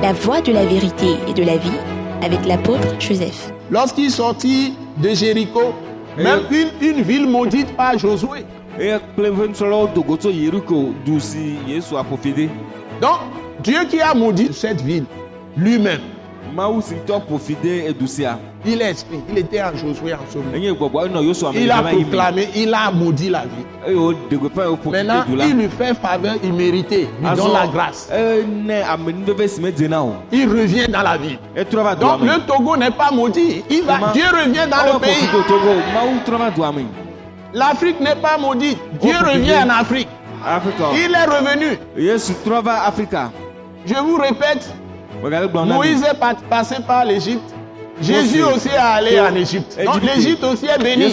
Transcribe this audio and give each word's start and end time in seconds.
La 0.00 0.12
voie 0.12 0.40
de 0.40 0.52
la 0.52 0.64
vérité 0.64 1.16
et 1.28 1.34
de 1.34 1.42
la 1.42 1.56
vie 1.56 1.76
avec 2.22 2.46
l'apôtre 2.46 2.86
Joseph. 3.00 3.52
Lorsqu'il 3.68 4.10
sortit 4.12 4.74
de 4.98 5.08
Jéricho, 5.08 5.74
même 6.16 6.42
une, 6.52 6.68
une 6.80 7.02
ville 7.02 7.28
maudite 7.28 7.76
par 7.76 7.98
Josué. 7.98 8.44
Donc, 13.00 13.18
Dieu 13.64 13.78
qui 13.90 14.00
a 14.00 14.14
maudit 14.14 14.50
cette 14.52 14.80
ville, 14.80 15.04
lui-même, 15.56 16.00
il 18.66 18.82
est 18.82 18.90
esprit, 18.90 19.20
il 19.30 19.38
était 19.38 19.62
en 19.62 19.74
Josué 19.76 20.12
en 20.14 20.18
ce 20.30 20.38
moment. 20.38 20.52
enye 20.54 20.72
gbɔgbɔ 20.72 21.06
enɔ 21.08 21.22
yosua 21.24 21.52
me 21.52 21.60
Il 21.60 21.70
a 21.70 21.82
proclamé, 21.82 22.48
il 22.56 22.74
a 22.74 22.90
maudit 22.90 23.30
la 23.30 23.44
woɖe 23.94 24.16
gbeƒã 24.30 24.64
ye 24.64 24.68
woƒofi 24.70 24.88
Maintenant, 24.90 25.24
il 25.46 25.56
lui 25.56 25.68
fait 25.68 25.94
faveur 25.94 26.34
imméritée, 26.42 27.08
lui 27.20 27.36
donne 27.36 27.52
la 27.52 27.66
grâce. 27.66 28.10
na 29.88 30.02
o 30.02 30.14
Il 30.32 30.48
revient 30.48 30.88
dans 30.88 31.02
la 31.02 31.16
va 31.82 31.94
dua 31.94 32.18
Donc, 32.18 32.22
le 32.22 32.46
Togo 32.46 32.76
n'est 32.76 32.90
pas 32.90 33.10
maudit. 33.12 33.62
Il 33.70 33.82
va? 33.84 34.12
Dieu 34.12 34.24
revient 34.24 34.68
dans 34.70 34.84
le 34.92 34.98
ƒofi 34.98 35.00
pays. 35.00 35.28
L'Afrique 37.54 38.00
n'est 38.00 38.16
pas 38.16 38.36
maudite. 38.38 38.78
Dieu 39.00 39.14
Oh, 39.20 39.24
revient 39.26 39.62
en 39.64 39.70
Afrique. 39.70 40.08
Il 40.94 41.14
est 41.14 41.24
revenu. 41.24 41.78
Je 43.86 43.94
vous 43.94 44.16
répète, 44.16 44.70
Moïse 45.74 46.02
est 46.02 46.18
pa- 46.18 46.34
passé 46.48 46.76
par 46.86 47.04
l'Égypte. 47.04 47.54
Jésus 48.00 48.42
aussi 48.44 48.68
est 48.68 48.76
allé 48.76 49.18
en 49.20 49.34
Égypte. 49.34 49.76
Donc 49.84 49.96
Égypte. 50.02 50.14
l'Égypte 50.16 50.44
aussi 50.44 50.66
est 50.66 50.78
bénie. 50.82 51.04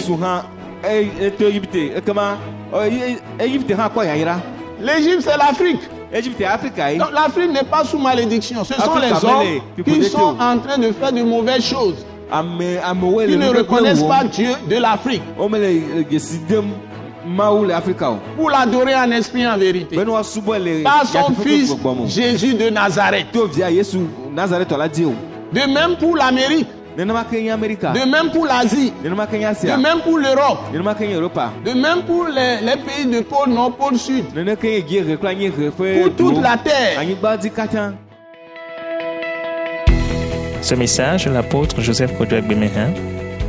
L'Égypte, 4.80 5.22
c'est 5.22 5.36
l'Afrique. 5.36 5.80
Donc 6.98 7.10
l'Afrique 7.12 7.50
n'est 7.50 7.64
pas 7.64 7.82
sous 7.84 7.98
malédiction. 7.98 8.62
Ce 8.62 8.74
sont 8.74 8.94
les 9.00 9.10
hommes 9.24 9.60
qui 9.84 9.90
sont 10.04 10.36
en 10.40 10.58
train 10.58 10.78
de 10.78 10.92
faire 10.92 11.12
de 11.12 11.22
mauvaises 11.22 11.64
choses. 11.64 12.06
amewo 12.30 13.20
Qui 13.20 13.32
le 13.32 13.36
ne 13.36 13.48
reconnaissent 13.58 14.00
wɔm. 14.02 14.08
pas 14.08 14.24
Dieu 14.24 14.50
de 14.68 14.76
l'Afrique 14.76 15.22
pour 18.36 18.50
l'adorer 18.50 18.94
en 18.94 19.10
esprit 19.10 19.42
et 19.42 19.48
en 19.48 19.58
vérité. 19.58 19.96
Par 20.84 21.06
son 21.06 21.34
fils 21.42 21.74
Jésus 22.06 22.54
de 22.54 22.70
Nazareth. 22.70 23.32
to 23.32 23.46
via 23.46 23.70
yesu 23.70 23.98
nazaretɔ 24.34 24.76
la 24.78 24.88
di 24.88 25.04
o 25.04 25.14
De 25.52 25.60
même 25.60 25.96
pour 25.98 26.16
l'Amérique. 26.16 26.68
De 26.96 27.04
même 27.04 28.30
pour 28.32 28.46
l'Asie. 28.46 28.92
De 29.04 29.08
même 29.08 30.00
pour 30.00 30.18
l'Europe. 30.18 30.58
De 30.72 31.72
même 31.72 32.02
pour 32.02 32.26
les, 32.26 32.60
les 32.62 32.76
pays 32.76 33.06
de 33.06 33.20
pôle 33.20 33.50
nord, 33.50 33.72
pôle 33.76 33.98
sud. 33.98 34.24
Pour 34.32 36.16
toute 36.16 36.42
la 36.42 36.56
terre. 36.56 37.02
Ce 40.62 40.74
message 40.74 41.26
de 41.26 41.30
l'apôtre 41.30 41.80
Joseph 41.80 42.16
Kodouak 42.16 42.48
Bemehin 42.48 42.92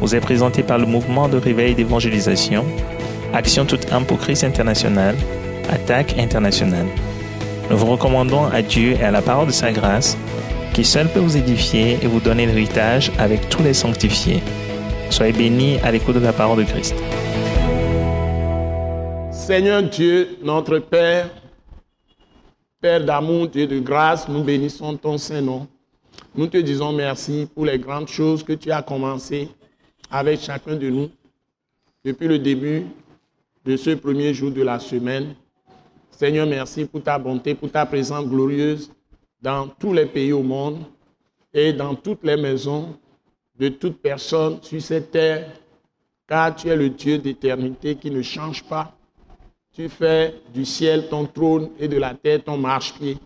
vous 0.02 0.14
est 0.14 0.20
présenté 0.20 0.62
par 0.62 0.78
le 0.78 0.86
mouvement 0.86 1.28
de 1.28 1.38
réveil 1.38 1.74
d'évangélisation, 1.74 2.66
Action 3.34 3.66
toute 3.66 3.92
âme 3.92 4.06
pour 4.06 4.20
Christ 4.20 4.44
international, 4.46 5.16
Attaque 5.70 6.18
internationale. 6.18 6.88
Nous 7.70 7.78
vous 7.78 7.88
recommandons 7.88 8.46
à 8.46 8.62
Dieu 8.62 8.94
et 8.94 9.04
à 9.04 9.12
la 9.12 9.22
parole 9.22 9.48
de 9.48 9.52
sa 9.52 9.72
grâce, 9.74 10.18
qui 10.74 10.86
seul 10.86 11.10
peut 11.10 11.20
vous 11.20 11.36
édifier 11.36 11.98
et 12.02 12.08
vous 12.08 12.22
donner 12.22 12.46
l'héritage 12.46 13.12
avec 13.20 13.50
tous 13.50 13.62
les 13.62 13.74
sanctifiés. 13.74 14.42
Soyez 15.10 15.34
bénis 15.34 15.78
à 15.84 15.92
l'écoute 15.92 16.16
de 16.16 16.22
la 16.22 16.32
parole 16.32 16.60
de 16.60 16.64
Christ. 16.64 16.96
Seigneur 19.32 19.84
Dieu, 19.84 20.38
notre 20.42 20.80
Père, 20.80 21.30
Père 22.80 23.04
d'amour, 23.04 23.50
Dieu 23.50 23.68
de 23.68 23.80
grâce, 23.80 24.30
nous 24.30 24.44
bénissons 24.44 24.96
ton 24.96 25.18
Saint-Nom. 25.18 25.68
Nous 26.34 26.48
te 26.48 26.58
disons 26.58 26.94
merci 26.94 27.48
pour 27.54 27.66
les 27.66 27.78
grandes 27.78 28.08
choses 28.08 28.42
que 28.44 28.54
tu 28.54 28.72
as 28.72 28.82
commencées 28.82 29.50
avec 30.10 30.40
chacun 30.40 30.76
de 30.76 30.90
nous 30.90 31.10
depuis 32.06 32.28
le 32.28 32.40
début 32.40 32.86
de 33.68 33.76
ce 33.76 33.90
premier 33.90 34.34
jour 34.34 34.50
de 34.50 34.62
la 34.62 34.80
semaine. 34.80 35.36
Seigneur, 36.10 36.48
merci 36.48 36.86
pour 36.86 37.04
ta 37.04 37.20
bonté, 37.20 37.54
pour 37.54 37.70
ta 37.70 37.86
présence 37.86 38.26
glorieuse 38.26 38.90
dans 39.42 39.68
tous 39.68 39.92
les 39.92 40.06
pays 40.06 40.32
au 40.32 40.42
monde 40.42 40.86
et 41.54 41.74
dans 41.74 41.94
toutes 41.94 42.24
les 42.24 42.38
maisons 42.38 42.98
de 43.60 43.68
toute 43.68 44.02
personne 44.02 44.60
sur 44.62 44.82
cette 44.82 45.12
terre, 45.12 45.52
car 46.26 46.56
tu 46.56 46.70
es 46.70 46.78
le 46.78 46.90
Dieu 46.90 47.18
d'éternité 47.18 47.96
qui 47.96 48.10
ne 48.10 48.22
change 48.22 48.64
pas. 48.64 48.96
Tu 49.74 49.90
fais 49.90 50.36
du 50.54 50.64
ciel 50.64 51.10
ton 51.10 51.26
trône 51.26 51.72
et 51.78 51.90
de 51.90 51.98
la 51.98 52.14
terre 52.14 52.46
ton 52.46 52.58
marchepied. 52.58 53.18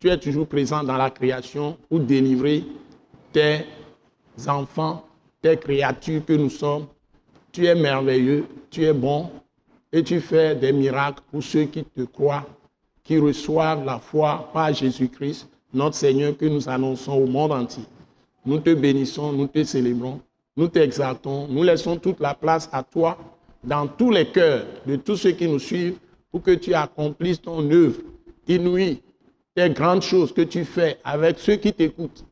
Tu 0.00 0.08
es 0.08 0.16
toujours 0.16 0.46
présent 0.46 0.82
dans 0.82 0.96
la 0.96 1.10
création 1.10 1.76
pour 1.90 2.00
délivrer 2.00 2.64
tes 3.30 3.66
enfants, 4.46 5.06
tes 5.42 5.58
créatures 5.58 6.24
que 6.24 6.32
nous 6.32 6.50
sommes. 6.50 6.86
Tu 7.52 7.66
es 7.66 7.74
merveilleux, 7.74 8.46
tu 8.70 8.84
es 8.84 8.94
bon 8.94 9.30
et 9.92 10.02
tu 10.02 10.20
fais 10.20 10.54
des 10.54 10.72
miracles 10.72 11.22
pour 11.30 11.42
ceux 11.42 11.64
qui 11.64 11.84
te 11.84 12.02
croient, 12.02 12.46
qui 13.04 13.18
reçoivent 13.18 13.84
la 13.84 13.98
foi 13.98 14.48
par 14.52 14.72
Jésus-Christ, 14.72 15.48
notre 15.74 15.96
Seigneur, 15.96 16.36
que 16.36 16.46
nous 16.46 16.68
annonçons 16.68 17.12
au 17.12 17.26
monde 17.26 17.52
entier. 17.52 17.84
Nous 18.44 18.58
te 18.58 18.74
bénissons, 18.74 19.32
nous 19.32 19.46
te 19.46 19.62
célébrons, 19.62 20.20
nous 20.56 20.68
t'exaltons, 20.68 21.46
nous 21.48 21.62
laissons 21.62 21.96
toute 21.96 22.20
la 22.20 22.34
place 22.34 22.68
à 22.72 22.82
toi 22.82 23.18
dans 23.62 23.86
tous 23.86 24.10
les 24.10 24.26
cœurs 24.26 24.64
de 24.86 24.96
tous 24.96 25.16
ceux 25.16 25.32
qui 25.32 25.46
nous 25.46 25.58
suivent 25.58 25.98
pour 26.30 26.42
que 26.42 26.52
tu 26.52 26.74
accomplisses 26.74 27.40
ton 27.40 27.70
œuvre 27.70 28.00
inouïe, 28.48 29.02
tes 29.54 29.70
grandes 29.70 30.02
choses 30.02 30.32
que 30.32 30.42
tu 30.42 30.64
fais 30.64 30.98
avec 31.04 31.38
ceux 31.38 31.56
qui 31.56 31.72
t'écoutent. 31.72 32.24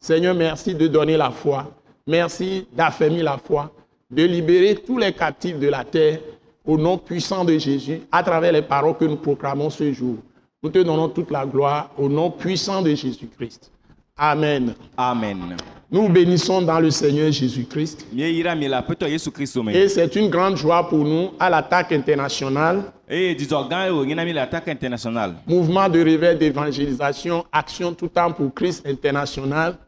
Seigneur, 0.00 0.34
merci 0.34 0.74
de 0.74 0.86
donner 0.86 1.16
la 1.16 1.30
foi. 1.30 1.70
Merci 2.06 2.66
d'affermir 2.72 3.24
la 3.24 3.36
foi, 3.36 3.70
de 4.10 4.22
libérer 4.22 4.76
tous 4.76 4.96
les 4.96 5.12
captifs 5.12 5.58
de 5.58 5.68
la 5.68 5.84
terre 5.84 6.20
au 6.68 6.76
nom 6.76 6.98
puissant 6.98 7.44
de 7.46 7.56
Jésus 7.58 8.02
à 8.12 8.22
travers 8.22 8.52
les 8.52 8.60
paroles 8.62 8.96
que 8.96 9.06
nous 9.06 9.16
proclamons 9.16 9.70
ce 9.70 9.90
jour. 9.90 10.16
Nous 10.62 10.68
te 10.68 10.78
donnons 10.78 11.08
toute 11.08 11.30
la 11.30 11.46
gloire 11.46 11.90
au 11.96 12.08
nom 12.10 12.30
puissant 12.30 12.82
de 12.82 12.94
Jésus-Christ. 12.94 13.72
Amen. 14.18 14.74
amen 14.96 15.56
Nous 15.90 16.08
bénissons 16.10 16.60
dans 16.60 16.78
le 16.78 16.90
Seigneur 16.90 17.32
Jésus-Christ. 17.32 18.06
Et 18.14 19.88
c'est 19.88 20.16
une 20.16 20.28
grande 20.28 20.56
joie 20.56 20.86
pour 20.88 21.04
nous 21.04 21.30
à 21.40 21.48
l'attaque 21.48 21.92
internationale, 21.92 22.82
mouvement 25.46 25.88
de 25.88 26.00
réveil 26.00 26.36
d'évangélisation, 26.36 27.46
action 27.50 27.94
tout 27.94 28.08
temps 28.08 28.30
pour 28.32 28.52
Christ 28.52 28.86
international. 28.86 29.78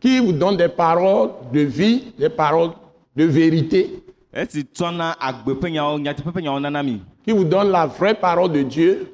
Qui 0.00 0.18
vous 0.18 0.32
donne 0.32 0.56
des 0.56 0.68
paroles 0.68 1.30
de 1.52 1.60
vie, 1.60 2.12
des 2.18 2.28
paroles 2.28 2.70
de 3.16 3.24
vérité, 3.24 4.02
qui 7.24 7.32
vous 7.32 7.44
donne 7.44 7.70
la 7.70 7.86
vraie 7.86 8.14
parole 8.14 8.52
de 8.52 8.62
Dieu, 8.62 9.12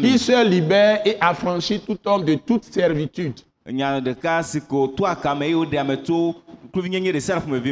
qui 0.00 0.18
seul 0.18 0.48
libère 0.48 1.00
et 1.04 1.16
affranchit 1.20 1.80
tout 1.80 1.98
homme 2.04 2.24
de 2.24 2.34
toute 2.34 2.64
servitude, 2.64 3.34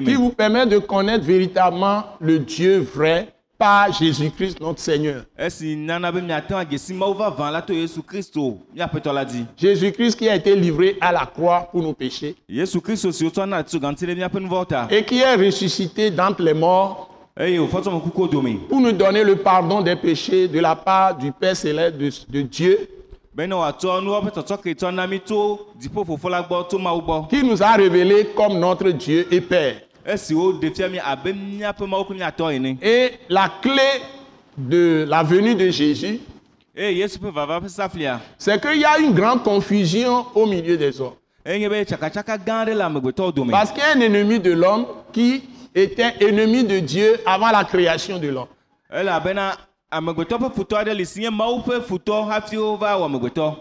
qui 0.04 0.14
vous 0.14 0.30
permet 0.30 0.66
de 0.66 0.78
connaître 0.78 1.24
véritablement 1.24 2.04
le 2.20 2.40
Dieu 2.40 2.78
vrai 2.80 3.28
par 3.58 3.92
Jésus-Christ 3.92 4.60
notre 4.60 4.80
Seigneur. 4.80 5.24
dzi 9.24 9.44
Jésus-Christ 9.56 10.16
qui 10.16 10.28
a 10.28 10.36
été 10.36 10.54
livré 10.54 10.96
à 11.00 11.10
la 11.12 11.26
croix 11.26 11.68
pour 11.72 11.82
nos 11.82 11.92
péchés. 11.92 12.36
Et 14.90 15.04
qui 15.04 15.18
est 15.18 15.34
ressuscité 15.34 16.10
d'entre 16.10 16.42
les 16.42 16.54
morts 16.54 17.08
dome 17.36 18.58
pour 18.68 18.80
nous 18.80 18.92
donner 18.92 19.24
le 19.24 19.36
pardon 19.36 19.80
des 19.80 19.96
péchés 19.96 20.48
de 20.48 20.58
la 20.60 20.74
part 20.76 21.16
du 21.16 21.30
Père 21.32 21.56
céleste 21.56 21.96
de, 21.96 22.10
de 22.28 22.42
Dieu, 22.42 22.88
qui 27.30 27.44
nous 27.44 27.62
a 27.62 27.72
révélé 27.76 28.28
comme 28.36 28.58
notre 28.58 28.90
Dieu 28.90 29.26
et 29.30 29.40
Père. 29.40 29.76
Et 32.82 33.12
la 33.28 33.48
clé 33.60 33.82
de 34.56 35.04
la 35.08 35.22
venue 35.22 35.54
de 35.54 35.70
Jésus, 35.70 36.20
c'est 38.38 38.60
qu'il 38.60 38.80
y 38.80 38.84
a 38.84 38.98
une 38.98 39.12
grande 39.12 39.42
confusion 39.42 40.26
au 40.34 40.46
milieu 40.46 40.76
des 40.76 41.00
hommes. 41.00 41.14
Parce 43.50 43.70
qu'il 43.72 43.82
y 43.82 43.86
a 43.86 43.92
un 43.96 44.00
ennemi 44.00 44.38
de 44.40 44.52
l'homme 44.52 44.86
qui 45.12 45.42
était 45.74 46.14
ennemi 46.20 46.64
de 46.64 46.78
Dieu 46.78 47.20
avant 47.26 47.50
la 47.50 47.64
création 47.64 48.18
de 48.18 48.28
l'homme. 48.28 48.48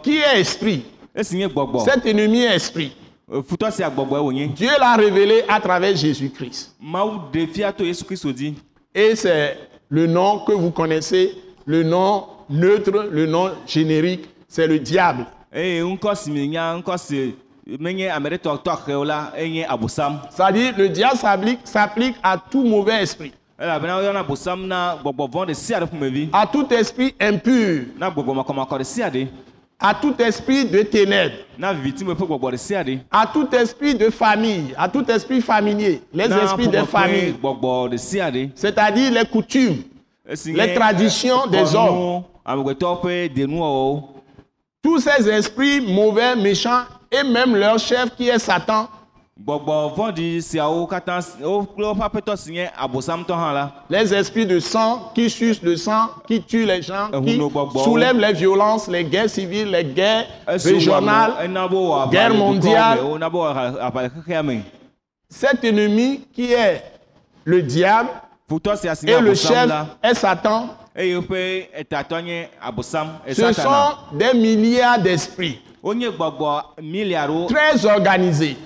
Qui 0.03 0.17
est 0.17 0.39
esprit? 0.39 0.85
Cet 1.85 2.05
ennemi 2.05 2.41
est 2.43 2.55
esprit. 2.55 2.95
Eh, 3.29 3.41
wònye 3.99 4.47
Dieu 4.47 4.69
l'a 4.79 4.95
révélé 4.95 5.43
à 5.49 5.59
travers 5.59 5.93
Jésus-Christ. 5.95 6.75
Et 8.95 9.15
c'est 9.17 9.57
le 9.89 10.07
nom 10.07 10.39
que 10.45 10.53
vous 10.53 10.71
connaissez, 10.71 11.33
le 11.65 11.83
nom 11.83 12.23
neutre, 12.49 13.09
le 13.11 13.25
nom 13.25 13.51
générique, 13.65 14.29
c'est 14.47 14.65
le 14.65 14.79
diable. 14.79 15.25
C'est-à-dire, 15.51 15.97
le 20.77 20.87
diable 20.87 21.17
s'applique, 21.17 21.59
s'applique 21.65 22.15
à 22.23 22.37
tout 22.37 22.63
mauvais 22.63 23.01
esprit, 23.01 23.33
ƒomevi 23.59 23.89
à 26.31 26.47
tout 26.47 26.73
esprit 26.73 27.13
impur, 27.19 27.83
à 29.79 29.93
tout 29.93 30.15
esprit 30.19 30.65
de 30.65 30.81
ténèbres, 30.81 31.35
à 33.11 33.27
tout 33.27 33.47
esprit 33.55 33.95
de 33.95 34.09
famille, 34.09 34.73
à 34.77 34.87
tout 34.89 35.05
esprit 35.11 35.41
familier, 35.41 36.01
les 36.13 36.25
esprits 36.25 36.67
des 36.67 36.83
familles, 36.85 37.35
c'est-à-dire 38.55 39.11
les 39.11 39.25
coutumes, 39.25 39.83
esi 40.27 40.51
Les 40.53 40.67
nye, 40.67 40.73
traditions 40.73 41.41
eh, 41.47 41.49
des 41.51 41.75
hommes. 41.75 42.23
ƒe 42.45 43.29
denuwɔwɔwo 43.29 44.17
tous 44.81 44.99
ces 45.01 45.27
esprits 45.29 45.81
mauvais, 45.81 46.35
méchants, 46.35 46.83
et 47.11 47.23
même 47.23 47.55
leur 47.55 47.77
chef 47.77 48.15
qui 48.15 48.29
est 48.29 48.39
Satan, 48.39 48.87
les 53.89 54.13
esprits 54.13 54.45
de 54.45 54.59
sang 54.59 55.11
qui 55.13 55.29
sucent 55.29 55.61
le 55.61 55.77
sang, 55.77 56.09
qui 56.27 56.41
tuent 56.41 56.65
les 56.65 56.81
gens, 56.81 57.09
Eh, 57.13 57.21
qui 57.21 57.37
gbɔgbɔwo. 57.37 57.83
soulèvent 57.83 58.19
les 58.19 58.33
violences, 58.33 58.87
les 58.87 59.03
guerres 59.03 59.29
civiles, 59.29 59.69
les 59.71 59.83
guerres 59.85 60.25
wɔ 60.47 60.73
régionales. 60.73 61.31
guerre 62.11 62.33
mondiale. 62.33 62.99
me 64.43 64.61
Cet 65.29 65.63
ennemi 65.63 66.21
qui 66.33 66.53
est 66.53 66.83
le 67.45 67.61
diable 67.61 68.09
et 68.49 69.21
le 69.21 69.35
chef 69.35 69.69
est 70.03 70.13
Satan, 70.13 70.69
abosam 72.61 73.07
ce 73.29 73.53
sont 73.53 73.69
des 74.13 74.33
milliards 74.33 74.99
d'esprits. 74.99 75.59
Très 77.47 77.85
organisés. 77.85 78.57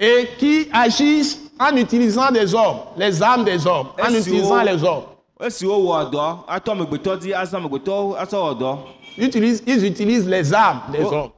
Et 0.00 0.28
qui 0.38 0.68
agissent 0.72 1.40
en 1.58 1.76
utilisant 1.76 2.30
des 2.30 2.54
hommes, 2.54 2.78
les 2.96 3.22
âmes 3.22 3.44
des 3.44 3.66
hommes, 3.66 3.88
en 4.02 4.14
utilisant 4.14 4.62
les 4.62 4.82
hommes. 4.82 5.04
Ils 9.16 9.26
utilisent, 9.26 9.62
ils 9.66 9.84
utilisent 9.86 10.28
les 10.28 10.52
âmes 10.54 10.80
des 10.90 11.04
hommes. 11.04 11.30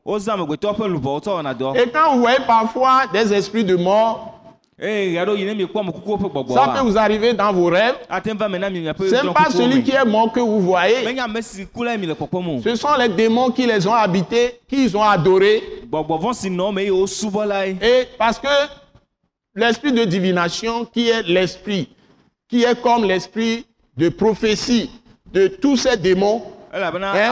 Et 1.77 1.89
quand 1.91 2.15
vous 2.15 2.21
voyez 2.21 2.39
parfois 2.47 3.03
des 3.13 3.33
esprits 3.35 3.65
de 3.65 3.77
mort, 3.77 4.36
ƒe 6.49 6.55
ça 6.55 6.69
peut 6.75 6.81
vous 6.91 6.99
arriver 6.99 7.33
dans 7.33 7.51
vos 7.53 7.67
rêves. 7.71 7.95
Ce 9.09 9.15
n'est 9.15 9.33
pas 9.33 9.51
celui 9.51 9.83
qui 9.83 9.93
est 9.93 10.05
mort 10.05 10.31
que 10.33 10.41
vous 10.41 10.61
voyez. 10.61 11.03
Ce 12.63 12.75
sont 12.77 12.95
les 12.99 13.09
démons 13.09 13.51
qui 13.51 13.67
les 13.67 13.87
ont 13.87 13.95
habités, 13.95 14.61
qu'ils 14.69 14.95
ont 14.97 15.03
adorés. 15.03 15.63
lae 17.47 17.77
Et 17.83 18.07
parce 18.19 18.39
que 18.39 18.49
l'esprit 19.55 19.93
de 19.93 20.05
divination, 20.05 20.85
qui 20.85 21.09
est 21.09 21.23
l'esprit, 21.23 21.89
qui 22.49 22.65
est 22.65 22.81
comme 22.83 23.05
l'esprit 23.05 23.65
de 23.97 24.11
prophétie 24.11 24.91
de 25.33 25.49
tous 25.49 25.77
ces 25.79 25.97
démons, 25.97 26.43
Eh? 27.17 27.29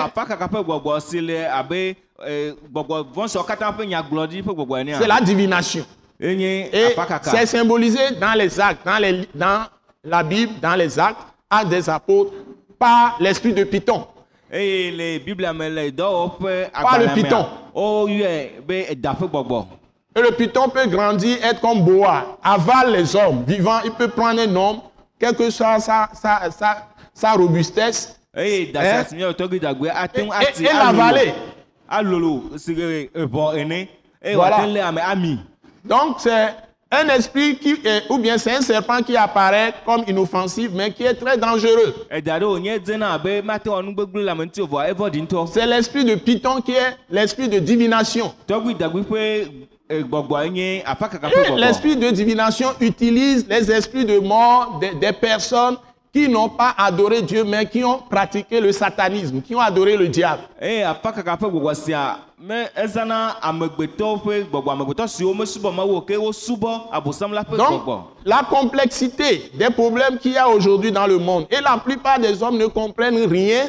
eh, 2.27 2.55
c'est 4.99 5.07
la 5.07 5.21
divination. 5.21 5.85
Et 6.73 6.95
c'est 7.25 7.47
symbolisé 7.47 7.99
dans 8.21 8.35
les 8.39 8.61
actes, 8.61 8.85
dans, 8.87 8.99
les, 8.99 9.29
dans 9.35 9.65
la 10.05 10.23
Bible, 10.23 10.53
dans 10.61 10.75
les 10.77 10.99
actes, 10.99 11.21
actes 11.51 11.69
des 11.69 11.89
apôtres, 11.91 12.33
par 12.79 13.17
l'esprit 13.21 13.53
de 13.53 13.65
Python. 13.65 14.07
le 14.93 15.19
biblia 15.19 15.53
me 15.53 15.69
le 15.69 17.15
python. 17.15 17.47
ƒe 19.15 19.29
gbɔgbɔ 19.29 19.67
Et 20.17 20.23
le 20.23 20.31
python 20.31 20.69
peut 20.69 20.87
grandir, 20.87 21.39
être 21.45 21.61
comme 21.61 21.83
Boa, 21.83 22.39
avale 22.43 22.93
les 22.93 23.17
hommes 23.17 23.43
vivants, 23.45 23.81
il 23.85 23.91
peut 23.93 24.07
prendre 24.09 24.41
un 24.41 24.55
homme, 24.55 24.81
quelle 25.19 25.35
que 25.35 25.51
soit 25.51 25.81
sa, 25.81 26.09
sa, 26.15 26.49
sa, 26.53 26.87
sa 27.13 27.33
robustesse, 27.33 28.21
ate 29.93 30.19
ŋu 30.23 30.31
Et- 30.41 30.63
et 30.63 30.73
l'avaler. 30.73 31.35
eye 34.23 34.35
Voilà. 34.37 34.59
Donc 35.85 36.17
c'est 36.19 36.55
un 36.91 37.09
esprit 37.09 37.57
qui 37.57 37.73
est, 37.85 38.05
ou 38.09 38.19
bien 38.19 38.39
c'est 38.39 38.55
un 38.55 38.61
serpent 38.61 39.03
qui 39.03 39.17
apparaît 39.17 39.75
comme 39.85 40.05
inoffensif, 40.07 40.71
mais 40.73 40.91
qui 40.93 41.03
est 41.05 41.15
très 41.15 41.37
dangereux. 41.37 41.95
ŋutɔ 44.37 45.47
C'est 45.53 45.67
l'esprit 45.67 46.05
de 46.05 46.15
Python 46.15 46.61
qui 46.61 46.73
est 46.73 46.97
l'esprit 47.11 47.49
de 47.49 47.59
divination. 47.59 48.33
eh, 49.91 50.03
gbɔgbɔ 50.03 50.51
l'esprit 51.57 51.97
de 51.97 52.11
divination 52.11 52.69
utilise 52.81 53.47
les 53.49 53.71
esprits 53.71 54.05
de 54.05 54.19
mort 54.19 54.79
des, 54.81 54.95
des 54.95 55.13
personnes 55.13 55.77
qui 56.13 56.29
n'ont 56.29 56.49
pas 56.49 56.73
adoré 56.79 57.23
Dieu, 57.23 57.43
mais 57.45 57.67
qui 57.67 57.83
ont 57.83 57.99
pratiqué 57.99 58.61
le 58.61 58.71
satanisme, 58.71 59.43
qui 59.43 59.55
ont 59.55 59.61
adoré 59.61 59.97
le 59.97 60.07
diable. 60.09 60.43
Me 62.47 62.67
ezana 62.77 63.37
amegbetɔwo 63.43 64.21
ƒe 64.25 64.45
gbɔgbɔ 64.51 64.71
amegbetɔ 64.73 65.07
siwo 65.09 65.33
mesubɔ 65.35 65.73
mawu 65.75 65.97
o 65.97 66.01
ke 66.03 66.17
wosubɔ 66.17 66.91
abosam 66.93 67.33
la 67.33 67.43
ƒe 67.43 67.57
Donc, 67.57 67.85
gbɔgbɔ. 67.85 68.03
la 68.27 68.43
complexité 68.51 69.51
des 69.55 69.71
problèmes 69.71 70.19
qu'il 70.19 70.33
y 70.33 70.37
a 70.37 70.47
aujourd'hui 70.49 70.93
dans 70.93 71.07
le 71.07 71.19
monde, 71.19 71.47
et 71.51 71.61
la 71.63 71.79
plupart 71.79 72.19
des 72.19 72.43
hommes 72.43 72.59
ne 72.59 72.67
comprennent 72.67 73.27
rien, 73.31 73.69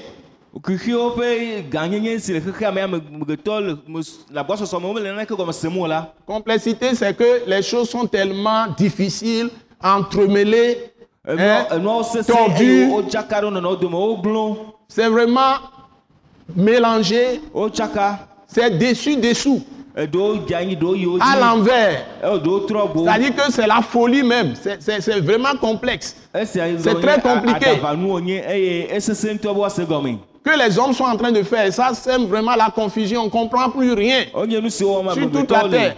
kuxiwo 0.61 1.11
ƒe 1.15 1.63
gãnyenye 1.69 2.19
si 2.19 2.33
le 2.33 2.41
xexea 2.41 2.71
me 2.73 2.81
amegbetɔ 2.81 3.59
le 3.61 3.77
mes- 3.87 4.25
le 4.29 4.39
agbɔsɔsɔ 4.41 4.81
me 4.81 4.87
womele 4.87 5.11
naneke 5.15 5.31
gɔme 5.31 5.53
sem 5.53 5.77
o 5.77 5.87
la. 5.87 6.11
Complexité 6.27 6.93
c'est 6.95 7.13
que 7.15 7.43
les 7.47 7.61
choses 7.61 7.89
sont 7.89 8.05
tellement 8.07 8.67
difficiles, 8.75 9.49
entremêlées, 9.81 10.91
hein, 11.25 11.35
Enua- 11.37 11.75
enuawo 11.77 12.03
sese 12.03 12.27
tordues. 12.27 12.89
c'est 14.89 15.07
vraiment 15.07 15.55
mélangé, 16.55 17.41
c'est 18.55 18.79
ɖewo 20.11 20.95
yi 20.95 21.05
wo 21.05 21.17
à 21.21 21.39
l'envers. 21.39 22.05
go 22.43 22.65
C'est-à-dire 23.05 23.35
que 23.35 23.51
c'est 23.51 23.67
la 23.67 23.81
folie 23.81 24.23
même, 24.23 24.53
c'est- 24.61 25.19
vraiment 25.19 25.55
complexe. 25.59 26.15
esia 26.33 26.65
C'est 26.79 26.93
très 27.01 27.21
compliqué. 27.21 27.65
Que 30.43 30.51
les 30.59 30.77
hommes 30.77 30.93
sont 30.93 31.05
en 31.05 31.15
train 31.17 31.31
de 31.31 31.41
faire, 31.43 31.73
ça 31.73 31.93
sème 31.93 32.25
vraiment 32.25 32.55
la 32.55 32.69
confusion, 32.69 33.21
on 33.21 33.25
ne 33.25 33.29
comprend 33.29 33.69
plus 33.69 33.93
rien. 33.93 34.25
Sur 35.13 35.23
toute 35.31 35.49
la 35.51 35.59
terre. 35.71 35.95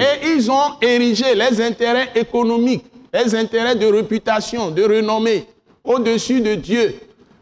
Et 0.00 0.28
ils 0.36 0.50
ont 0.50 0.72
érigé 0.82 1.34
les 1.34 1.60
intérêts 1.62 2.08
économiques, 2.14 2.84
les 3.12 3.34
intérêts 3.34 3.74
de 3.76 3.86
réputation, 3.86 4.70
de 4.70 4.82
renommée, 4.82 5.44
au-dessus 5.84 6.40
de 6.40 6.54
Dieu. 6.56 6.94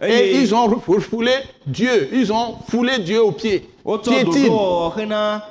Et 0.02 0.32
ils 0.42 0.52
ont 0.54 0.66
refoulé 0.66 1.30
Dieu, 1.66 2.09
ils 2.12 2.32
ont 2.32 2.56
foulé 2.68 2.99
Dieu 2.99 3.23
aux 3.23 3.30
pieds. 3.32 3.68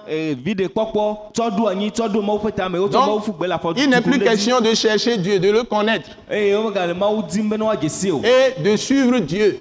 eh, 0.09 0.35
Donc, 3.05 3.23
il 3.77 3.89
n'est 3.89 4.01
plus 4.01 4.19
question 4.19 4.59
de 4.61 4.73
chercher 4.73 5.17
Dieu, 5.17 5.39
de 5.39 5.51
le 5.51 5.63
connaître 5.63 6.09
o 6.29 6.71
et 8.25 8.61
de 8.61 8.75
suivre 8.77 9.19
Dieu. 9.19 9.59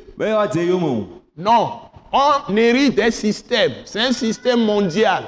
Non, 1.37 1.69
on 2.13 2.57
hérite 2.57 2.97
des 2.97 3.11
systèmes. 3.13 3.73
C'est 3.85 4.01
un 4.01 4.13
système 4.13 4.61
mondial. 4.65 5.25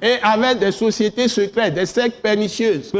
Et 0.00 0.16
avec 0.22 0.58
des 0.60 0.72
sociétés 0.72 1.28
secrètes, 1.28 1.74
des 1.74 1.86
sectes 1.86 2.22
pernicieuses. 2.22 2.92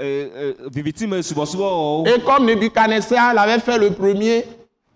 Eh, 0.00 0.28
eh, 0.36 0.54
vivitime 0.72 1.22
subɔsubɔwɔwo 1.22 2.06
Et 2.08 2.20
comme 2.24 2.46
Nebuchadnezzar 2.46 3.34
l'avait 3.34 3.60
fait 3.60 3.78
le 3.78 3.90
premier, 3.90 4.44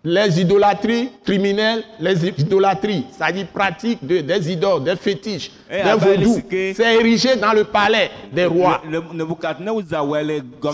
les 0.03 0.41
idolâtries 0.41 1.09
criminelles, 1.23 1.83
les 1.99 2.25
idolâtries, 2.27 3.05
c'est-à-dire 3.11 3.45
pratiques 3.53 3.99
de, 4.05 4.19
des 4.21 4.51
idoles, 4.51 4.83
des 4.83 4.95
fétiches, 4.95 5.51
Et 5.69 5.77
des 5.83 5.89
vaudous, 6.17 6.33
c'est 6.75 6.95
érigé 6.95 7.35
dans 7.35 7.53
le 7.53 7.63
palais 7.65 8.09
des 8.33 8.45
rois. 8.45 8.81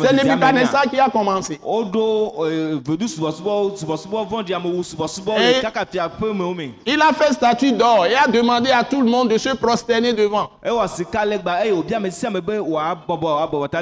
C'est 0.08 0.14
Nebuchadnezzar 0.30 0.84
qui 0.90 1.00
a 1.00 1.10
commencé. 1.10 1.60
eh, 5.38 5.50
Et- 5.50 5.54
Il 6.86 7.02
a 7.02 7.12
fait 7.14 7.34
statue 7.34 7.74
d'or 7.74 8.06
et 8.06 8.16
a 8.16 8.28
demandé 8.28 8.72
à 8.72 8.84
tout 8.84 9.02
le 9.02 9.10
monde 9.10 9.30
de 9.30 9.38
se 9.38 9.50
prosterner 9.58 10.14
devant. 10.14 10.50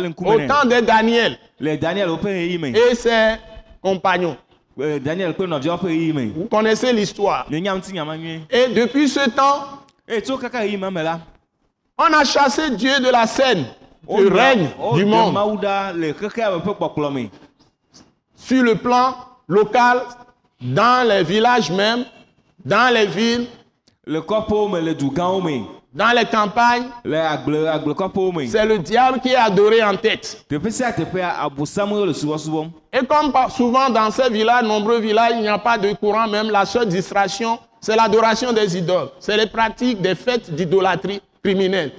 Au 0.09 0.37
temps 0.47 0.67
de 0.67 0.79
Daniel 0.83 1.37
me 1.59 1.75
et 2.75 2.95
ses 2.95 3.35
compagnons. 3.81 4.35
Eh, 4.79 4.99
Vous 6.35 6.45
connaissez 6.49 6.91
l'histoire. 6.91 7.47
Et 7.49 8.67
depuis 8.73 9.07
ce 9.07 9.29
temps, 9.29 9.83
me 10.07 11.01
la 11.01 11.19
On 11.97 12.13
a 12.13 12.23
chassé 12.25 12.71
Dieu 12.71 12.99
de 12.99 13.09
la 13.09 13.25
scène, 13.25 13.65
Oh, 14.07 14.19
du 14.19 14.27
règne 14.27 14.69
oh, 14.79 14.95
du 14.95 15.03
de 15.03 15.09
monde, 15.09 15.35
sur 18.35 18.63
le 18.63 18.75
plan 18.75 19.15
local, 19.47 20.01
dans 20.61 21.07
les 21.07 21.23
villages 21.23 21.71
même, 21.71 22.05
dans 22.63 22.93
les 22.93 23.07
villes, 23.07 23.47
Le 24.05 24.21
dans 25.95 26.11
les 26.15 26.25
campagnes. 26.25 26.83
C'est 28.47 28.65
le 28.65 28.77
diable 28.79 29.19
qui 29.21 29.29
est 29.29 29.35
adoré 29.35 29.81
en 29.81 29.95
tête. 29.95 30.45
Et 30.51 30.57
comme 33.05 33.33
souvent 33.55 33.89
dans 33.89 34.11
ces 34.11 34.29
villages, 34.29 34.63
nombreux 34.65 34.99
villages, 34.99 35.31
il 35.35 35.41
n'y 35.41 35.47
a 35.47 35.57
pas 35.57 35.77
de 35.77 35.93
courant, 35.93 36.27
même 36.27 36.49
la 36.51 36.65
seule 36.65 36.87
distraction, 36.89 37.57
c'est 37.79 37.95
l'adoration 37.95 38.51
des 38.51 38.77
idoles. 38.77 39.09
C'est 39.19 39.37
les 39.37 39.47
pratiques 39.47 40.01
des 40.01 40.15
fêtes 40.15 40.53
d'idolâtrie 40.53 41.21
criminelle. 41.43 41.91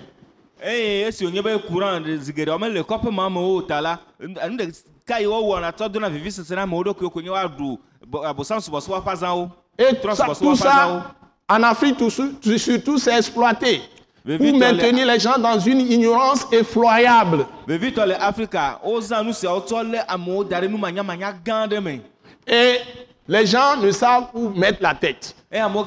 eye 0.66 1.02
esi 1.06 1.22
wònye 1.26 1.42
be 1.44 1.50
kuran 1.68 2.00
zi 2.24 2.32
geɖewo 2.32 2.56
mele 2.58 2.80
kɔƒe 2.82 3.10
ma 3.12 3.26
amewo 3.28 3.58
o 3.58 3.62
ta 3.62 3.76
la 3.80 3.98
nu 4.18 4.34
ɖeka 4.56 5.20
yi 5.20 5.26
wɔwɔna 5.28 5.70
tɔ 5.76 5.88
dona 5.92 6.08
vivisese 6.08 6.50
na 6.56 6.62
amewo 6.62 6.82
ɖokui 6.82 7.10
ko 7.12 7.20
nye 7.20 7.28
woaɖu 7.28 7.76
bɔ- 8.10 8.24
abosam 8.26 8.58
subɔsubɔ 8.58 9.02
ƒe 9.04 9.10
azãwo 9.12 9.50
Et 9.78 9.94
ça- 10.16 10.24
tout 10.46 10.56
ça, 10.56 10.70
en 11.48 11.62
Afrique, 11.62 11.96
tout, 11.96 12.10
su- 12.10 12.34
tout- 12.42 12.58
surtout, 12.58 12.98
c'est 12.98 13.16
exploité 13.16 13.80
pour 14.38 14.46
maintenir 14.58 15.06
les 15.06 15.20
gens 15.20 15.38
dans 15.38 15.58
une 15.60 15.80
ignorance 15.80 16.46
effroyable. 16.50 17.46
Et 22.48 22.78
les 23.28 23.46
gens 23.46 23.76
ne 23.80 23.90
savent 23.92 24.26
où 24.34 24.48
mettre 24.50 24.78
la 24.82 24.94
tête. 24.94 25.34
hã 25.52 25.66
o 25.68 25.84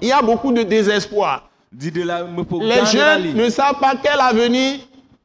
Il 0.00 0.08
y 0.08 0.12
a 0.12 0.22
beaucoup 0.22 0.52
de 0.52 0.62
désespoir. 0.62 1.48
Les 2.60 2.76
jeunes 2.86 3.34
ne 3.34 3.48
savent 3.50 3.78
pas 3.78 3.94
quel 4.02 4.18
avenir 4.20 4.80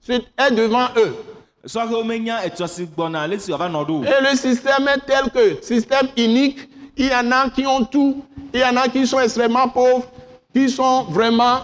est 0.09 0.51
devant 0.51 0.87
eux. 0.97 1.15
Et 4.05 4.21
le 4.23 4.35
système 4.37 4.87
est 4.87 4.99
tel 5.05 5.29
que, 5.31 5.61
système 5.61 6.07
unique, 6.17 6.69
il 6.97 7.07
y 7.07 7.13
en 7.13 7.31
a 7.31 7.49
qui 7.49 7.65
ont 7.65 7.85
tout, 7.85 8.23
il 8.53 8.59
y 8.59 8.63
en 8.63 8.75
a 8.75 8.87
qui 8.87 9.05
sont 9.05 9.19
extrêmement 9.19 9.69
pauvres, 9.69 10.05
qui 10.53 10.69
sont 10.69 11.03
vraiment 11.03 11.59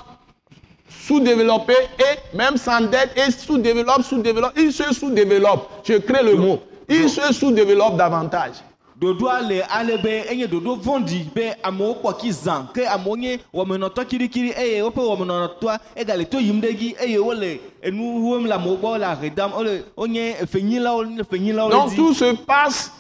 sous-développés 0.88 1.74
et 2.00 2.38
même 2.38 2.58
sans 2.58 2.82
dette 2.82 3.12
et 3.18 3.32
sous-développent, 3.32 4.04
sous-développent. 4.04 4.54
Ils 4.58 4.72
se 4.72 4.94
sous-développent. 4.94 5.70
Je 5.84 5.96
crée 5.96 6.24
le 6.24 6.36
mot. 6.36 6.60
Ils 6.88 7.10
se 7.10 7.34
sous-développent 7.34 7.98
davantage. 7.98 8.56
ɖoɖoa 9.02 9.42
le 9.42 9.62
ale 9.70 9.98
be 9.98 10.24
enye 10.32 10.46
ɖoɖo 10.48 10.76
vɔ̃ɖi 10.78 11.34
be 11.36 11.42
amewo 11.64 11.96
kpɔ 11.96 12.18
ki 12.20 12.32
zã 12.32 12.68
ke 12.74 12.86
amewo 12.88 13.18
nye 13.18 13.40
wɔmenɔtɔ 13.54 14.06
kirikiri 14.06 14.52
eye 14.56 14.82
woƒe 14.82 15.02
wɔmenɔtɔa 15.02 15.80
egale 15.96 16.26
to 16.30 16.40
yim 16.40 16.62
ɖe 16.62 16.74
dzi 16.74 16.96
eye 17.02 17.18
wole 17.18 17.60
enu 17.82 18.04
wɔm 18.22 18.48
le 18.48 18.54
amewo 18.54 18.78
gbɔ 18.78 18.88
wole 18.94 19.04
ahe 19.04 19.30
dam 19.36 19.52
wole 19.52 19.84
wonye 19.98 20.36
efenyilawo 20.42 21.04
nye 21.06 21.22
efenyilawo 21.22 21.70
le 21.70 21.76
Donc 21.76 21.96
tout 21.96 22.14
se 22.14 22.34
passe 22.46 22.92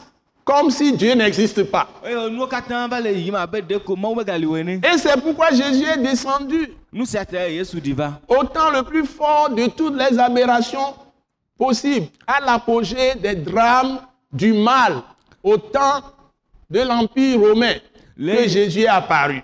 comme 0.45 0.69
si 0.71 0.91
Dieu 0.93 1.13
n'existe 1.15 1.63
pas. 1.63 1.87
wo 4.45 4.57
ene 4.57 4.81
Et 4.83 4.97
c'est 4.97 5.19
pourquoi 5.21 5.51
Jésus 5.51 5.85
est 5.85 5.97
descendu 6.01 6.69
nu 6.91 7.05
sia 7.05 7.25
ta 7.25 7.47
yesu 7.49 7.77
ɖi 7.79 7.93
va 7.93 8.19
au 8.27 8.43
temps 8.43 8.69
le 8.71 8.83
plus 8.83 9.05
fort 9.05 9.49
de 9.49 9.67
toutes 9.67 9.95
les 9.97 10.17
aberrations 10.19 10.95
possibles, 11.57 12.07
à 12.27 12.39
l'apogée 12.41 13.15
des 13.21 13.35
drames 13.35 13.99
du 14.31 14.53
mal, 14.53 15.01
au 15.43 15.57
temps 15.57 16.01
de 16.69 16.79
l'Empire 16.81 17.39
romain, 17.39 17.75
que 18.17 18.47
Jésus 18.49 18.81
est 18.81 18.87
apparu. 18.87 19.41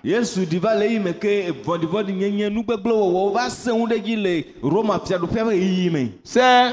C'est 6.24 6.72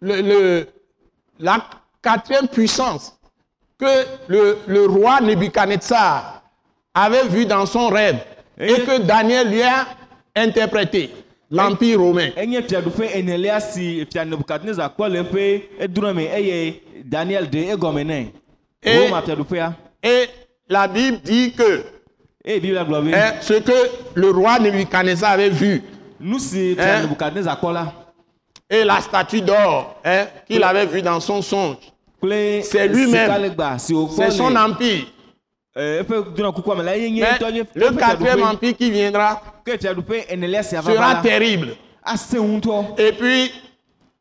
le- 0.00 0.20
le- 0.22 0.66
la 1.38 1.58
quatrième 2.02 2.48
puissance 2.48 3.16
que 3.78 4.04
le, 4.28 4.58
le 4.66 4.86
roi 4.86 5.20
Nebuchadnezzar 5.20 6.42
avait 6.94 7.24
vu 7.28 7.46
dans 7.46 7.66
son 7.66 7.88
rêve 7.88 8.18
et 8.58 8.72
Et- 8.72 8.80
que 8.84 8.98
Daniel 9.00 9.48
lui 9.50 9.62
a 9.62 9.86
interprété, 10.36 11.10
l'Empire 11.50 12.00
romain. 12.00 12.28
Et- 20.02 20.28
la 20.68 20.86
Bible 20.88 21.18
dit 21.24 21.52
que 21.52 21.84
hein, 23.14 23.32
ce 23.40 23.54
que 23.54 23.72
le 24.14 24.30
roi 24.30 24.58
Nebuchadnezzar 24.58 25.32
avait 25.32 25.50
vu. 25.50 25.82
Fia 26.20 26.76
Hein? 27.02 27.02
Et 28.70 28.84
la 28.84 29.00
statue 29.00 29.40
d'or 29.42 29.96
hein, 30.04 30.26
qu'il 30.48 30.62
avait 30.62 30.86
vue 30.86 31.02
dans 31.02 31.18
son 31.18 31.42
songe, 31.42 31.76
C'est 32.62 32.86
lui-même. 32.86 33.52
c'est 33.78 34.30
son 34.30 34.54
empire. 34.54 35.06
eh, 35.76 36.00
Mais 36.08 37.38
le 37.74 37.90
quatrième 37.96 38.42
empire 38.44 38.76
qui 38.76 38.90
viendra 38.90 39.42
sera 39.66 41.16
terrible. 41.22 41.74
ŋutɔ 42.06 42.94
Et 42.98 43.12
puis, 43.12 43.52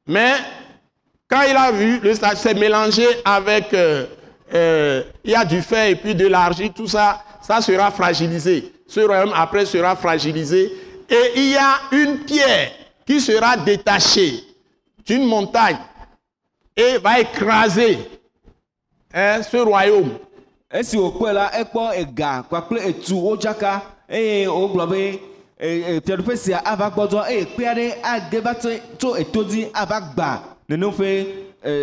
mais 0.08 0.34
quand 1.29 1.41
il 1.50 1.56
a 1.56 1.72
vu, 1.72 2.00
le 2.00 2.13
statue 2.13 2.38
s'est 2.38 2.53
mélangé 2.53 3.06
avec, 3.24 3.74
euh, 3.74 4.06
euh, 4.53 5.03
il 5.24 5.32
y 5.32 5.36
a 5.36 5.46
du 5.46 5.62
fer 5.62 5.86
et 5.89 5.96
puis 5.96 6.15
de 6.15 6.27
l'argile, 6.27 6.72
tout 6.74 6.88
ça, 6.88 7.22
ça 7.41 7.62
sera 7.62 7.91
fragilisé. 7.91 8.74
Ce 8.88 9.00
royaume 9.01 9.34
après 9.36 9.65
sera 9.65 9.96
fragilisé. 9.96 10.72
Et 11.10 11.32
il 11.36 11.50
y 11.51 11.58
a 11.58 11.79
une 11.91 12.20
pierre 12.20 12.72
qui 13.10 13.20
sera 13.20 13.58
détachée 13.58 14.44
d'une 15.04 15.25
montagne 15.25 15.78
et 16.78 17.00
va 17.00 17.20
écraser 17.20 17.98
hein, 19.13 19.42
ce 19.42 19.58
royaume. 19.58 20.12
esi 20.72 20.98
wòkpɔe 21.01 21.32
la 21.34 21.48
ekpɔ 21.63 21.84
ega 21.98 22.44
kpakple 22.46 22.78
etu 22.86 23.16
wodzaka 23.18 23.72
eye 24.08 24.46
wogblɔ 24.48 24.86
be 24.92 25.00
fiaɖuƒe 26.06 26.36
sia 26.38 26.60
ava 26.63 26.92
gbɔdzɔ 26.94 27.24
eye 27.28 27.46
kpe 27.56 27.63
aɖe 27.66 27.86
ade 28.04 28.39
va 28.46 28.54
tso- 28.54 29.16
eto 29.18 29.44
dzi 29.44 29.63
ava 29.74 29.98
gba 30.12 30.30
nenem 30.70 30.92
ƒe 30.94 31.25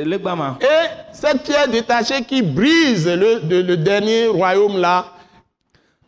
legba 0.07 0.37
ma 0.37 0.57
Et 0.61 0.87
cette 1.13 1.43
pierre 1.43 1.67
détachée 1.67 2.23
qui 2.23 2.43
brise 2.43 3.09
le, 3.09 3.41
le- 3.41 3.63
le 3.63 3.77
dernier 3.77 4.29
royaume 4.29 4.79
là, 4.81 5.05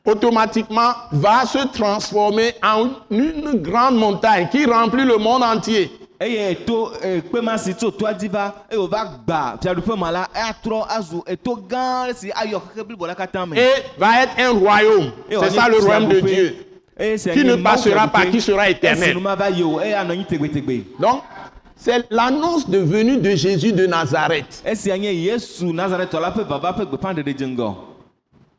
automatiquement 0.08 0.92
va 1.12 1.44
se 1.46 1.66
transformer 1.68 2.54
en 2.62 2.88
une 3.10 3.52
grande 3.62 3.96
montagne 3.96 4.48
qui 4.50 4.64
remplit 4.64 5.04
le 5.04 5.18
monde 5.18 5.42
entier. 5.42 5.90
toa 7.92 8.12
dzi 8.14 8.28
va 8.28 8.54
Et 13.54 14.22
être 14.22 14.32
un 14.38 14.50
royaume. 14.58 15.10
C'est 15.30 15.50
ça 15.50 15.68
le 15.68 15.78
royaume 15.78 16.08
de. 16.08 16.20
Dieu. 16.20 16.56
Qui 17.32 17.44
ne 17.44 17.54
passera 17.56 18.08
pas, 18.08 18.26
qui 18.26 18.40
sera 18.40 18.68
éternel. 18.68 19.14
nu 19.14 19.20
mava 19.22 19.48
yi 19.50 19.62
o 19.62 19.78
eye 19.80 19.94
anɔ 19.94 20.10
anyi 20.16 20.24
tegbetegbe 20.24 20.82
Donc, 20.98 21.22
c'est 21.76 22.04
l'annonce 22.10 22.68
de 22.68 22.78
venue 22.78 23.18
de 23.18 23.36
Jésus 23.36 23.70
de 23.72 23.86
Nazareth. 23.86 24.64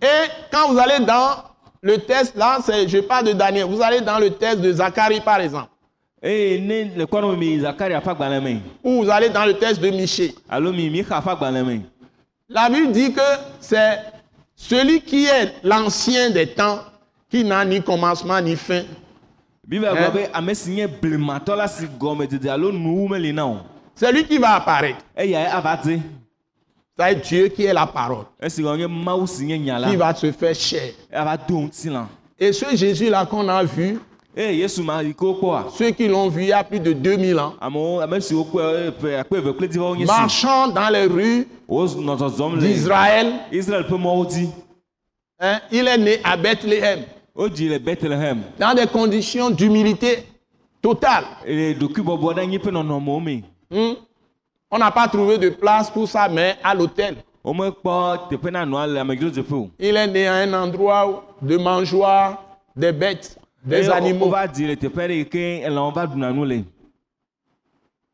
Et 0.02 0.30
quand 0.52 0.72
vous 0.72 0.80
allez 0.80 1.04
dans 1.06 1.44
le 1.82 1.98
test, 1.98 2.36
là, 2.36 2.60
je 2.68 3.00
parle 3.00 3.26
de 3.28 3.32
Daniel, 3.34 3.66
vous 3.66 3.82
allez 3.82 4.02
dans 4.02 4.20
le 4.20 4.30
test 4.32 4.60
de 4.62 4.72
Zacharie 4.72 5.22
par 5.22 5.40
exemple, 5.42 5.70
me 6.22 6.28
ou 8.84 9.04
vous 9.04 9.10
allez 9.10 9.30
dans 9.30 9.46
le 9.46 9.54
test 9.54 9.80
de 9.82 9.90
Michée. 9.90 10.36
La 12.50 12.70
Bible 12.70 12.92
dit 12.92 13.14
que 13.14 13.22
c'est 13.60 14.00
celui 14.56 15.02
qui 15.02 15.26
est 15.26 15.54
l'ancien 15.64 16.30
des 16.32 16.48
temps, 16.48 16.80
qui 17.30 17.44
n'a 17.44 17.64
ni 17.64 17.82
commencement 17.82 18.42
ni 18.42 18.56
fin. 18.56 18.80
Hein? 18.80 18.86
C'est 23.96 24.12
lui 24.12 24.26
qui 24.26 24.38
va 24.38 24.56
apparaître. 24.56 25.00
C'est 27.00 27.16
Dieu 27.16 27.48
qui 27.48 27.64
est 27.64 27.74
la 27.74 27.86
parole, 27.88 28.26
qui 29.90 29.96
va 29.96 30.14
se 30.16 30.32
faire 30.34 30.54
chair. 30.56 30.92
Et 32.38 32.52
ce 32.52 32.76
Jésus-là 32.76 33.26
qu'on 33.26 33.48
a 33.48 33.64
vu, 33.64 34.00
wokpɔa 34.36 35.68
ceux 35.78 35.92
qui 35.92 36.08
l'ont 36.10 36.28
vu 36.30 36.42
il 36.44 36.48
y 36.50 36.54
a 36.54 36.64
plus 36.64 36.80
de 36.80 36.92
2000 36.94 37.40
ans, 37.40 37.54
marchant 40.06 40.68
dans 40.68 40.90
les 40.90 41.06
rues 41.06 41.48
d'Israël, 42.60 43.34
hein, 45.40 45.60
il 45.72 45.88
est 45.88 45.98
né 45.98 46.20
à 46.24 46.36
Bethléem, 46.36 47.06
dans 48.60 48.74
des 48.76 48.88
conditions 48.88 49.50
d'humilité 49.50 50.26
totale. 50.82 51.26
On 54.72 54.78
n'a 54.78 54.92
pas 54.92 55.08
trouvé 55.08 55.38
de 55.38 55.50
place 55.50 55.90
pour 55.90 56.08
sa 56.08 56.30
mère 56.30 56.58
à 56.64 56.76
l'hôtel. 56.76 57.16
Il 57.44 57.62
est 59.96 60.08
né 60.08 60.28
à 60.28 60.34
un 60.36 60.54
endroit 60.54 61.26
de 61.42 61.58
mangeoire 61.58 62.44
des 62.76 62.92
bêtes. 62.92 63.40
des 63.64 63.90
animaux. 63.90 64.32
le 64.32 64.76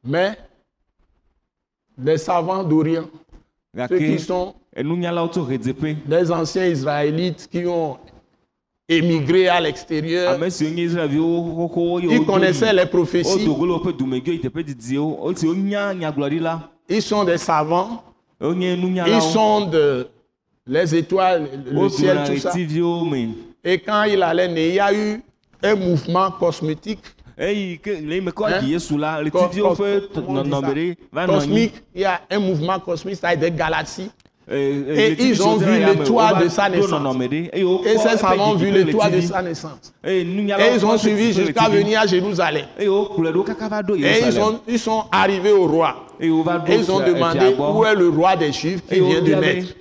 Mais 0.04 0.38
des 1.98 2.18
savants 2.18 2.64
d'Orient, 2.64 3.06
ceux 3.90 3.98
qui 3.98 4.20
sont 4.20 4.54
ɣedzeƒe 4.76 5.96
des 6.06 6.32
anciens 6.32 6.66
Israélites 6.68 7.48
qui 7.52 7.66
ont 7.66 7.98
émigré 8.88 9.48
à 9.48 9.60
l'extérieur, 9.62 10.34
ils 12.12 12.20
connaissaient 12.25 12.74
les 12.74 12.86
prophéties, 12.86 13.46
ils 16.89 17.01
sont 17.01 17.24
des 17.24 17.38
savants, 17.39 18.04
ils 19.08 19.22
sont 19.22 19.68
de 19.68 20.08
les 20.68 20.96
étoiles, 20.96 21.48
le 21.65 21.89
ciel, 21.89 22.18
tout 22.25 22.39
ça. 22.39 22.51
Et 23.63 23.80
quand 23.80 24.04
il 24.04 24.22
allait 24.22 24.48
né, 24.48 24.70
il 24.70 24.75
y 24.75 24.80
a 24.80 24.94
eu 24.94 25.22
un 25.63 25.75
mouvement 25.75 26.30
cosmétique, 26.32 27.00
Hein? 28.54 28.62
cos- 29.30 29.39
cosmique, 31.34 31.74
il 31.94 32.01
y 32.01 32.06
a 32.06 32.22
un 32.30 32.39
mouvement 32.39 32.80
cosmique, 32.80 33.15
ça 33.18 33.30
a 33.30 33.36
des 33.36 33.51
galaxies. 33.51 34.10
Et 34.52 35.16
ils 35.20 35.42
ont 35.42 35.58
vu 35.58 35.80
le 35.80 36.04
toit 36.04 36.34
de 36.36 36.50
sa 36.50 36.70
naissance. 36.70 37.02
Et 37.54 37.98
ces 37.98 38.18
savants 38.18 38.52
ont 38.52 38.56
vu 38.56 38.70
le 38.72 38.86
toit 38.92 39.10
de 39.10 39.20
sa 39.22 39.42
naissance. 39.42 39.92
Et 40.06 40.22
ils 40.22 40.86
ont 40.86 40.98
suivi 40.98 41.34
jusqu'à 41.34 41.68
venir 41.68 42.02
à 42.02 42.06
Jérusalem. 42.06 42.66
Et 42.80 42.86
ils, 42.86 44.40
ont, 44.40 44.60
ils 44.68 44.78
sont 44.80 45.06
arrivés 45.12 45.52
au 45.52 45.66
roi. 45.68 46.06
Et 46.20 46.28
ils 46.28 46.92
ont 46.92 47.00
demandé 47.00 47.56
où 47.58 47.86
est 47.86 47.96
le 47.96 48.10
roi 48.10 48.36
des 48.36 48.52
Juifs 48.52 48.82
qui 48.88 49.00
vient 49.00 49.22
de 49.22 49.34
naître. 49.34 49.74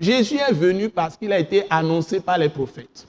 Jésus 0.00 0.36
est 0.38 0.52
venu 0.54 0.88
parce 0.88 1.16
qu'il 1.16 1.30
a 1.32 1.38
été 1.38 1.64
annoncé 1.70 2.20
par 2.20 2.38
les 2.38 2.48
prophètes. 2.48 3.06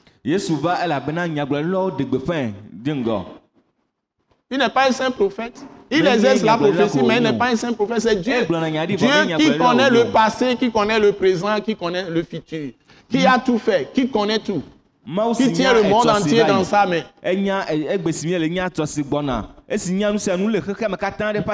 Il 4.54 4.60
n'est 4.60 4.70
pas 4.70 4.88
un 4.88 4.92
saint 4.92 5.10
prophète. 5.10 5.66
Il 5.90 6.06
exerce 6.06 6.44
la 6.44 6.58
prophétie, 6.58 7.00
mais 7.02 7.18
il 7.18 7.24
n'est 7.24 7.34
pas 7.34 7.48
un 7.48 7.56
saint 7.56 7.74
prophète. 7.74 8.02
C'est 8.02 8.16
Dieu. 8.22 8.46
Dieu 8.88 9.08
qui 9.38 9.58
connaît 9.58 9.90
le 9.90 10.12
passé, 10.12 10.56
qui 10.60 10.72
connaît 10.72 11.00
le 11.00 11.12
présent, 11.12 11.60
qui 11.60 11.76
connaît 11.76 12.08
le 12.08 12.22
futur, 12.22 12.70
qui 13.10 13.26
a 13.26 13.40
tout 13.40 13.58
fait, 13.58 13.90
qui 13.96 14.08
connaît 14.10 14.38
tout, 14.38 14.62
si 15.34 15.48
qui 15.48 15.54
tient 15.54 15.74
le 15.74 15.82
monde 15.90 16.04
si 16.04 16.10
entier 16.10 16.44
dans 16.44 16.64
sa 16.64 16.86
main. 16.86 17.02
si 18.12 19.92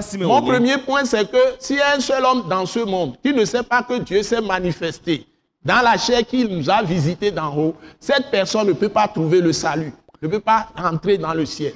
si 0.02 0.18
Mon 0.18 0.42
premier 0.42 0.78
point, 0.80 1.06
c'est 1.06 1.32
que 1.32 1.38
s'il 1.58 1.78
y 1.78 1.82
a 1.82 1.96
un 1.96 2.02
seul 2.02 2.26
homme 2.26 2.44
dans 2.50 2.66
ce 2.66 2.80
monde 2.80 3.16
qui 3.24 3.32
ne 3.34 3.46
sait 3.46 3.64
pas 3.64 3.82
que 3.82 3.98
Dieu 4.00 4.24
s'est 4.24 4.42
manifesté 4.42 5.26
dans 5.64 5.82
la 5.82 5.98
chair 5.98 6.26
qu'il 6.26 6.48
nous 6.48 6.70
a 6.70 6.82
visité 6.84 7.32
d'en 7.32 7.56
haut, 7.56 7.76
cette 8.00 8.30
personne 8.30 8.68
ne 8.68 8.74
peut 8.74 8.90
pas 8.90 9.08
trouver 9.08 9.40
le 9.42 9.54
salut, 9.54 9.94
ne 10.22 10.28
peut 10.28 10.40
pas 10.40 10.68
entrer 10.78 11.18
dans 11.18 11.34
le 11.34 11.46
ciel. 11.46 11.74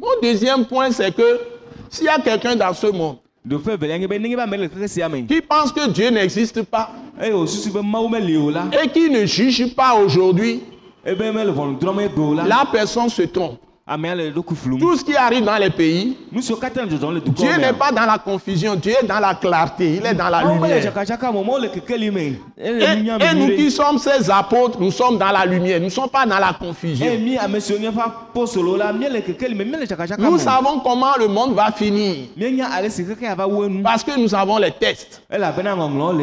Mon 0.00 0.20
deuxième 0.22 0.64
point, 0.64 0.90
c'est 0.90 1.14
que 1.14 1.40
s'il 1.90 2.06
y 2.06 2.08
a 2.08 2.18
quelqu'un 2.18 2.56
dans 2.56 2.72
ce 2.72 2.86
monde 2.86 3.16
qui 5.28 5.40
pense 5.42 5.72
que 5.72 5.88
Dieu 5.90 6.10
n'existe 6.10 6.62
pas 6.62 6.90
la. 8.50 8.82
et 8.82 8.88
qui 8.88 9.08
ne 9.10 9.24
juge 9.26 9.74
pas 9.74 9.94
aujourd'hui, 9.94 10.60
la. 12.34 12.44
la 12.44 12.64
personne 12.72 13.08
se 13.08 13.22
trompe. 13.22 13.58
Tout 13.88 14.96
ce 14.96 15.04
qui 15.04 15.14
arrive 15.14 15.44
dans 15.44 15.56
les 15.58 15.70
pays, 15.70 16.16
Dieu 16.32 17.56
n'est 17.56 17.72
pas 17.72 17.92
dans 17.92 18.04
la 18.04 18.18
confusion, 18.18 18.74
Dieu 18.74 18.94
est 19.00 19.06
dans 19.06 19.20
la 19.20 19.36
clarté, 19.36 19.94
il 19.94 20.04
est 20.06 20.12
dans 20.14 20.28
la 20.28 20.42
mele 20.42 20.80
lumière. 21.96 22.32
Et, 22.58 23.34
nous 23.36 23.54
qui 23.54 23.70
sommes 23.70 23.98
ses 23.98 24.28
apôtres, 24.28 24.80
nous 24.80 24.90
sommes 24.90 25.18
dans 25.18 25.30
la 25.30 25.46
lumière, 25.46 25.78
nous 25.78 25.84
ne 25.84 25.90
sommes 25.90 26.08
pas 26.08 26.26
dans 26.26 26.38
la 26.40 26.52
confusion. 26.52 27.06
tsakatsaka 29.86 30.22
Nous 30.22 30.38
savons 30.38 30.80
comment 30.80 31.14
le 31.16 31.28
monde 31.28 31.54
va 31.54 31.70
finir. 31.70 32.26
Parce 33.84 34.02
que 34.02 34.18
nous 34.18 34.34
avons 34.34 34.58
les 34.58 34.72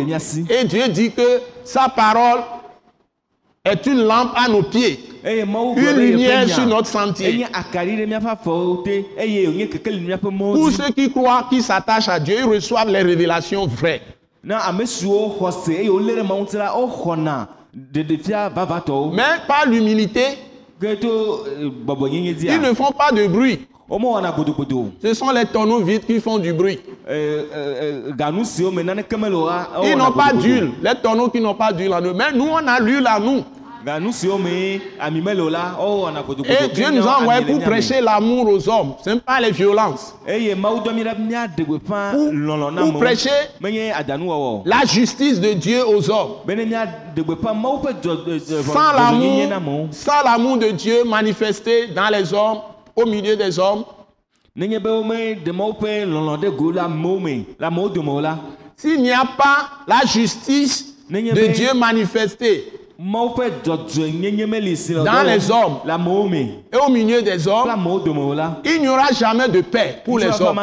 mía 0.04 0.20
si 0.20 0.46
Et 0.50 0.66
Dieu 0.66 0.90
dit 0.90 1.12
que 1.12 1.40
sa 1.64 1.88
parole 1.88 2.42
est 3.66 3.86
une 3.86 4.04
lampe 4.04 4.32
à 4.36 4.50
nos 4.50 4.62
pieds, 4.62 5.00
une 5.78 5.86
lumière 6.12 6.50
sur 6.50 6.66
notre 6.68 6.88
sentier. 6.88 7.46
Pour 10.56 10.70
ceux 10.72 10.92
qui 10.92 11.10
croient, 11.10 11.48
qui 11.50 11.62
s'attachent 11.62 12.10
à 12.10 12.20
Dieu, 12.20 12.36
ils 12.40 12.44
reçoivent 12.44 12.90
les 12.90 13.02
révélations 13.02 13.66
vraies. 13.66 14.02
Mais 19.16 19.24
par 19.48 19.66
l'humilité, 19.66 20.26
eh, 20.84 20.98
ils 22.56 22.62
ne 22.62 22.74
font 22.74 22.92
pas 22.92 23.12
de 23.14 23.26
bruit. 23.28 23.66
Ce 25.02 25.14
sont 25.14 25.30
les 25.32 25.46
tonneaux 25.46 25.82
vides 25.82 26.06
qui 26.06 26.20
font 26.20 26.40
du 26.40 26.54
bruit. 26.54 26.80
Eh, 27.10 27.14
eh, 27.14 28.02
eh, 28.08 28.12
Ils 29.84 29.98
n'ont 29.98 30.12
pas 30.12 30.32
d'huile. 30.34 30.72
Les 30.82 30.96
tonneaux 30.96 31.30
qui 31.30 31.42
n'ont 31.42 31.54
pas 31.54 31.72
d'huile 31.74 31.94
en 31.94 32.02
eux. 32.02 32.14
Mais 32.14 32.32
nous, 32.34 32.48
on 32.50 32.66
a 32.68 32.80
l'huile 32.80 33.06
à 33.08 33.20
nous. 33.20 33.44
Et 36.46 36.70
Dieu 36.74 36.86
nous 36.90 37.06
a 37.06 37.18
envoyé 37.20 37.42
pour 37.42 37.56
prêcher 37.70 38.00
l'amour 38.00 38.48
aux 38.48 38.70
hommes. 38.70 38.94
Ce 39.04 39.10
n'est 39.10 39.20
pas 39.20 39.42
les 39.42 39.52
violences. 39.52 40.16
Pour- 42.14 42.32
prêcher 43.02 43.30
La 44.66 44.86
justice 44.86 45.42
de 45.42 45.52
Dieu 45.52 45.86
aux 45.86 46.10
hommes. 46.10 46.36
eh, 48.28 48.32
eh, 48.50 48.64
Sans 48.64 48.94
l'amour, 48.98 49.50
sans 49.92 50.24
l'amour 50.24 50.58
de 50.60 50.70
Dieu 50.70 51.04
manifesté 51.04 51.88
dans 51.94 52.08
les 52.10 52.34
hommes, 52.34 52.60
au 52.96 53.06
milieu 53.06 53.36
des 53.36 53.58
hommes, 53.60 53.84
s'il 58.78 59.02
n'y 59.02 59.12
a 59.12 59.26
pas 59.38 59.70
la 59.88 60.02
justice 60.06 60.94
de 61.10 61.48
Dieu 61.54 61.74
manifestée 61.74 62.64
Dans 65.04 65.24
les 65.26 65.50
hommes. 65.52 65.80
et 66.72 66.78
au 66.78 66.90
milieu 66.92 67.22
des 67.22 67.48
hommes, 67.48 67.66
il 68.64 68.82
n'y 68.82 68.88
aura 68.88 69.12
jamais 69.12 69.48
de 69.50 69.62
paix 69.62 70.02
pour 70.06 70.20
les 70.20 70.28
hommes. 70.42 70.56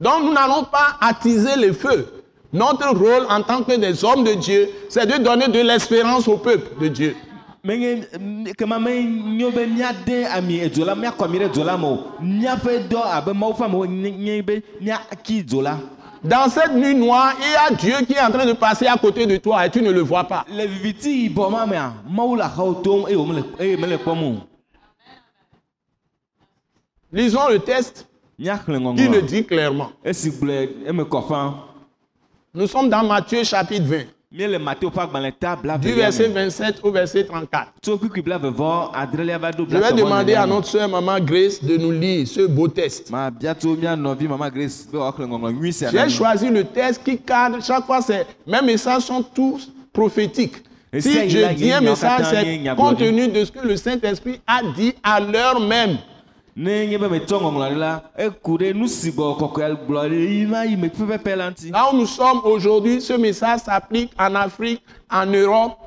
Donc 0.00 0.22
nous 0.24 0.32
n'allons 0.32 0.64
pas 0.64 0.96
attiser 1.00 1.56
le 1.56 1.72
feu. 1.72 2.06
Notre 2.52 2.88
rôle 2.94 3.26
en 3.30 3.42
tant 3.42 3.62
que 3.62 3.76
des 3.76 4.04
hommes 4.04 4.24
de 4.24 4.34
Dieu, 4.34 4.68
c'est 4.88 5.06
de 5.06 5.22
donner 5.22 5.48
de 5.48 5.60
l'espérance 5.60 6.28
au 6.28 6.36
peuple 6.36 6.70
de 6.80 6.88
Dieu. 6.88 7.16
Be 7.64 7.76
míade 9.66 10.26
ami 10.26 10.60
edzo 10.60 10.84
la 10.84 10.94
míakɔ 10.94 11.24
ami 11.24 11.38
ɖe 11.38 11.48
dzo 11.52 11.64
la 11.64 11.76
me 11.76 11.86
o 11.86 11.98
míaƒe 12.20 12.88
dɔ 12.88 13.00
abe 13.04 13.32
mawu 13.32 13.52
ƒe 13.52 13.64
amewo 13.64 13.86
nye 13.86 14.10
nye 14.10 14.42
be 14.42 14.62
míaki 14.80 15.44
dzo 15.44 15.62
la 15.62 15.78
Dans 16.24 16.48
cette 16.48 16.72
nuit 16.72 16.94
noire, 16.94 17.34
il 17.40 17.50
y 17.50 17.56
a 17.56 17.74
Dieu 17.76 18.06
qui 18.06 18.12
est 18.12 18.20
en 18.20 18.30
train 18.30 18.46
de 18.46 18.52
passer 18.52 18.86
à 18.86 18.96
côté 18.96 19.26
de 19.26 19.38
toi 19.38 19.66
et 19.66 19.70
tu 19.70 19.82
ne 19.82 19.90
le 19.90 20.02
vois 20.02 20.22
pas. 20.22 20.44
le 20.48 20.66
viviti 20.66 21.24
yibɔ 21.28 21.50
ma 21.50 21.66
mea 21.66 21.92
mawu 22.08 22.36
le 22.36 22.42
axawo 22.42 22.74
tom 22.74 23.06
eye 23.08 23.16
wòmele 23.16 23.42
eye 23.58 23.76
mele 23.76 23.98
kpɔm 23.98 24.22
o 24.22 24.36
Lisons 27.12 27.48
le 27.50 27.58
texte 27.58 28.06
míaxlẽ 28.38 28.64
qui 28.64 28.72
le 28.72 28.78
ŋɔŋlɔ 28.78 29.26
dit 29.26 29.46
clairement. 29.46 29.92
esi 30.04 30.30
gblɔe 30.30 30.68
eme 30.86 31.02
kɔ 31.04 31.28
ƒã 31.28 31.52
Nous 32.54 32.66
sommes 32.66 32.90
dans 32.90 33.02
Matthieu 33.02 33.42
chapitre 33.44 33.86
20, 33.86 34.06
du 34.32 35.92
verset 35.92 36.28
27 36.28 36.80
au 36.82 36.90
verset 36.90 37.24
34. 37.24 37.72
tso 37.82 37.98
kpikpi 37.98 38.22
bla 38.22 38.38
vevɔ 38.38 38.90
adrelia 38.94 39.38
va 39.38 39.50
ɖo 39.50 39.66
Je 39.68 39.76
vais 39.76 39.92
demander 39.92 40.34
à 40.34 40.46
notre 40.46 40.66
sœur 40.68 40.88
Maman 40.88 41.20
Grace 41.20 41.62
de 41.62 41.76
nous 41.76 41.90
lire 41.90 42.26
ce 42.26 42.46
beau 42.46 42.66
na 43.10 43.30
J'ai 45.92 46.08
choisi 46.08 46.48
le 46.48 46.64
texte 46.64 47.02
qui 47.04 47.18
cadre, 47.18 47.62
chaque 47.62 47.84
fois, 47.84 48.00
mes 48.46 48.62
messages 48.62 49.02
sont 49.02 49.22
tous 49.22 49.70
prophétiques. 49.92 50.56
Si 50.98 51.28
je 51.28 51.52
dis 51.54 51.70
un 51.72 51.80
message, 51.82 52.26
c'est 52.30 52.74
compte 52.74 52.98
tenu 52.98 53.28
de 53.28 53.44
ce 53.44 53.52
que 53.52 53.66
le 53.66 53.76
Saint-Esprit 53.76 54.40
a 54.46 54.62
dit 54.76 54.94
à 55.02 55.20
l'heure 55.20 55.60
même. 55.60 55.98
Ne 56.56 56.86
nye 56.86 56.98
be 56.98 57.08
metsɔ 57.08 57.40
ŋɔŋlɔ 57.40 57.68
ɖe 57.70 57.76
la 57.78 58.02
eku 58.18 58.58
ɖe 58.58 58.74
nu 58.74 58.86
si 58.88 59.10
gbɔ 59.12 59.38
kɔkɔe 59.38 59.76
gblɔ 59.86 60.08
ɖe 60.08 60.28
yi 60.30 60.46
ma 60.46 60.64
yi 60.64 60.76
me 60.76 60.88
pɛpɛpɛ 60.88 61.36
la 61.36 61.50
ŋuti 61.50 61.70
Là 61.72 61.90
où 61.92 61.96
nous 61.96 62.06
sommes 62.06 62.40
aujourd'hui, 62.44 63.00
ce 63.00 63.14
message 63.14 63.60
s'applique 63.60 64.12
en 64.18 64.34
Afrique, 64.34 64.82
en 65.10 65.26
Europe. 65.26 65.78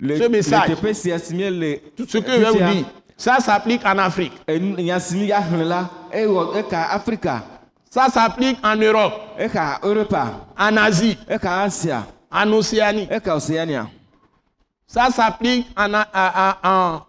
le 0.00 0.16
ce 0.18 0.28
message. 0.28 0.68
le 0.70 0.74
teƒe 0.76 0.94
sia 0.94 1.18
si 1.18 1.34
mie 1.34 1.50
le 1.50 1.78
Tout 1.96 2.06
ce 2.08 2.18
que 2.18 2.32
je 2.32 2.38
vais 2.38 2.50
vous 2.50 2.72
dire, 2.72 2.84
ça 3.16 3.38
s'applique 3.38 3.84
en 3.84 3.98
Afrique. 3.98 4.32
enu 4.48 4.74
nya 4.82 4.98
si 4.98 5.16
mi 5.16 5.26
ya 5.26 5.40
xlẽ 5.42 5.64
la 5.64 5.90
ewɔ 6.12 6.56
eka 6.58 6.90
afrika 6.92 7.42
Ça 7.92 8.08
s'applique 8.08 8.56
en 8.62 8.76
Europe, 8.76 9.12
eka 9.36 9.80
europa 9.82 10.46
en 10.56 10.76
Asie, 10.76 11.18
eka 11.28 11.62
asia 11.62 12.06
en 12.32 12.52
Océanie. 12.52 13.08
eka 13.10 13.34
oceania 13.36 13.86
Ça 14.86 15.10
s'applique 15.10 15.66
en, 15.76 15.92
en- 15.94 16.04
en- 16.14 16.54
en 16.68 17.00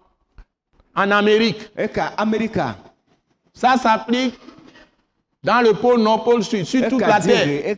Amérique. 0.96 1.72
eka 1.78 2.14
amerika 2.18 2.76
Ça 3.54 3.76
s'applique 3.78 4.36
dans 5.44 5.62
le 5.62 5.74
pôle 5.74 6.02
nord, 6.02 6.24
pôle 6.24 6.44
sud, 6.44 6.66
sur 6.66 6.88
toute 6.88 7.02
la 7.02 7.20
terre. 7.20 7.76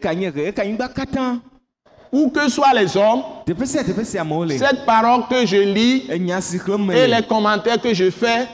Où 2.11 2.29
que 2.29 2.47
soient 2.47 2.73
les 2.75 2.95
hommes, 2.95 3.23
cette 3.47 4.85
parole 4.85 5.23
que 5.27 5.45
je 5.47 5.55
lis 5.55 6.05
et 6.11 6.19
le 6.19 7.05
les 7.07 7.23
commentaires 7.23 7.81
que 7.81 7.91
je 7.91 8.11
fais 8.11 8.47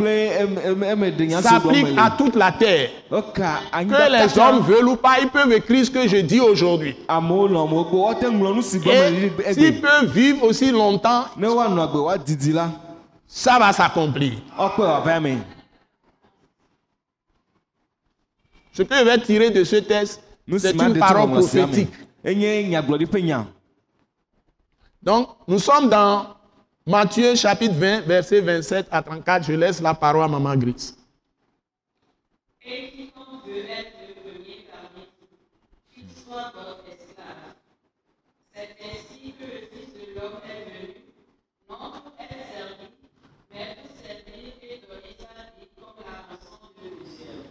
s'appliquent 1.41 1.97
à 1.97 2.11
toute 2.11 2.37
la 2.37 2.53
terre. 2.53 2.89
Que 3.09 4.11
les 4.11 4.39
hommes 4.39 4.61
veulent 4.61 4.87
ou 4.87 4.95
pas, 4.95 5.19
ils 5.21 5.27
peuvent 5.27 5.51
écrire 5.51 5.85
ce 5.85 5.91
que 5.91 6.07
je 6.07 6.17
dis 6.17 6.39
aujourd'hui. 6.39 6.95
Et 9.45 9.53
s'ils 9.53 9.81
peuvent 9.81 10.05
vivre 10.13 10.43
aussi 10.45 10.71
longtemps, 10.71 11.25
ça 13.31 13.59
va 13.59 13.71
s'accomplir. 13.71 14.33
Ce 18.73 18.81
que 18.81 18.95
je 18.95 19.03
vais 19.03 19.21
tirer 19.21 19.51
de 19.51 19.63
ce 19.63 19.75
texte, 19.75 20.21
c'est 20.57 20.73
une 20.73 20.97
parole 20.97 21.29
prophétique. 21.29 21.91
Donc, 25.03 25.29
nous 25.47 25.59
sommes 25.59 25.89
dans 25.89 26.35
Matthieu 26.87 27.35
chapitre 27.35 27.75
20, 27.75 28.01
verset 28.01 28.41
27 28.41 28.87
à 28.89 29.01
34. 29.03 29.45
Je 29.45 29.53
laisse 29.53 29.79
la 29.79 29.93
parole 29.93 30.23
à 30.23 30.27
Maman 30.27 30.55
Gris. 30.57 30.95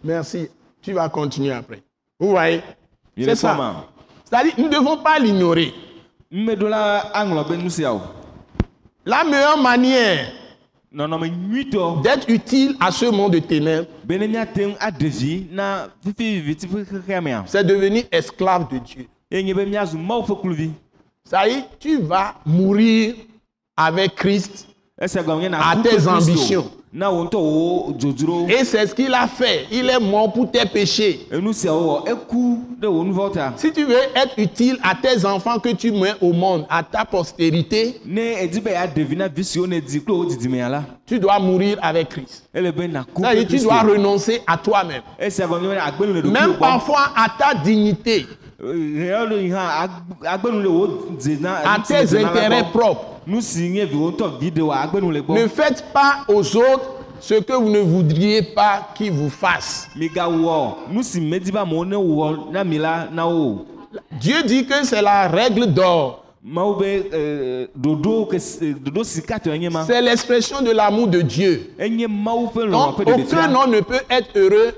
Merci. 0.09 0.49
Tu 0.81 0.95
vas 0.95 1.09
continuer 1.11 1.53
après. 1.53 1.83
Vous 2.19 2.31
voyez? 2.31 2.63
C'est 3.17 3.25
est 3.29 3.35
ça. 3.35 3.85
C'est-à-dire, 4.25 4.55
nous 4.57 4.65
ne 4.69 4.71
devons 4.71 4.97
pas 4.97 5.19
l'ignorer. 5.19 5.75
mmeɖo 6.31 6.69
la 9.05 9.25
meilleure 9.25 9.59
manière 9.59 10.33
d'être 10.93 12.29
utile 12.29 12.77
à 12.81 12.91
ce 12.91 13.07
monde 13.07 13.33
de 13.33 13.39
ténèbres, 13.39 13.87
c'est 17.47 17.65
devenir 17.65 18.05
esclave 18.11 18.69
de 18.71 18.79
Dieu. 18.79 19.07
ƒe 19.31 20.41
kluvi 20.41 20.71
C'est-à-dire, 21.25 21.65
tu 21.79 22.01
vas 22.01 22.35
mourir 22.47 23.15
avec 23.77 24.15
Christ 24.15 24.69
À 24.99 25.77
tes 25.83 26.09
ambitions. 26.09 26.71
Et 28.49 28.65
c'est 28.65 28.87
ce 28.87 28.95
qu'il 28.95 29.13
a 29.13 29.27
fait. 29.27 29.67
Il 29.71 29.89
est 29.91 30.01
mort 30.01 30.33
pour 30.33 30.51
tes 30.51 30.65
péchés. 30.67 31.27
Si 33.57 33.73
tu 33.73 33.85
veux 33.85 33.95
être 34.15 34.39
utile 34.39 34.79
à 34.83 34.95
tes 34.95 35.25
enfants 35.27 35.59
que 35.59 35.69
tu 35.71 35.91
mets 35.93 36.15
au 36.21 36.33
monde, 36.33 36.67
à 36.71 36.83
ta 36.83 37.05
postérité, 37.05 38.01
tu 41.09 41.19
dois 41.19 41.39
mourir 41.39 41.79
avec 41.81 42.11
Christ. 42.11 42.49
C'est-à-dire, 42.55 43.49
tu 43.49 43.59
dois 43.61 43.81
renoncer 43.81 44.43
à 44.47 44.57
toi-même. 44.59 45.03
Même 46.31 46.55
parfois 46.59 47.13
à 47.17 47.29
ta 47.39 47.55
dignité, 47.55 48.27
na 51.41 51.55
à 51.75 51.79
tes 51.87 52.17
intérêts 52.25 52.65
propres. 52.73 53.07
Ne 53.27 53.41
faites 55.49 55.85
pas 55.93 56.25
aux 56.29 56.57
autres 56.57 56.91
ce 57.21 57.35
que 57.35 57.53
vous 57.53 57.69
ne 57.71 57.81
voudriez 57.81 58.43
pas 58.43 58.89
qu'ils 58.95 59.13
vous 59.13 59.31
fassent. 59.31 59.89
Dieu 64.21 64.43
dit 64.45 64.67
que 64.67 64.85
c'est 64.85 65.03
la 65.03 65.29
règle 65.29 65.67
d'or. 65.73 66.25
Enye 69.51 69.69
ma 69.71 69.85
C'est 69.85 70.01
l'expression 70.03 70.63
de 70.63 70.71
l'amour 70.71 71.09
de 71.09 71.21
Dieu. 71.21 71.71
Donc, 72.71 72.99
aucun 73.01 73.55
homme 73.55 73.71
ne 73.73 73.81
peut 73.81 74.01
être 74.09 74.31
heureux 74.37 74.73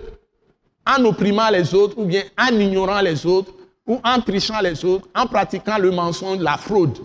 en 0.87 1.05
opprimant 1.05 1.51
les 1.51 1.75
autres, 1.75 1.97
ou 1.99 2.05
bien 2.05 2.23
en 2.39 2.59
ignorant 2.59 3.01
les 3.03 3.25
autres, 3.27 3.53
ou 3.87 3.99
en 4.05 4.21
trichant 4.21 4.61
les 4.63 4.85
autres, 4.85 5.07
en 5.15 5.27
pratiquant 5.27 5.77
le 5.79 5.91
mensonge, 5.91 6.39
la 6.41 6.57
fraude. 6.57 6.97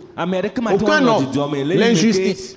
Aucun 0.74 1.06
homme. 1.08 1.26
L'injustice. 1.80 2.56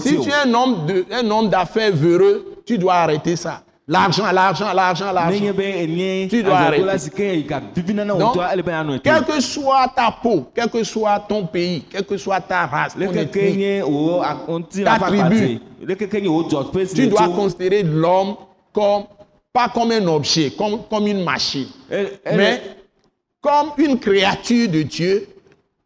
Si 0.00 0.18
tu 0.20 0.30
es 0.30 0.34
un 0.34 1.30
homme 1.30 1.48
d'affaires 1.48 1.92
véreux, 1.94 2.44
tu 2.64 2.76
dois 2.78 2.94
arrêter 2.94 3.36
ça. 3.36 3.62
L'argent, 3.88 4.32
l'argent, 4.32 4.72
l'argent, 4.74 5.12
l'argent. 5.12 5.38
Tu 6.28 6.42
dois 6.42 6.56
arrêter. 6.58 6.82
Donc, 8.18 8.36
quelle 9.04 9.24
que 9.24 9.40
soit 9.40 9.86
ta 9.94 10.10
peau, 10.10 10.50
quel 10.52 10.68
que 10.68 10.82
soit 10.82 11.20
ton 11.28 11.46
pays, 11.46 11.82
quelle 11.88 12.04
que 12.04 12.16
soit 12.16 12.40
ta 12.40 12.66
race, 12.66 12.94
ton 12.94 13.12
ethnie, 13.12 13.80
Ta 14.84 14.98
tribu. 14.98 15.60
tu 16.94 17.06
dois 17.06 17.28
considérer 17.28 17.84
l'homme 17.84 18.34
comme, 18.72 19.04
pas 19.52 19.68
comme 19.68 19.92
un 19.92 20.06
objet, 20.08 20.50
comme, 20.50 20.80
comme 20.90 21.06
une 21.06 21.22
machine. 21.22 21.68
mais 22.34 22.60
comme 23.40 23.68
une 23.78 24.00
créature 24.00 24.68
de 24.68 24.82
Dieu 24.82 25.28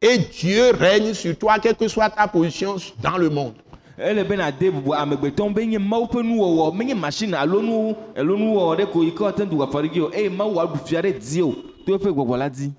et 0.01 0.17
Dieu 0.17 0.71
règne 0.71 1.13
sur 1.13 1.37
toi, 1.37 1.59
quelle 1.59 1.75
que 1.77 1.87
soit 1.87 2.09
ta 2.09 2.27
position 2.27 2.77
dans 3.03 3.19
le 3.19 3.29
monde. 3.29 3.53
Ele 4.01 4.25
be 4.25 4.37
na 4.37 4.51
de 4.51 4.71
bubu 4.71 4.95
amegbetɔwo 4.95 5.55
be 5.55 5.67
nye 5.67 5.79
mawu 5.79 6.07
ƒe 6.07 6.23
nuwɔwɔ. 6.23 6.75
Menye 6.75 6.95
machine 6.95 7.35
alo 7.35 7.61
nu 7.61 7.95
alo 8.17 8.37
nuwɔwɔ 8.37 8.77
ɖe 8.77 8.87
ko 8.93 9.03
yi 9.03 9.13
ke 9.13 9.21
woate 9.21 9.41
ŋu 9.45 9.51
du 9.51 9.57
afɔ 9.63 9.83
ɖe 9.83 9.89
dzi 9.91 10.01
o 10.01 10.11
eye 10.13 10.29
mawu 10.29 10.59
aɖu 10.59 10.79
fia 10.87 11.03
ɖe 11.03 11.19
dzi 11.19 11.43
o. 11.43 11.53
To 11.85 11.99
eƒe 11.99 12.13
gbɔgbɔ 12.13 12.39
la 12.39 12.49
dzi 12.49 12.73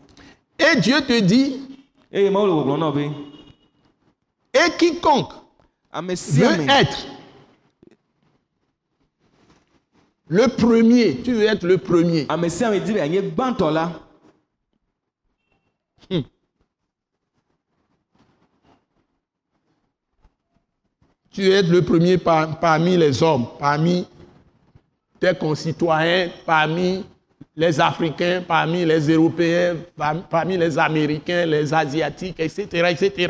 Et 0.59 0.79
Dieu 0.79 1.01
te 1.01 1.21
dit, 1.21 1.59
eye 2.11 2.29
mawu 2.29 2.45
le 2.47 2.53
gbɔgblɔ 2.53 2.79
na 2.79 2.85
wo 2.87 2.91
be 2.93 3.11
et 4.53 4.77
quiconque 4.77 5.33
ame 5.91 6.15
sia 6.15 6.49
veut 6.49 6.69
être 6.69 7.07
le 10.27 10.47
premier, 10.47 11.17
tu 11.23 11.33
veux 11.33 11.45
être 11.45 11.63
le 11.63 11.77
premier, 11.77 12.25
ame 12.29 12.49
sia 12.49 12.69
me 12.69 12.79
di 12.79 12.93
be 12.93 12.99
anye 12.99 13.21
gbãtɔ 13.21 13.71
la 13.71 13.91
tu 21.31 21.49
être 21.51 21.69
le 21.69 21.81
premier 21.81 22.17
par- 22.17 22.59
parmi 22.59 22.97
les 22.97 23.21
hommes, 23.23 23.45
parmi 23.59 24.05
tes 25.19 25.33
concitoyens, 25.35 26.29
parmi 26.45 27.05
les 27.55 27.79
Africains, 27.79 28.41
parmi 28.47 28.85
les 28.85 29.09
Européens, 29.09 29.75
par- 29.95 30.15
parmi 30.29 30.57
les 30.57 30.77
Américains, 30.77 31.45
les 31.45 31.73
Asiatiques, 31.73 32.39
etc., 32.39 32.65
etc. 32.89 33.27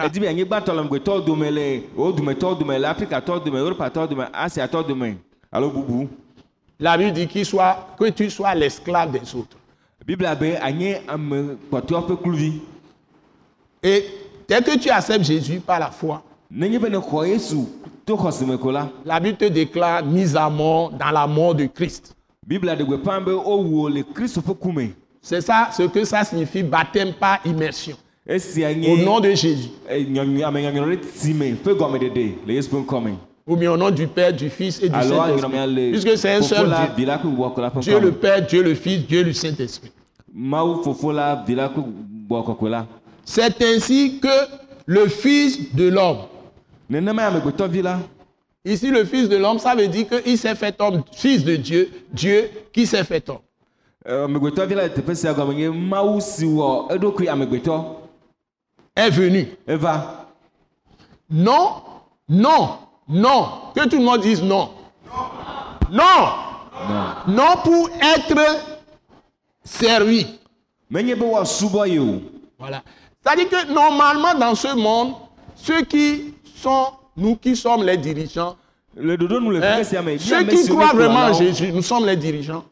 La 6.80 6.98
Bible 6.98 7.14
dit 7.14 7.28
qu'il 7.28 7.46
soit, 7.46 7.96
que 8.00 8.10
tu 8.10 8.30
sois 8.30 8.56
l'esclave 8.56 9.12
des 9.12 9.36
autres. 9.36 9.58
Et 13.84 14.06
dès 14.48 14.62
que 14.62 14.78
tu 14.78 14.90
acceptes 14.90 15.26
Jésus 15.26 15.60
par 15.60 15.80
la 15.80 15.92
foi, 15.92 16.24
la 19.06 19.20
Bible 19.20 19.38
te 19.38 19.46
déclare 19.46 20.06
mise 20.06 20.36
à 20.36 20.50
mort 20.50 20.92
dans 20.92 21.12
la 21.12 21.26
mort 21.28 21.56
de 21.56 21.66
Christ. 21.66 22.14
C'est 25.22 25.42
ça 25.42 25.70
ce 25.72 25.84
que 25.84 26.04
ça 26.04 26.24
signifie 26.24 26.64
baptême 26.64 27.14
par 27.14 27.40
immersion. 27.46 27.96
Au 28.92 28.98
nom 29.06 29.20
de 29.20 29.30
Jésus. 29.34 29.70
eh, 29.90 30.06
Ou 33.48 33.56
bien 33.56 33.72
au 33.72 33.78
nom 33.78 33.90
du 33.92 34.08
Père, 34.08 34.34
du 34.34 34.50
Fils 34.50 34.82
et 34.84 34.90
du 34.90 34.96
Saint-Esprit. 35.38 35.52
Puisque 35.92 36.18
c'est 36.18 36.34
un 36.34 36.42
seul 36.44 36.68
Dieu. 36.88 37.06
Dieu 37.82 38.00
le 38.00 38.12
Père, 38.12 38.46
Dieu 38.46 38.62
le 38.64 38.76
Fils, 38.76 39.08
Dieu 39.08 39.24
le 39.24 39.34
Saint-Esprit. 39.34 39.92
C'est 43.26 43.62
ainsi 43.62 44.20
que 44.20 44.28
le 44.86 45.08
Fils 45.08 45.74
de 45.76 45.88
l'homme, 45.90 46.18
ici 48.66 48.92
le 48.92 49.06
Fils 49.06 49.30
de 49.30 49.38
l'homme, 49.38 49.60
ça 49.60 49.76
veut 49.76 49.88
dire 49.88 50.08
qu'il 50.08 50.38
s'est 50.38 50.56
fait 50.56 50.80
homme, 50.82 51.04
Fils 51.14 51.44
de 51.44 51.56
Dieu, 51.56 51.90
Dieu 52.12 52.50
qui 52.74 52.86
s'est 52.86 53.04
fait 53.04 53.28
homme. 53.30 53.40
amegbetɔ 57.28 58.02
est 58.96 59.10
venu. 59.10 59.48
eva 59.68 60.28
Non, 61.30 61.84
non, 62.28 62.78
non. 63.08 63.46
Que 63.76 63.88
tout 63.88 63.98
le 63.98 64.04
monde 64.04 64.22
dise 64.22 64.42
non. 64.44 64.70
Non. 65.92 66.02
Non 67.28 67.56
pour 67.64 67.90
être 68.16 68.36
servi. 69.64 70.26
Voilà. 72.60 72.84
C'est-à-dire 73.24 73.50
que 73.50 73.72
normalement 73.74 74.34
dans 74.34 74.56
ce 74.56 74.76
monde, 74.76 75.14
ceux 75.56 75.84
qui 75.84 76.34
sont, 76.62 76.86
nous 77.18 77.36
qui 77.36 77.56
sommes 77.56 77.84
les 77.84 77.98
dirigeants, 77.98 78.56
le 78.96 79.16
dodo 79.18 79.40
nu 79.40 79.52
le 79.52 79.64
hein, 79.64 79.78
ceux 80.20 80.44
qui 80.44 80.68
croient 80.68 80.92
vraiment 80.94 81.20
en 81.30 81.34
Jésus, 81.34 81.72
nous 81.72 81.82
sommes 81.82 82.06
les 82.06 82.16
dirigeants. 82.18 82.64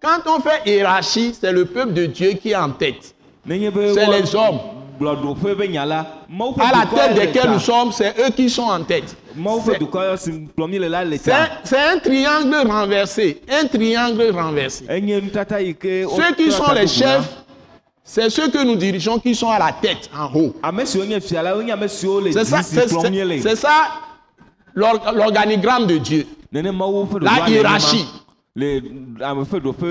Quand 0.00 0.20
on 0.26 0.40
fait 0.40 0.62
hiérarchie, 0.70 1.34
c'est 1.40 1.52
le 1.52 1.64
peuple 1.64 1.92
de 1.92 2.06
Dieu 2.06 2.30
qui 2.32 2.50
est 2.50 2.56
en 2.56 2.70
tête. 2.70 3.14
C'est 3.94 4.06
les 4.20 4.34
hommes. 4.34 4.58
À 5.00 6.72
la 6.72 6.86
tête 6.86 7.14
desquels 7.14 7.50
nous 7.50 7.60
sommes, 7.60 7.92
c'est 7.92 8.12
eux 8.18 8.30
qui 8.34 8.50
sont 8.50 8.62
en 8.64 8.82
tête. 8.82 9.16
C'est 11.64 11.78
un- 11.78 11.98
triangle 12.00 12.56
renversé. 12.68 13.40
Un 13.48 13.66
triangle 13.68 14.30
renversé. 14.34 14.84
Ceux 14.88 16.34
qui 16.36 16.50
sont 16.50 16.72
les 16.72 16.86
chefs, 16.88 17.30
c'est 18.10 18.30
ceux 18.30 18.48
que 18.48 18.64
nous 18.64 18.74
dirigeons 18.76 19.18
qui 19.18 19.34
sont 19.34 19.50
à 19.50 19.58
la 19.58 19.70
tête, 19.72 20.08
en 20.16 20.32
haut. 20.34 20.54
C'est 22.32 22.44
ça, 22.46 22.62
c'est- 22.62 22.88
l'organigramme 24.74 25.86
de 25.86 25.98
Dieu. 25.98 26.26
La 27.20 27.32
hiérarchie. 27.50 28.06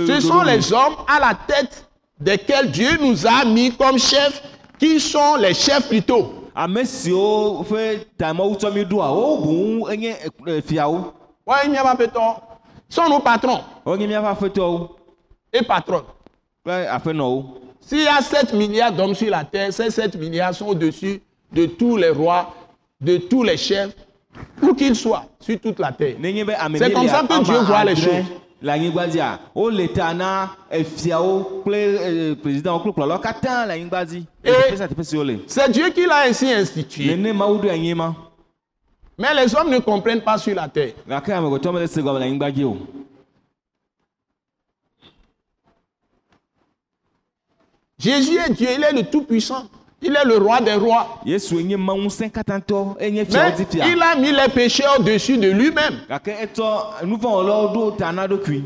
Ce 0.08 0.20
sont 0.22 0.42
les 0.42 0.74
hommes 0.74 0.96
à 1.08 1.20
la 1.20 1.34
tête 1.36 1.88
desquels 2.20 2.72
Dieu 2.72 2.90
nous 3.00 3.26
a 3.28 3.46
mis 3.46 3.72
comme 3.72 4.00
chefs, 4.00 4.42
qui 4.80 5.00
sont 5.00 5.36
les 5.40 5.54
chefs 5.54 5.88
plutôt. 5.88 6.34
sont 12.90 13.08
nos 13.10 13.20
patrons 13.20 13.62
et 15.54 15.62
patronnes. 15.62 16.04
S'il 17.88 18.04
y 18.04 18.08
a 18.08 18.22
7 18.22 18.54
milliards 18.54 18.92
d'hommes 18.92 19.16
sur 19.16 19.30
la 19.30 19.46
terre, 19.46 19.72
ces 19.72 19.90
7 19.90 20.18
milliards 20.20 20.54
sont 20.54 20.68
au-dessus 20.68 21.22
de 21.54 21.68
tous 21.68 21.96
les 21.96 22.10
rois, 22.10 22.54
de 23.00 23.16
tous 23.16 23.44
les 23.44 23.56
chefs, 23.56 23.96
où 24.62 24.74
qu'ils 24.74 24.94
soient, 24.96 25.24
sur 25.40 25.58
toute 25.58 25.80
la 25.80 25.94
terre. 25.94 26.16
C'est 26.78 26.92
comme 26.92 27.08
ça 27.08 27.22
que 27.24 27.44
Dieu 27.46 27.60
voit 27.60 27.86
les 27.86 27.96
choses. 27.96 28.26
le 28.60 28.72
anyigba 28.72 29.06
dzia 29.08 29.40
wole 29.54 29.88
ta 29.94 30.16
na 30.16 30.50
efiawo 30.72 31.62
kple 31.62 31.78
eh, 31.78 33.22
katã 33.22 33.68
le 33.68 33.72
anyigba 33.74 34.04
dzi 34.04 34.24
teƒe 34.44 34.88
teƒe 34.88 35.04
siwo 35.04 35.24
le 35.24 35.36
C'est 35.46 35.70
Dieu 35.72 35.92
qui 35.92 36.08
l'a 36.08 36.24
ainsi 36.28 36.52
institué. 36.52 37.16
nene 37.16 37.34
mawu 37.34 37.60
ɖo 37.60 37.70
anyi 37.70 37.94
ma 37.94 38.16
Mais 39.16 39.36
les 39.36 39.56
hommes 39.56 39.70
ne 39.70 39.78
comprennent 39.78 40.22
pas 40.22 40.40
sur 40.40 40.56
la 40.56 40.68
terre. 40.68 40.94
gake 41.08 41.30
amegbetɔ 41.30 41.72
mele 41.72 41.88
se 41.88 42.00
gɔme 42.00 42.18
le 42.18 42.26
anyigba 42.26 42.52
dzi 42.52 42.64
o 42.64 42.78
Jésus 48.00 48.38
est 48.38 48.52
Dieu, 48.52 48.68
il 48.78 48.84
est 48.84 48.92
le 48.92 49.04
Tout-Puissant. 49.04 49.64
Il 50.00 50.16
est 50.16 50.26
le 50.26 50.38
roi 50.38 50.62
des 50.62 50.76
rois. 50.76 51.20
Mais 51.26 51.34
il 53.10 54.02
a 54.02 54.16
mis 54.16 54.32
les 54.32 54.48
péchés 54.54 54.84
au-dessus 54.96 55.38
de 55.40 55.50
lui-même. 55.50 56.02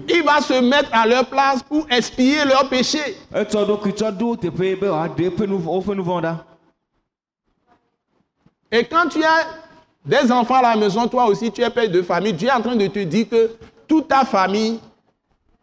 Il 0.10 0.24
va 0.26 0.42
se 0.42 0.62
mettre 0.62 0.90
à 0.92 1.08
leur 1.08 1.26
place 1.28 1.64
pour 1.64 1.88
expier 1.90 2.44
leurs 2.44 2.68
péchés. 2.68 3.16
Et 8.74 8.86
quand 8.86 9.08
tu 9.10 9.24
as 9.24 9.48
des 10.06 10.30
enfants 10.32 10.56
à 10.56 10.62
la 10.62 10.76
maison, 10.76 11.08
toi 11.08 11.28
aussi 11.28 11.50
tu 11.50 11.62
es 11.62 11.70
père 11.70 11.90
de 11.90 12.02
famille, 12.02 12.34
Dieu 12.34 12.50
est 12.50 12.52
en 12.52 12.62
train 12.62 12.76
de 12.76 12.88
te 12.88 13.00
dire 13.00 13.30
que 13.30 13.52
toute 13.88 14.10
ta 14.10 14.26
famille, 14.26 14.82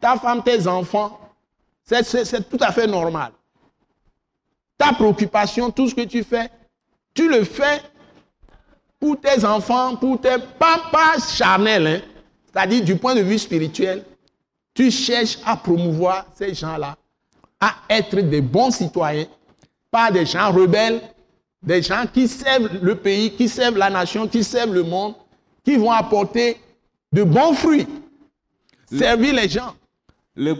ta 0.00 0.16
femme, 0.16 0.42
tes 0.42 0.66
enfants, 0.66 1.20
c'est 1.85 2.48
tout 2.48 2.59
à 2.61 2.72
fait 2.72 2.87
normal. 2.87 3.33
Ta 4.79 4.93
préoccupation, 4.93 5.71
tout 5.71 5.88
ce 5.88 5.95
que 5.95 6.03
tu 6.03 6.23
fais, 6.23 6.49
tu 7.12 7.29
le 7.29 7.45
fais 7.45 7.83
pour 9.01 9.21
tes 9.21 9.45
enfants, 9.45 9.97
pour 9.97 10.21
tes... 10.21 10.37
Pas, 10.59 10.83
pas 10.91 11.19
charnel, 11.19 11.87
hein. 11.87 12.01
c'est-à-dire 12.47 12.85
du 12.85 12.97
point 12.97 13.14
de 13.14 13.21
vue 13.21 13.38
spirituel. 13.38 14.05
Tu 14.73 14.91
cherches 14.91 15.38
à 15.45 15.57
promouvoir 15.57 16.27
ces 16.35 16.55
gens-là, 16.55 16.97
à 17.61 17.75
être 17.91 18.21
des 18.21 18.41
bons 18.41 18.71
citoyens, 18.71 19.27
pas 19.91 20.11
des 20.12 20.25
gens 20.25 20.53
rebelles, 20.53 21.01
des 21.61 21.83
gens 21.83 22.05
qui 22.12 22.29
servent 22.29 22.79
le 22.81 22.95
pays, 22.95 23.33
qui 23.33 23.49
servent 23.49 23.79
la 23.79 23.91
nation, 23.91 24.29
qui 24.29 24.45
servent 24.45 24.75
le 24.75 24.85
monde, 24.85 25.14
qui 25.64 25.77
vont 25.77 25.91
apporter 25.91 26.61
de 27.12 27.25
bons 27.25 27.53
fruits, 27.55 27.87
servir 28.91 29.35
les 29.35 29.49
gens. 29.49 29.75
le 30.37 30.55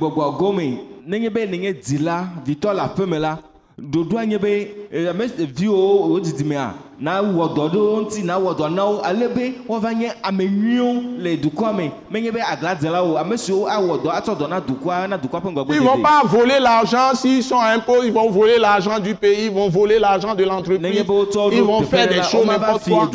nenye 1.07 1.31
be 1.31 1.47
nenye 1.47 1.73
be 3.79 4.71
eh, 4.93 5.09
ame 5.11 5.27
viwo 5.27 6.09
wo 6.11 6.21
didimea 6.21 6.75
na 7.01 7.23
wɔ 7.23 7.55
dɔ 7.55 7.71
ɖe 7.71 7.79
wo 7.79 8.01
ŋuti 8.03 8.23
na 8.25 8.35
wɔ 8.39 8.55
dɔ 8.57 8.75
na 8.75 8.85
wo 8.85 9.01
ale 9.05 9.29
be 9.29 9.55
woava 9.69 9.95
nye 9.95 10.11
ame 10.23 10.45
nyuiwo 10.49 11.19
le 11.19 11.37
dukɔa 11.37 11.77
me 11.77 11.93
menye 12.11 12.33
be 12.33 12.41
agladzelawo 12.41 13.17
ame 13.19 13.37
siwo 13.37 13.69
awɔ 13.69 14.03
dɔ 14.03 14.11
atsɔ 14.11 14.35
dɔ 14.37 14.49
na 14.49 14.61
dukɔa 14.61 15.09
na 15.09 15.17
dukɔa 15.17 15.41
ƒe 15.41 15.53
ŋgɔgbe 15.53 15.75
Ils 15.75 15.81
ne 15.81 15.87
vont 15.87 16.03
pas 16.03 16.23
voler 16.25 16.59
l'argent 16.59 17.15
s'ils 17.15 17.43
sont 17.45 17.61
impôts, 17.61 18.03
ils 18.03 18.13
vont 18.13 18.31
voler 18.31 18.59
l'argent 18.59 18.99
du 18.99 19.15
pays, 19.15 19.47
ils 19.47 19.53
vont 19.53 19.69
voler 19.69 19.99
l'argent 20.01 20.35
de 20.35 20.43
l'entreprise. 20.45 20.81
Ils 21.53 21.63
vont 21.63 21.83
faire 21.83 22.09
des 22.09 22.23
choses 22.23 22.47
n'importe 22.47 22.89
quoi. 22.89 23.09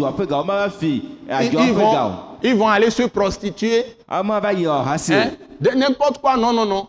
Ils, 1.41 1.53
ils 1.53 1.73
vont, 1.73 2.11
ils 2.41 2.55
vont 2.55 2.67
aller 2.69 2.89
se 2.89 3.03
prostituer. 3.03 3.83
si 4.97 5.13
hein, 5.13 5.31
de 5.59 5.69
n'importe 5.71 6.19
quoi, 6.19 6.35
non, 6.37 6.51
non, 6.53 6.65
non. 6.65 6.87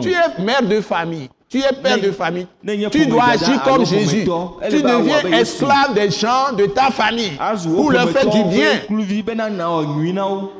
Tu 0.00 0.10
es 0.12 0.42
mère 0.42 0.62
de 0.62 0.80
famille, 0.80 1.28
tu 1.48 1.58
es 1.58 1.72
père 1.72 2.00
de 2.00 2.10
famille. 2.10 2.46
Tu 2.90 3.06
dois 3.06 3.24
agir 3.26 3.62
comme 3.62 3.84
Jésus. 3.84 4.24
Tu 4.70 4.82
deviens 4.82 5.22
esclave 5.38 5.94
des 5.94 6.10
gens 6.10 6.52
de 6.56 6.66
ta 6.66 6.90
famille 6.90 7.38
pour 7.74 7.90
leur 7.92 8.10
faire 8.10 8.28
du 8.28 8.42
bien. 8.44 8.80
wo 8.90 10.52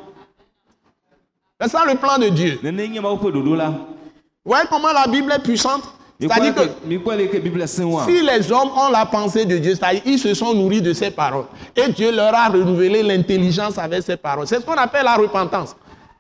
C'est 1.61 1.69
ça 1.69 1.85
le 1.87 1.95
plan 1.97 2.19
de 2.19 2.29
Dieu. 2.29 2.61
Vous 2.63 4.51
voyez 4.53 4.67
comment 4.69 4.93
la 4.93 5.07
Bible 5.07 5.33
est 5.33 5.43
puissante 5.43 5.83
C'est-à-dire 6.21 6.55
que 6.55 6.63
ŋua 7.83 8.05
si 8.07 8.23
les 8.23 8.53
hommes 8.53 8.71
ont 8.77 8.91
la 8.91 9.07
pensée 9.07 9.45
de 9.45 9.57
Dieu, 9.59 9.75
c'est-à-dire 9.75 10.03
ils 10.07 10.19
se 10.19 10.33
sont 10.35 10.55
nourris 10.55 10.81
de 10.83 10.93
ses 10.93 11.11
paroles, 11.11 11.47
et 11.75 11.89
Dieu 11.89 12.13
leur 12.15 12.35
a 12.35 12.49
renouvelé 12.49 13.03
l'intelligence 13.03 13.79
avec 13.79 14.03
ses 14.03 14.17
paroles. 14.17 14.47
C'est 14.47 14.61
ce 14.61 14.65
qu'on 14.65 14.75
appelle 14.75 15.05
la 15.05 15.17
repentance. 15.17 15.75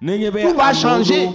Tout 0.05 0.55
va 0.57 0.75
changer. 0.75 1.29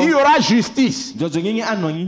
Il 0.00 0.08
y 0.08 0.14
aura 0.14 0.40
justice, 0.40 1.14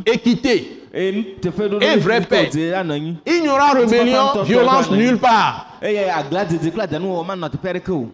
équité. 0.06 0.82
ɖo 0.92 1.80
Et 1.80 1.96
vrai 1.98 2.20
paix. 2.22 2.50
Il 2.52 3.42
n'y 3.42 3.48
aura 3.48 3.72
rébellion, 3.74 4.42
violence 4.42 4.90
nulle 4.90 5.18
part. 5.18 5.66
aɖeke 5.82 7.90
o 7.90 8.08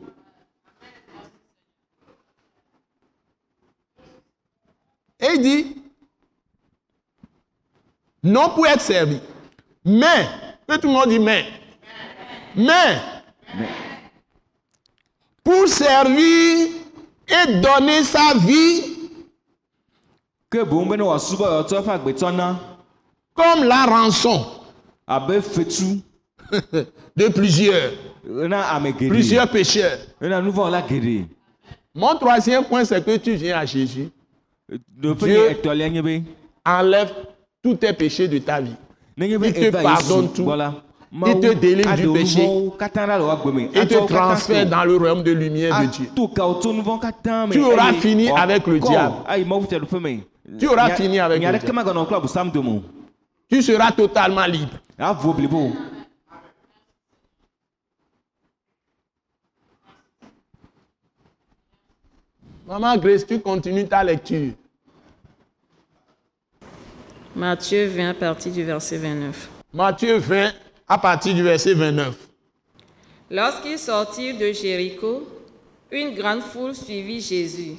Et 5.21 5.27
il 5.37 5.41
dit, 5.41 5.77
non 8.23 8.51
pour 8.55 8.67
être 8.67 8.83
servi, 8.83 9.19
mais, 9.85 10.29
que 10.69 10.77
tout 10.77 10.89
le 10.89 10.93
monde 10.95 11.09
dit 11.09 11.19
mais, 11.19 11.45
mais, 12.57 12.99
pour 15.43 15.69
servir 15.69 16.69
et 17.29 17.53
donner 17.61 18.03
sa 18.05 18.35
vie. 18.35 18.83
Ke 20.51 20.63
boŋ 20.65 20.89
be 20.89 20.97
ne 20.97 21.03
wòasubɔ 21.03 21.47
yɔtsɔ 21.51 21.81
eƒe 21.83 21.91
agbetsɔ 21.91 22.31
na 22.37 22.59
comme 23.35 23.65
la 23.65 23.85
rançon. 23.87 24.47
De 27.17 27.29
plusieurs, 27.29 27.93
plusieurs 29.11 29.49
pécheurs. 29.51 29.99
Mon 31.95 32.15
troisième 32.17 32.65
point, 32.65 32.85
c'est 32.85 33.05
que 33.05 33.17
tu 33.17 33.35
viens 33.35 33.59
à 33.59 33.65
Jésus, 33.67 34.09
Dieu- 35.27 35.49
enlève 36.65 37.13
tous 37.63 37.75
tes 37.75 37.93
péchés 37.93 38.27
de 38.29 38.39
ta 38.39 38.61
vie. 38.61 38.77
Il 39.17 39.39
te 39.53 39.71
pardonne 39.71 40.33
tout. 40.33 40.51
Il 41.27 41.41
te 41.41 41.53
délivre 41.55 41.95
du 41.95 42.13
péché. 42.13 42.43
Et 42.43 43.87
te 43.87 44.07
transfère 44.07 44.67
dans 44.69 44.85
le 44.85 44.97
royaume 44.97 45.23
de 45.23 45.31
lumière 45.33 45.81
de 45.81 45.87
Dieu. 45.87 46.07
Tu 47.53 47.61
auras 47.61 47.93
fini 47.93 48.31
avec 48.31 48.67
le 48.67 48.81
diable. 48.81 49.15
Tu 50.59 50.67
auras 50.67 50.91
fini 50.91 51.21
avec 51.21 51.43
le 51.43 52.69
o 52.69 52.83
Tu 53.49 53.63
seras 53.63 53.93
totalement 53.93 54.47
libre. 54.47 54.73
blibo 55.37 55.71
Maman 62.67 62.97
Grace, 62.97 63.27
tu 63.27 63.39
continues 63.41 63.87
ta 63.87 64.03
lecture. 64.03 64.53
Matthieu 67.37 67.87
20 67.89 68.11
à 68.11 68.15
partir 68.15 68.53
du 68.53 68.63
verset 68.63 68.97
29. 68.97 69.49
Matthieu 69.73 70.19
20, 70.19 70.53
à 70.87 70.99
partir 70.99 71.35
du 71.35 71.43
verset 71.43 71.75
29. 71.75 72.15
Lorsqu'ils 73.29 73.81
sortirent 73.81 74.39
de 74.39 74.53
Jéricho, 74.53 75.27
une 75.91 76.15
grande 76.15 76.43
foule 76.43 76.77
suivit 76.77 77.21
Jésus. 77.21 77.75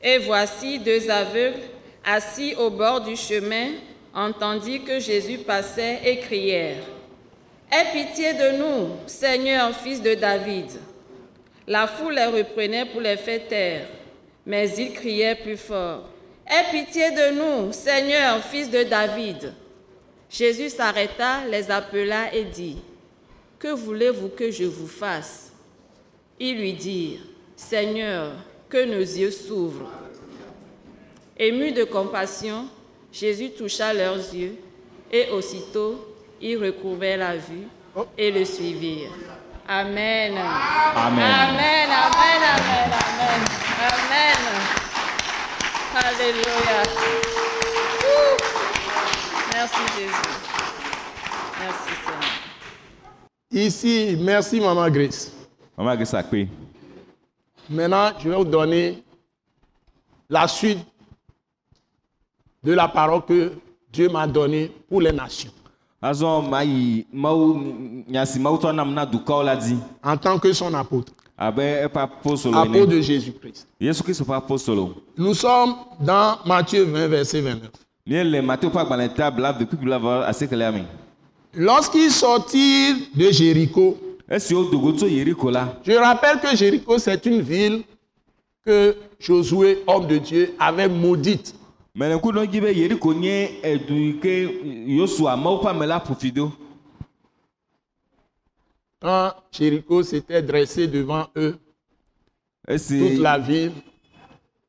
Et 0.00 0.18
voici 0.18 0.78
deux 0.78 1.10
aveugles 1.10 1.58
assis 2.04 2.54
au 2.54 2.70
bord 2.70 3.00
du 3.00 3.16
chemin 3.16 3.72
entendirent 4.14 4.84
que 4.84 5.00
Jésus 5.00 5.38
passait 5.38 5.98
et 6.04 6.20
crièrent 6.20 6.84
Aie 7.72 7.90
pitié 7.92 8.34
de 8.34 8.58
nous, 8.58 8.90
Seigneur, 9.08 9.74
fils 9.74 10.00
de 10.00 10.14
David. 10.14 10.70
La 11.66 11.88
foule 11.88 12.14
les 12.14 12.26
reprenait 12.26 12.86
pour 12.86 13.00
les 13.00 13.16
faire 13.16 13.48
taire, 13.48 13.88
mais 14.46 14.70
ils 14.78 14.92
criaient 14.92 15.34
plus 15.34 15.56
fort 15.56 16.04
Aie 16.48 16.70
pitié 16.70 17.10
de 17.10 17.34
nous, 17.34 17.72
Seigneur, 17.72 18.42
fils 18.44 18.70
de 18.70 18.84
David. 18.84 19.52
Jésus 20.30 20.70
s'arrêta, 20.70 21.44
les 21.50 21.70
appela 21.70 22.32
et 22.32 22.44
dit 22.44 22.78
Que 23.58 23.68
voulez-vous 23.68 24.28
que 24.28 24.50
je 24.50 24.64
vous 24.64 24.86
fasse? 24.86 25.52
Ils 26.38 26.56
lui 26.56 26.72
dirent 26.74 27.20
Seigneur, 27.56 28.32
que 28.68 28.84
nos 28.84 29.00
yeux 29.00 29.30
s'ouvrent. 29.30 29.90
Ému 31.38 31.72
de 31.72 31.84
compassion, 31.84 32.66
Jésus 33.12 33.50
toucha 33.50 33.92
leurs 33.92 34.16
yeux 34.16 34.56
et 35.10 35.30
aussitôt 35.30 36.14
ils 36.40 36.56
recouvraient 36.56 37.16
la 37.16 37.36
vue 37.36 37.66
et 38.16 38.30
le 38.30 38.44
suivirent. 38.44 39.10
Amen. 39.66 40.36
Amen. 40.36 41.24
Amen, 41.24 41.90
amen, 41.90 42.42
amen, 42.42 43.44
amen. 43.80 44.85
Alléluia. 45.96 46.82
Merci 49.52 49.80
Jésus. 49.96 50.12
Merci 51.58 51.92
Seigneur. 52.04 52.36
Ici, 53.50 54.16
merci 54.20 54.60
Maman 54.60 54.90
Grace. 54.90 55.32
Maman 55.78 55.96
Grace 55.96 56.12
akpe. 56.14 56.48
Maintenant, 57.70 58.10
je 58.18 58.28
vais 58.28 58.36
vous 58.36 58.44
donner 58.44 59.02
la 60.28 60.46
suite 60.46 60.80
de 62.62 62.74
la 62.74 62.88
parole 62.88 63.24
que 63.24 63.52
Dieu 63.90 64.10
m'a 64.10 64.26
donnée 64.26 64.70
pour 64.88 65.00
les 65.00 65.12
nations. 65.12 65.50
En 66.02 66.12
tant 70.18 70.38
que 70.38 70.52
son 70.52 70.74
apôtre, 70.74 71.12
apôtre 71.38 72.46
ene. 72.46 72.86
de 72.86 73.00
Jésus-Christ. 73.00 73.68
Nous 75.16 75.34
sommes 75.34 75.74
dans 76.00 76.38
Matthieu 76.46 76.84
20, 76.84 77.08
verset 77.08 77.40
29. 77.40 77.70
Míele 78.06 78.40
Mateo 78.40 78.70
ƒe 78.70 78.78
agbalẽ 78.78 79.08
ta 79.16 79.30
bla 79.30 79.50
vekpikpi 79.52 79.86
la 79.86 79.98
vɔ 79.98 80.22
asiekelia 80.28 80.70
me. 80.70 80.84
Lorsqu'ils 81.54 82.12
sortirent 82.12 82.94
de 83.14 83.30
Jéricho, 83.32 83.96
je 84.28 85.98
rappelle 85.98 86.40
que 86.40 86.56
Jéricho, 86.56 86.98
c'est 86.98 87.26
une 87.26 87.40
ville 87.40 87.82
que 88.64 88.96
Josué, 89.18 89.82
homme 89.88 90.06
de 90.06 90.18
Dieu, 90.18 90.54
avait 90.58 90.88
maudite. 90.88 91.52
mɛlɛku 91.96 92.30
nɔ 92.32 92.46
dzi 92.46 92.60
be 92.60 92.70
Yeriko 92.76 93.14
nye 93.14 93.58
edu 93.62 93.94
yi 93.94 94.18
ke 94.20 94.32
Yosua 94.86 95.36
Mawu 95.36 95.62
ƒe 95.62 95.68
ame 95.70 95.86
la 95.86 95.98
ƒofi 95.98 96.30
do. 96.30 96.52
Quand 99.00 99.32
Jéricho 99.52 100.02
s'était 100.02 100.42
dressé 100.42 100.86
devant 100.86 101.26
eux, 101.36 101.58
toute 102.66 103.18
la 103.18 103.38
ville, 103.38 103.72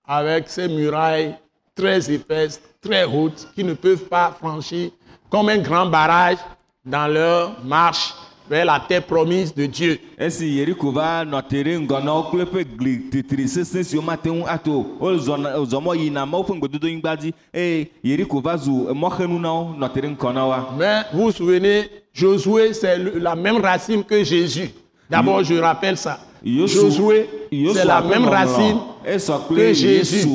avec 0.05 0.49
ses 0.49 0.67
murailles 0.67 1.35
très 1.73 2.11
épaisses, 2.11 2.61
très 2.81 3.05
hautes, 3.05 3.47
qui 3.55 3.63
ne 3.63 3.73
peuvent 3.73 4.05
pas 4.05 4.31
franchir, 4.31 4.91
comme 5.29 5.49
un 5.49 5.57
grand 5.59 5.85
barrage 5.85 6.37
dans 6.85 7.07
leur 7.07 7.63
marche 7.63 8.13
vers 8.49 8.65
la 8.65 8.79
terre 8.79 9.03
promise 9.05 9.53
de 9.53 9.65
Dieu. 9.65 9.99
Mais 20.77 21.03
vous 21.13 21.23
vous 21.25 21.31
souvenez, 21.31 21.89
Josué, 22.13 22.73
c'est 22.73 22.97
la 23.19 23.35
même 23.35 23.57
racine 23.57 24.03
que 24.03 24.23
Jésus. 24.23 24.69
D'abord, 25.09 25.43
je 25.43 25.53
rappelle 25.55 25.97
ça. 25.97 26.19
Josué, 26.89 27.29
c'est 27.73 27.85
la 27.85 28.01
même 28.01 28.25
racine 28.25 28.77
que 29.49 29.73
Jésus. 29.73 30.27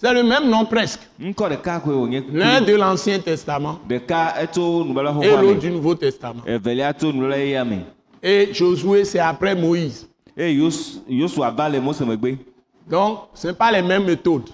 C'est 0.00 0.14
le 0.14 0.22
même 0.22 0.48
nom 0.48 0.64
presque. 0.64 1.00
L'un 2.32 2.60
de 2.60 2.74
l'Ancien 2.76 3.18
Testament 3.18 3.80
et 3.90 5.30
l'autre 5.42 5.58
du 5.58 5.70
Nouveau 5.72 5.96
Testament. 5.96 6.42
Et 8.22 8.54
Josué, 8.54 9.04
c'est 9.04 9.18
après 9.18 9.56
Moïse. 9.56 10.08
Donc, 12.88 13.18
ce 13.34 13.48
n'est 13.48 13.54
pas 13.54 13.72
les 13.72 13.82
mêmes 13.82 14.04
méthodes. 14.04 14.48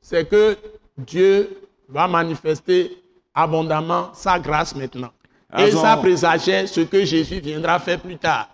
C'est 0.00 0.28
que 0.28 0.56
Dieu 0.96 1.58
va 1.88 2.06
manifester 2.06 3.02
abondamment 3.34 4.10
sa 4.14 4.38
grâce 4.38 4.76
maintenant. 4.76 5.10
Et 5.58 5.72
ça 5.72 5.96
présageait 5.96 6.68
ce 6.68 6.82
que 6.82 7.04
Jésus 7.04 7.40
viendra 7.40 7.80
faire 7.80 7.98
plus 7.98 8.16
tard. 8.16 8.48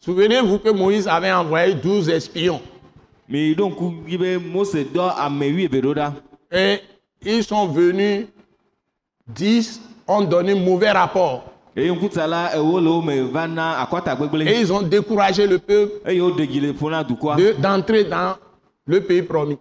Souvenez-vous 0.00 0.58
que 0.60 0.70
Moïse 0.70 1.08
avait 1.08 1.32
envoyé 1.32 1.74
12 1.74 2.08
espions. 2.08 2.60
Et 6.50 6.78
ils 7.24 7.44
sont 7.44 7.66
venus, 7.66 8.26
10 9.28 9.80
ont 10.06 10.22
donné 10.22 10.54
mauvais 10.54 10.90
rapport. 10.92 11.44
Et 11.76 11.86
ils 14.60 14.72
ont 14.72 14.82
découragé 14.82 15.46
le 15.46 15.58
peuple 15.58 15.92
d'entrer 17.60 18.04
dans 18.04 18.36
le 18.86 19.00
pays 19.00 19.22
promis. 19.22 19.58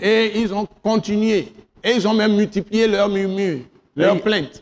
Et 0.00 0.40
ils 0.40 0.52
ont 0.54 0.66
continué. 0.82 1.48
Et 1.84 1.92
ils 1.92 2.06
ont 2.08 2.14
même 2.14 2.34
multiplié 2.36 2.86
leurs 2.88 3.08
murmures, 3.08 3.60
leurs 3.94 4.20
plaintes. 4.20 4.60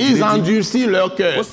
Ils 0.00 0.22
endurcirent 0.24 0.90
leur 0.90 1.14
cœur. 1.14 1.44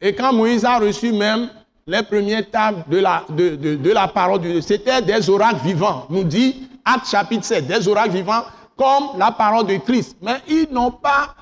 Et 0.00 0.14
quand 0.14 0.32
Moïse 0.32 0.64
a 0.64 0.78
reçu 0.78 1.12
même 1.12 1.50
les 1.86 2.02
premières 2.02 2.48
tables 2.50 2.84
de 2.90 2.98
la, 2.98 3.24
de, 3.28 3.56
de- 3.56 3.76
de 3.76 3.90
la 3.90 4.08
parole 4.08 4.40
de 4.40 4.48
Dieu, 4.52 4.60
c'était 4.60 5.02
des 5.02 5.28
oracles 5.28 5.60
vivants, 5.64 6.06
nous 6.08 6.24
dit 6.24 6.68
Acte 6.84 7.06
chapitre 7.08 7.44
7, 7.44 7.66
des 7.66 7.86
oracles 7.88 8.12
vivants 8.12 8.44
comme 8.76 9.18
la 9.18 9.30
parole 9.30 9.66
de 9.66 9.76
Christ. 9.76 10.16
Mais 10.22 10.36
ils 10.48 10.68
n'ont 10.70 10.90
pas 10.90 11.34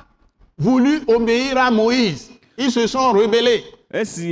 voulu 0.58 1.02
obéir 1.06 1.56
à 1.58 1.70
Moïse. 1.70 2.30
Ils 2.56 2.72
se 2.72 2.86
sont 2.88 3.12
rebellés. 3.12 3.62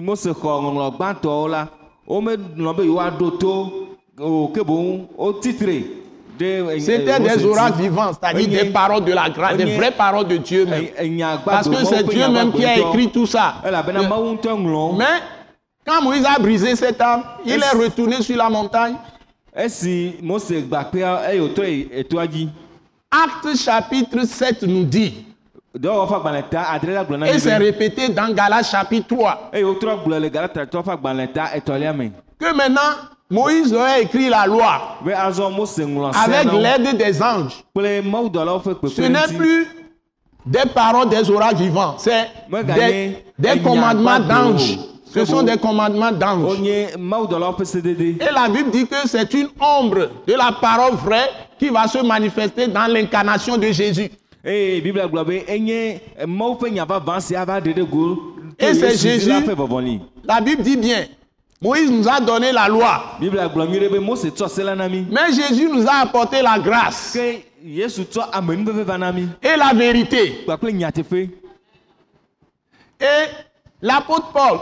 mose 0.03 0.27
xɔ 0.27 1.69
C'était 6.79 7.19
des 7.21 7.45
oracles 7.45 7.83
vivants, 7.83 8.13
c'est-à-dire 8.13 8.49
des 8.49 8.71
paroles 8.71 9.05
de 9.05 9.13
la 9.13 9.31
grâce, 9.31 9.57
des 9.57 9.77
vraies 9.77 9.91
paroles 9.91 10.29
de 10.29 10.37
Dieu 10.37 10.67
même. 10.67 10.87
Parce 11.45 11.69
que 11.69 11.85
c'est 11.85 12.03
Dieu 12.05 12.29
même 12.29 12.53
qui 12.53 12.65
a 12.65 12.79
écrit 12.79 13.09
tout 13.11 13.27
ça. 13.27 13.55
Mais 13.65 13.73
quand 15.87 16.03
Moïse 16.03 16.25
a 16.27 16.39
brisé 16.39 16.77
cette 16.77 17.01
âme, 17.01 17.23
il 17.45 17.53
est 17.55 17.71
retourné 17.77 18.21
sur 18.23 18.37
la 18.37 18.51
montagne. 18.51 18.97
dzi 19.67 20.15
Acte 23.11 23.57
chapitre 23.57 24.25
7 24.27 24.63
nous 24.65 24.85
dit, 24.85 25.26
et 27.27 27.39
c'est 27.39 27.57
répété 27.57 28.09
dans 28.09 28.33
Galates 28.33 28.67
chapitre 28.71 29.09
3, 29.17 29.51
eye 29.53 29.65
wotrɔ 29.65 30.05
gblɔ 30.05 30.19
le 30.21 30.29
galatratɔ 30.29 30.83
ƒe 30.83 30.91
agbalẽ 30.93 31.33
ta 31.33 31.57
etɔ̃lia 31.57 31.93
me 31.93 32.11
que 32.39 32.55
maintenant 32.55 33.11
Moïse 33.31 33.73
leur 33.73 33.83
a 33.83 33.99
écrit 33.99 34.29
la 34.29 34.47
loi. 34.47 34.99
Avec 35.05 36.53
l'aide 36.53 36.97
des 36.97 37.23
anges. 37.23 37.65
Ce 37.75 39.01
n'est 39.03 39.37
plus 39.37 39.67
des 40.47 40.69
paroles 40.73 41.09
des 41.09 41.29
oracles 41.29 41.57
vivants, 41.57 41.97
c'est 41.99 42.29
des, 42.49 43.25
des 43.37 43.61
commandements 43.61 44.21
d'anges. 44.21 44.79
Ce 45.13 45.25
sont 45.25 45.43
des 45.43 45.57
commandements 45.57 46.13
d'anges. 46.13 46.61
Et 46.61 46.87
la 48.33 48.49
Bible 48.49 48.71
dit 48.71 48.87
que 48.87 49.09
c'est 49.09 49.35
une 49.35 49.49
ombre 49.61 50.09
de 50.25 50.35
la 50.35 50.53
parole 50.61 50.95
vraie 50.95 51.29
qui 51.59 51.69
va 51.69 51.89
se 51.89 51.99
manifester 52.07 52.69
dans 52.69 52.87
l'incarnation 52.87 53.57
de 53.57 53.67
Jésus. 53.73 54.09
Eye 54.47 54.81
biblia 54.81 55.07
gblɔ 55.09 55.25
be 55.27 55.45
enye 55.49 56.01
mawu 56.27 56.55
ƒe 56.55 56.71
nya 56.71 56.85
vavã 56.85 57.21
si 57.21 57.35
ava 57.35 57.61
ɖe 57.61 57.75
ɖe 57.75 57.85
go 57.91 58.33
Et 58.59 58.73
c'est 58.73 58.93
Yesu 59.05 59.29
la 59.29 59.41
Jésus. 59.41 59.47
ƒe 59.51 59.55
vɔvɔli 59.55 60.01
La 60.25 60.41
Bible 60.41 60.63
dit 60.63 60.77
bien, 60.77 61.05
Moïse 61.61 61.91
nous 61.91 62.09
a 62.09 62.21
donné 62.21 62.53
la 62.53 62.69
loi, 62.69 63.17
biblia 63.21 63.49
gblɔ 63.49 63.67
nyuie 63.69 63.81
ɖe 63.81 63.91
be 63.93 63.99
mose 64.01 64.27
tsɔ 64.31 64.49
se 64.49 64.63
la 64.63 64.75
na 64.77 64.89
mi 64.89 65.05
mais 65.11 65.33
Jésus 65.33 65.69
nous 65.69 65.87
a 65.87 66.03
apporté 66.03 66.41
la 66.43 66.59
grâce. 66.59 67.13
Ke 67.19 67.43
yesu 67.65 68.05
tsɔ 68.05 68.29
amenuveve 68.33 68.85
va 68.87 68.97
na 68.99 69.11
mi 69.13 69.27
et 69.43 69.57
la 69.57 69.73
vérité. 69.75 70.43
kpakple 70.45 70.73
nyateƒe 70.73 71.29
Et 73.01 73.29
l'apôtre 73.83 74.33
Paul, 74.33 74.59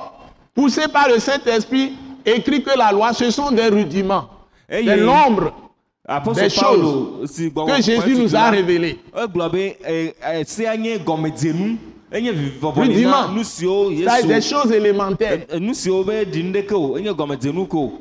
poussé 0.55 0.89
par 0.89 1.09
le 1.09 1.19
Saint-Esprit, 1.21 1.93
écrit 2.27 2.63
que 2.65 2.77
la 2.77 2.91
loi, 2.91 3.13
ce 3.13 3.31
sont 3.31 3.53
des 3.53 3.69
rudiments. 3.69 4.29
L'ombre 4.69 5.53
apɔsɔ 5.53 5.64
des 6.07 7.51
gbɔ 7.51 7.67
que 7.67 7.83
Jésus 7.83 8.15
nous 8.17 8.37
a 8.37 8.51
révélées. 8.51 8.99
egblɔ 9.15 9.51
be 9.51 9.77
ɛ 9.87 10.13
ɛ 10.23 10.45
sea 10.47 10.77
nye 10.77 10.99
gɔmedzenu 10.99 11.77
enye 12.13 12.31
vivɔvɔli 12.33 12.75
na 12.77 12.83
Rudiment. 12.85 13.29
nu 13.35 13.43
siwo 13.45 13.91
Ça, 14.05 14.19
c'est 14.21 14.27
des 14.27 14.41
choses 14.43 14.71
élémentaires. 14.73 15.47
ɛ- 15.49 15.59
nu 15.59 15.73
siwo 15.75 16.05
be 16.05 16.25
di 16.31 16.43
nu 16.43 16.53
ɖeke 16.53 16.73
o 16.75 16.97
enye 16.99 17.11
gɔmedzenu 17.15 17.67
ko 17.69 18.01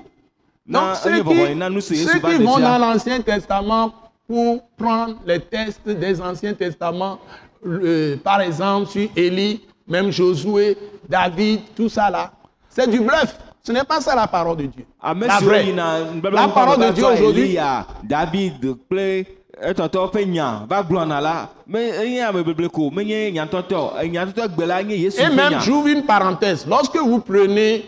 Donc, 0.65 0.95
ceux 0.95 1.21
qui, 1.23 1.95
ceux 1.95 2.19
vont 2.39 2.59
dans 2.59 2.77
l'Ancien 2.77 3.19
Testament 3.21 3.93
pour 4.27 4.61
prendre 4.77 5.15
les 5.25 5.39
tests 5.41 5.85
des 5.85 6.21
Anciens 6.21 6.53
Testaments, 6.53 7.19
euh, 7.65 8.15
par 8.23 8.39
exemple 8.39 8.89
sur 8.89 9.09
Élie, 9.15 9.61
même 9.85 10.09
Josué, 10.11 10.77
David, 11.09 11.59
tout 11.75 11.89
ça 11.89 12.09
là, 12.09 12.31
c'est 12.69 12.89
du 12.89 12.99
bluff. 13.01 13.37
Ce 13.65 13.71
n'est 13.71 13.85
pas 13.85 14.01
ça 14.01 14.13
la 14.13 14.27
parole 14.27 14.57
de 14.57 14.65
Dieu. 14.65 14.85
La 15.01 15.13
vraie. 15.39 15.71
La 15.71 16.47
parole 16.49 16.85
de 16.85 16.91
Dieu 16.91 17.05
aujourd'hui, 17.05 17.57
David 18.03 18.59
kple 18.59 19.25
etɔtɔ 19.61 20.09
ƒe 20.11 20.25
nya 20.25 20.65
va 20.67 20.81
gblɔna 20.83 21.21
la 21.21 21.49
me 21.67 21.79
enye 21.79 22.21
ame 22.21 22.43
beble 22.43 22.67
ko 22.69 22.89
menye 22.89 23.31
nyatɔtɔ 23.31 24.03
nyatɔtɔ 24.11 24.47
gbe 24.49 24.65
la 24.65 24.83
nye 24.83 24.95
yesu 24.97 25.21
Et 25.21 25.29
même, 25.29 25.61
j'ouvre 25.61 25.87
une 25.87 26.03
parenthèse. 26.03 26.65
Lorsque 26.67 26.97
vous 26.97 27.19
prenez 27.19 27.85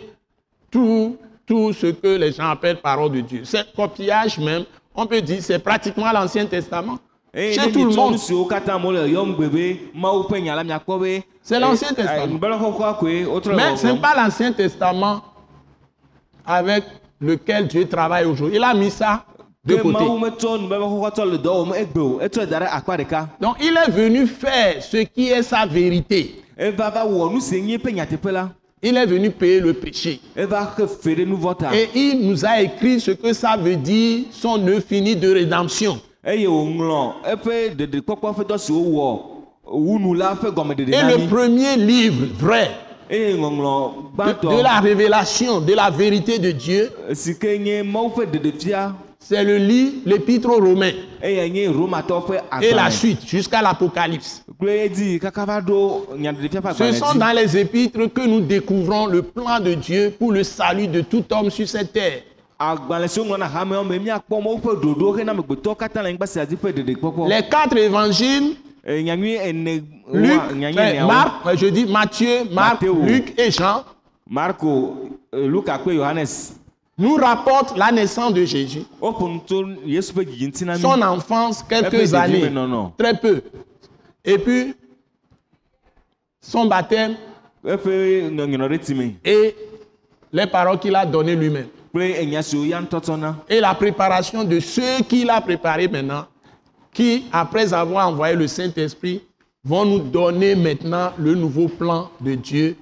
tout, 0.71 1.17
tout 1.45 1.73
ce 1.73 1.87
que 1.87 2.07
les 2.19 2.31
gens 2.31 2.49
appellent 2.51 2.81
parole 2.81 3.11
de 3.11 3.21
Dieu, 3.21 3.41
c'est 3.43 3.65
copiage 3.75 4.37
même, 4.37 4.63
on 4.95 5.05
peut 5.07 5.21
dire 5.21 5.39
c'est 5.41 5.59
pratiquement 5.59 6.11
l'Ancien 6.11 6.45
Testament. 6.45 6.99
eye 7.33 7.53
Chez 7.53 7.71
tout 7.71 7.83
le 7.83 7.93
monde. 7.95 8.13
nu 8.13 8.17
siwo 8.17 8.45
katã 8.45 8.77
mo 8.77 8.91
le 8.93 9.07
yɔm 9.09 9.35
gbe 9.35 9.49
be 9.51 9.79
mawu 9.93 10.23
ƒe 10.29 10.39
nya 10.41 10.55
la 10.55 10.63
miakpɔ 10.63 10.99
be 11.01 11.23
C'est 11.41 11.59
l'Ancien 11.59 11.89
eh, 11.91 11.95
Testament. 11.95 12.39
eh, 12.39 13.25
wotrɔ 13.25 13.49
le 13.49 13.55
Mais 13.55 13.75
ce 13.75 13.87
n'est 13.87 13.99
pas 13.99 14.15
l'Ancien 14.15 14.53
Testament 14.53 15.21
avec 16.45 16.83
lequel 17.19 17.67
Dieu 17.67 17.87
travaille 17.87 18.25
aujourd'hui. 18.25 18.57
Il 18.57 18.63
a 18.63 18.73
mis 18.73 18.91
ça 18.91 19.25
de 19.65 19.75
côté. 19.75 19.97
akpa 22.71 22.97
ɖeka 22.97 23.29
Donc 23.41 23.55
il 23.61 23.75
est 23.75 23.91
venu 23.91 24.27
faire 24.27 24.81
ce 24.83 24.97
qui 24.97 25.29
est 25.29 25.43
sa 25.43 25.65
vérité. 25.65 26.41
la 26.57 28.49
Il 28.83 28.97
est 28.97 29.05
venu 29.05 29.31
payer 29.31 29.59
le 29.61 29.73
péché. 29.73 30.19
Et 30.37 31.89
il 31.95 32.27
nous 32.27 32.45
a 32.45 32.61
écrit 32.61 32.99
ce 32.99 33.11
que 33.11 33.33
ça 33.33 33.57
veut 33.57 33.75
dire, 33.77 34.25
son 34.31 34.67
œuvre 34.67 34.81
finie 34.87 35.15
de 35.15 35.33
rédemption. 35.33 35.99
Et 36.23 36.45
le 36.45 36.67
mi 41.17 41.27
premier 41.27 41.75
livre 41.77 42.25
vrai 42.37 42.69
de, 43.09 44.61
la 44.63 44.79
révélation, 44.79 45.59
de 45.61 45.73
la 45.73 45.89
vérité 45.89 46.39
de 46.39 46.51
Dieu, 46.51 46.91
c'est 49.27 49.43
le 49.43 49.57
livre, 49.57 49.93
l'épître 50.05 50.49
aux 50.49 50.63
Romains. 50.63 50.91
Et 51.23 51.51
la 52.73 52.91
suite 52.91 53.25
jusqu'à 53.25 53.59
l'Apocalypse. 53.61 54.45
Ce 54.61 54.89
sont 56.93 57.15
dans 57.15 57.35
les 57.35 57.57
épîtres 57.57 58.05
que 58.13 58.27
nous 58.27 58.41
découvrons 58.41 59.07
le 59.07 59.23
plan 59.23 59.59
de 59.59 59.73
Dieu 59.73 60.13
pour 60.17 60.31
le 60.31 60.43
salut 60.43 60.87
de 60.87 61.01
tout 61.01 61.23
homme 61.31 61.49
sur 61.49 61.67
cette 61.67 61.91
terre. 61.93 62.21
Les 67.27 67.41
quatre 67.49 67.77
évangiles, 67.77 68.55
Luc, 70.13 70.39
euh, 70.51 70.53
eneawo 70.53 71.07
Marc, 71.07 71.45
euh, 71.47 71.55
je 71.57 71.65
dis 71.67 71.85
Matthieu, 71.85 72.43
Marc. 72.51 72.81
Luc 72.83 73.33
et 73.39 73.49
Jean, 73.49 73.83
yohanes 75.91 76.53
nous 76.97 77.15
rapportent 77.15 77.75
la 77.77 77.91
naissance 77.91 78.33
de 78.33 78.45
Jésus, 78.45 78.83
mi 79.01 80.79
son 80.79 81.01
enfance, 81.01 81.63
quelques 81.63 82.13
années, 82.13 82.49
très 82.97 83.13
peu. 83.19 83.41
Et 84.23 84.37
puis, 84.37 84.75
son 86.39 86.65
baptême 86.65 87.15
time 88.77 89.13
et 89.25 89.55
les 90.31 90.47
paroles 90.47 90.79
qu'il 90.79 90.95
a 90.95 91.05
données 91.05 91.35
lui-même. 91.35 91.67
Et 93.49 93.59
la 93.61 93.73
préparation 93.73 94.43
de 94.43 94.59
ceux 94.59 95.01
qu'il 95.07 95.29
a 95.29 95.41
préparés 95.41 95.87
maintenant, 95.87 96.25
qui, 96.95 97.25
après 97.31 97.73
avoir 97.73 98.07
envoyé 98.07 98.35
le 98.35 98.47
Saint-Esprit, 98.47 99.21
vont 99.63 99.85
nous 99.85 99.99
donner 99.99 100.55
maintenant 100.55 101.11
le 101.17 101.35
nouveau 101.35 101.67
plan 101.67 102.09
de 102.21 102.33
Dieu 102.35 102.77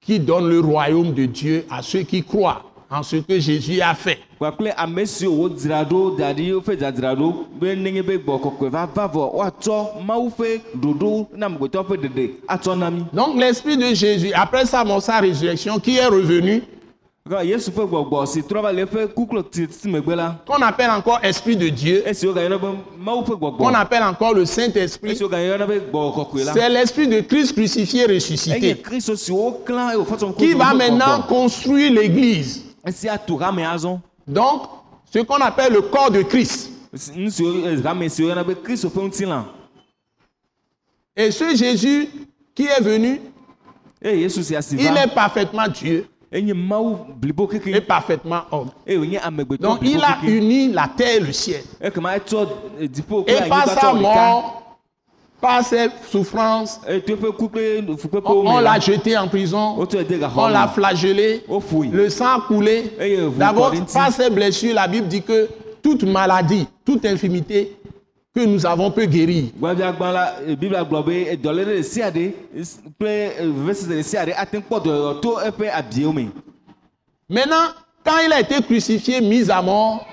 qui 0.00 0.18
donne 0.18 0.48
le 0.48 0.60
royaume 0.60 1.12
de 1.12 1.26
Dieu 1.26 1.66
à 1.68 1.82
ceux 1.82 2.02
qui 2.02 2.22
croient 2.22 2.62
en 2.90 3.02
ce 3.02 3.16
que 3.16 3.38
Jésus 3.38 3.80
a 3.80 3.94
fait. 3.94 4.18
Donc 13.12 13.36
l'Esprit 13.36 13.76
de 13.76 13.94
Jésus, 13.94 14.32
après 14.32 14.66
sa 14.66 14.84
mort, 14.84 15.02
sa 15.02 15.20
résurrection, 15.20 15.78
qui 15.78 15.96
est 15.96 16.06
revenu, 16.06 16.62
qu'on 20.46 20.62
appelle 20.62 20.90
encore 20.90 21.20
Esprit 21.22 21.56
de 21.56 21.68
Dieu, 21.68 22.02
qu'on 23.56 23.74
appelle 23.74 24.02
encore 24.02 24.34
le 24.34 24.44
Saint-Esprit, 24.44 25.16
c'est 25.16 26.68
l'Esprit 26.68 27.06
de 27.06 27.20
Christ 27.20 27.52
crucifié, 27.52 28.04
enye 28.06 28.14
ressuscité, 28.14 28.82
qui 30.36 30.54
va 30.54 30.74
maintenant 30.74 31.22
construire 31.22 31.92
l'Église. 31.92 32.64
Donc, 34.26 34.62
ce 35.12 35.20
qu'on 35.20 35.36
appelle 35.36 35.72
le 35.74 35.82
corps 35.82 36.10
de 36.10 36.22
Christ. 36.22 36.70
Et 41.16 41.30
ce 41.30 41.54
Jésus 41.54 42.08
qui 42.56 42.64
est 42.64 42.80
venu, 42.80 43.20
il 44.02 44.24
est 44.96 45.14
parfaitement 45.14 45.68
Dieu 45.68 46.08
et 46.32 47.80
parfaitement 47.80 48.42
homme. 48.52 48.70
Donc, 49.58 49.78
il 49.82 50.00
a 50.00 50.18
uni 50.24 50.72
la 50.72 50.88
terre 50.96 51.16
et 51.16 51.20
le 51.20 51.32
ciel. 51.32 51.62
etsɔ 51.80 52.46
eh, 52.80 52.86
Et 53.32 53.48
par 53.48 53.68
sa 53.68 53.92
mort, 53.92 54.78
par 55.40 55.64
ses 55.64 55.88
souffrances, 56.08 56.80
on, 58.24 58.60
l'a 58.60 58.74
la 58.74 58.78
jeté 58.80 59.16
en 59.18 59.26
prison, 59.26 59.76
gaxɔ 59.84 60.36
on 60.36 60.48
l'a 60.48 60.68
flagellé, 60.68 61.42
woƒoe 61.48 61.90
le 61.92 62.08
sang 62.08 62.38
a 62.38 62.40
coulé. 62.46 62.92
ʋu 63.00 63.36
D'abord, 63.36 63.72
par 63.92 64.12
ses 64.12 64.30
blessures, 64.30 64.74
la 64.74 64.86
Bible 64.86 65.08
dit 65.08 65.22
que 65.22 65.48
toute 65.82 66.04
maladie, 66.04 66.68
toute 66.84 67.04
infirmité 67.06 67.76
que 68.34 68.44
nous 68.44 68.64
avons 68.64 68.90
abiewo 75.68 76.12
me 76.12 76.26
Maintenant, 77.28 77.68
quand 78.04 78.18
il 78.26 78.32
a 78.32 78.40
été 78.40 78.60
crucifié, 78.62 79.20
mis 79.20 79.50
à 79.50 79.62
mort, 79.62 80.06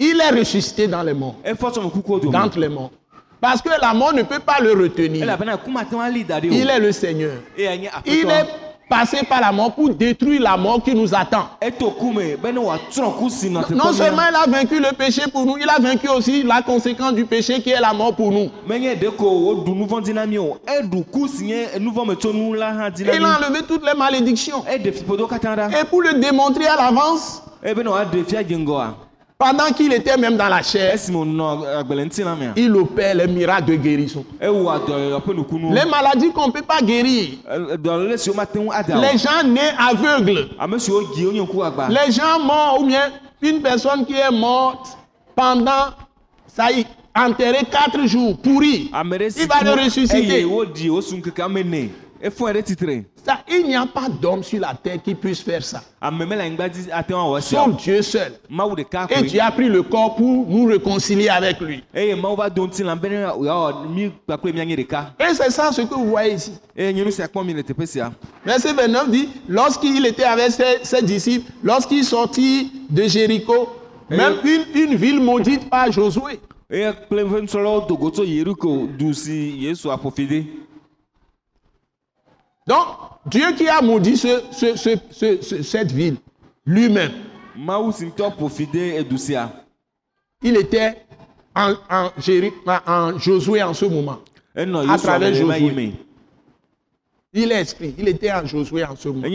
il 0.00 0.20
est 0.20 0.30
ressuscité 0.30 0.86
dans 0.86 1.02
les 1.02 1.14
morts, 1.14 1.36
d'entre 2.30 2.58
les 2.58 2.68
morts. 2.68 2.90
Parce 3.40 3.62
que 3.62 3.70
la 3.80 3.94
mort 3.94 4.12
ne 4.12 4.22
peut 4.22 4.40
pas 4.40 4.60
le 4.60 4.72
retenir. 4.72 5.24
Il 6.50 6.68
est 6.70 6.80
le 6.80 6.92
Seigneur. 6.92 7.32
Il 7.56 7.64
est 7.64 8.46
passé 8.88 9.18
par 9.28 9.40
la 9.40 9.52
mort 9.52 9.72
pour 9.74 9.90
détruire 9.90 10.40
la 10.42 10.56
mort 10.56 10.82
qui 10.82 10.94
nous 10.94 11.14
attend. 11.14 11.48
eto 11.60 11.90
ku 11.90 12.12
me 12.12 12.36
be 12.36 12.52
ne 12.52 12.58
wòatsrɔ̃ 12.58 13.16
ku 13.18 13.28
si 13.30 13.48
nɔ 13.50 13.70
Non 13.74 13.92
seulement 13.92 14.22
il 14.30 14.34
a 14.36 14.46
vaincu 14.50 14.78
le 14.80 14.92
péché 14.96 15.22
pour 15.32 15.44
nous, 15.44 15.56
il 15.58 15.68
a 15.68 15.78
vaincu 15.80 16.08
aussi 16.08 16.42
la 16.42 16.62
conséquence 16.62 17.12
du 17.14 17.24
péché 17.24 17.60
qui 17.60 17.70
est 17.70 17.80
la 17.80 17.92
mort 17.92 18.14
pour 18.14 18.30
nous. 18.32 18.50
hã 22.80 22.90
dzi 22.90 23.04
Il 23.04 23.24
a 23.24 23.38
enlevé 23.38 23.62
toutes 23.66 23.84
les 23.84 23.94
malédictions. 23.94 24.62
ɖa 24.64 25.80
Et 25.80 25.84
pour 25.84 26.02
le 26.02 26.14
démontrer 26.14 26.66
à 26.66 26.76
l'avance, 26.76 27.42
pendant 29.38 29.66
qu'il 29.72 29.92
était 29.92 30.16
même 30.16 30.36
dans 30.36 30.48
la 30.48 30.62
chair, 30.62 30.96
mea 32.34 32.52
il 32.56 32.74
opère 32.74 33.14
les 33.14 33.28
miracles 33.28 33.66
de 33.70 33.74
guérison. 33.76 34.24
dɔyɔyɔ 34.84 35.20
ƒe 35.24 35.34
nukunu 35.34 35.72
Les 35.72 35.84
maladies 35.88 36.32
qu'on 36.32 36.48
ne 36.48 36.52
peut 36.52 36.62
pas 36.62 36.80
guérir. 36.82 37.38
Eh, 37.48 37.76
Les 39.00 39.16
gens 39.18 39.44
nés 39.46 39.60
aveugles. 39.78 40.48
agba 40.58 41.88
Les 41.88 42.10
gens 42.10 42.40
morts 42.44 42.78
ou 42.80 42.86
bien 42.86 43.12
une 43.40 43.62
personne 43.62 44.04
qui 44.04 44.14
est 44.14 44.30
morte 44.32 44.98
pendant, 45.36 45.94
ça 46.48 46.72
y 46.72 46.84
enterré 47.14 47.64
quatre 47.70 48.06
jours, 48.06 48.36
pourri. 48.38 48.90
si 49.30 49.42
Il 49.42 49.48
va 49.48 49.62
le 49.62 49.84
ressusciter. 49.84 50.44
Efɔe 52.22 52.52
ɖe 52.52 52.62
titre 52.62 52.86
Ça, 53.24 53.40
il 53.48 53.66
n'y 53.66 53.74
a 53.76 53.84
pas 53.86 54.08
d'homme 54.08 54.42
sur 54.42 54.60
la 54.60 54.74
terre 54.74 55.02
qui 55.02 55.14
puisse 55.14 55.42
faire 55.42 55.62
ça. 55.62 55.82
sia 56.02 57.64
Sauf 57.64 57.76
Dieu 57.76 58.02
seul. 58.02 58.32
Et 59.10 59.22
Dieu 59.22 59.40
a 59.40 59.50
pris 59.50 59.68
le 59.68 59.82
corps 59.82 60.14
pour 60.16 60.46
nous 60.48 60.66
réconcilier 60.66 61.28
avec 61.28 61.60
lui. 61.60 61.82
kpakple 64.26 64.52
mianyi 64.52 64.76
ɖeka 64.76 65.14
Et 65.20 65.34
c'est 65.34 65.50
ça 65.50 65.70
ce 65.72 65.82
que 65.82 65.94
vous 65.94 66.06
voyez 66.10 66.34
ici. 66.34 66.52
sia 67.86 68.12
Verset 68.44 68.72
29 68.72 69.10
dit, 69.10 69.28
lorsqu'il 69.48 70.06
était 70.06 70.24
avec 70.24 70.50
ses, 70.52 70.78
ses 70.82 71.02
disciples, 71.02 71.50
lorsqu'il 71.62 72.04
sortit 72.04 72.72
de 72.88 73.02
Jéricho, 73.04 73.68
même 74.08 74.34
une, 74.44 74.64
une 74.82 74.94
ville 74.94 75.20
maudite 75.20 75.68
par 75.68 75.92
Josué. 75.92 76.40
eye 76.70 76.92
kple 76.92 77.22
eƒe 77.22 77.38
nusrɔ̃lawo 77.40 77.86
do 77.88 77.96
go 77.96 78.10
tso 78.10 78.24
yeriko 78.28 78.86
du 78.98 79.14
si 79.14 79.56
yesu 79.64 79.88
aƒofi 79.90 80.26
ɖe 80.28 80.40
Donc, 82.68 82.86
Dieu 83.26 83.52
qui 83.56 83.66
a 83.68 83.80
maudit 83.80 84.16
ce- 84.16 84.42
ce- 84.52 84.76
ce- 84.76 84.98
ce- 85.10 85.40
ce- 85.42 85.62
cette 85.62 85.90
ville, 85.90 86.16
lui-même, 86.66 87.12
il 90.42 90.56
était 90.56 90.94
en, 91.56 91.72
en, 91.90 92.10
Josué 93.18 93.62
en 93.62 93.74
ce 93.74 93.86
moment. 93.86 94.18
À 94.92 94.96
travers 94.98 95.30
Josué. 95.54 95.66
Il 97.34 97.52
est 97.52 97.60
esprit, 97.60 97.94
il 97.98 98.08
était 98.08 98.32
en 98.32 98.46
Josué 98.46 98.82
en 98.84 98.96
ce 98.96 99.06
moment. 99.08 99.26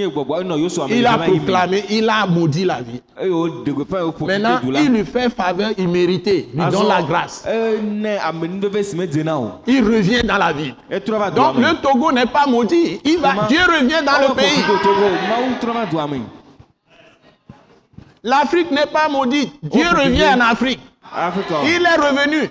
Il 0.89 1.05
a 1.05 1.17
proclamé, 1.19 1.83
il 1.91 2.09
a 2.09 2.25
maudit 2.25 2.65
la 2.65 2.79
woƒofi 2.81 4.23
Maintenant, 4.25 4.59
il 4.81 4.89
lui 4.89 5.05
fait 5.05 5.29
faveur 5.29 5.69
imméritée, 5.77 6.49
lui 6.55 6.65
donne 6.71 6.87
la 6.87 7.03
grâce. 7.03 7.45
o 7.45 7.51
Il 9.67 9.83
revient 9.83 10.23
dans 10.23 10.37
la 10.37 10.51
ville. 10.53 10.75
Donc, 11.35 11.57
le 11.57 11.81
Togo 11.83 12.11
n'est 12.11 12.25
pas 12.25 12.47
maudit. 12.47 12.99
Il 13.05 13.19
va, 13.19 13.35
Comment? 13.35 13.47
Dieu 13.47 13.59
revient 13.59 14.03
dans 14.03 14.17
le 14.19 14.27
Ewɔ 14.27 14.35
pays. 14.35 14.63
L'Afrique 18.23 18.71
n'est 18.71 18.87
pas 18.87 19.07
maudite. 19.09 19.53
Dieu 19.61 19.85
Oh, 19.91 19.95
revient 20.03 20.29
en 20.35 20.39
Afrique. 20.39 20.79
Il 21.65 21.85
est 21.85 21.95
revenu. 21.97 22.49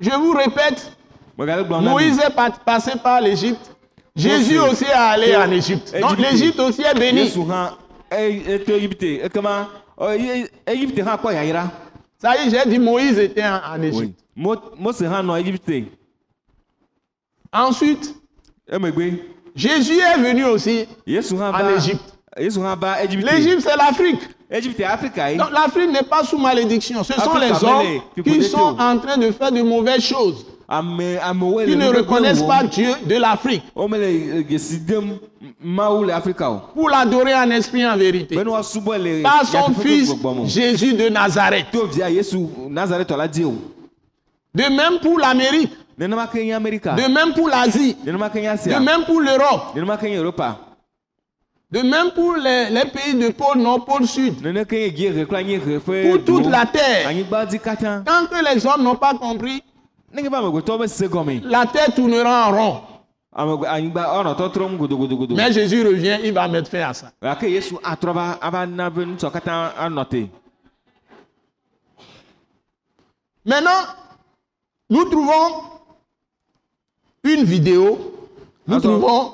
Je 0.00 0.10
vous 0.10 0.32
répète, 0.32 0.92
Moïse 1.90 2.18
est 2.18 2.30
pa- 2.34 2.50
passé 2.50 2.92
par 3.02 3.20
l'Égypte. 3.20 3.70
Jésus 4.14 4.58
aussi 4.58 4.84
est 4.84 4.92
allé 4.92 5.34
en 5.36 5.50
Égypte. 5.50 5.92
Donc 6.00 6.12
Égypte. 6.18 6.30
l'Égypte 6.30 6.60
aussi 6.60 6.82
est 6.82 6.94
bénie. 6.94 7.28
Ça 12.20 12.36
y 12.36 12.46
est, 12.46 12.50
j'ai 12.50 12.70
dit 12.70 12.78
Moïse 12.78 13.18
était 13.18 13.44
en, 13.44 13.60
en 13.74 13.82
Égypte. 13.82 14.18
Ensuite, 17.52 18.14
emegbe 18.70 19.18
Jésus 19.54 19.98
est 20.00 20.18
venu 20.18 20.44
aussi 20.44 20.86
en 21.48 21.52
Égypte. 21.76 22.14
L'Égypte, 23.26 23.60
c'est 23.60 23.76
l'Afrique. 23.76 24.20
Donc 25.36 25.50
l'Afrique 25.50 25.90
n'est 25.90 26.02
pas 26.02 26.24
sous 26.24 26.38
malédiction. 26.38 27.02
Ce 27.04 27.12
sont 27.14 27.34
les 27.40 27.50
hommes 27.68 27.86
qui 28.22 28.42
sont 28.50 28.76
en 28.78 28.98
train 28.98 29.16
de 29.18 29.30
faire 29.32 29.52
de 29.52 29.62
mauvaises 29.62 30.02
choses, 30.02 30.46
qui 31.66 31.76
ne 31.76 31.88
reconnaissent 31.96 32.42
pas 32.42 32.64
Dieu 32.64 32.88
de 33.06 33.16
l'Afrique. 33.16 33.62
Eh, 33.76 34.44
pour 36.74 36.88
l'adorer 36.88 37.34
en 37.34 37.50
esprit 37.50 37.86
en 37.86 37.96
vérité. 37.96 38.34
Par 39.22 39.44
son 39.46 39.72
fils 39.74 40.14
Jésus 40.46 40.94
de 40.94 41.08
Nazareth. 41.08 41.66
De 44.54 44.62
même 44.64 44.98
pour 45.00 45.18
l'Amérique, 45.18 45.72
de 45.98 46.06
même 46.06 47.32
pour 47.34 47.48
l'Asie, 47.48 47.96
de 48.04 48.12
même 48.78 49.04
pour 49.04 49.20
l'Europe, 49.20 49.74
de 51.70 51.80
même 51.80 52.10
pour 52.14 52.34
les, 52.36 52.68
les 52.70 52.84
pays 52.84 53.14
de 53.14 53.28
pôle 53.30 53.58
nord, 53.58 53.84
pôle 53.86 54.06
sud, 54.06 54.34
pour 54.42 56.24
toute 56.24 56.46
la 56.50 56.66
terre. 56.66 57.08
Tant 58.04 58.26
que 58.26 58.54
les 58.54 58.66
hommes 58.66 58.82
n'ont 58.82 58.96
pas 58.96 59.14
compris, 59.14 59.62
la 60.14 61.66
terre 61.66 61.94
tournera 61.94 62.48
en 62.48 62.52
rond. 62.52 62.80
Godogodogodo 64.76 65.34
Mais 65.34 65.52
Jésus 65.52 65.82
revient, 65.86 66.18
il 66.22 66.32
va 66.32 66.46
mettre 66.48 66.68
fin 66.70 66.80
à 66.90 66.92
ça. 66.94 67.12
Maintenant, 73.44 73.70
nous 74.90 75.04
trouvons 75.06 75.62
une 77.24 77.44
vidéo, 77.44 77.98
nous 78.66 78.80
trouvons 78.80 79.32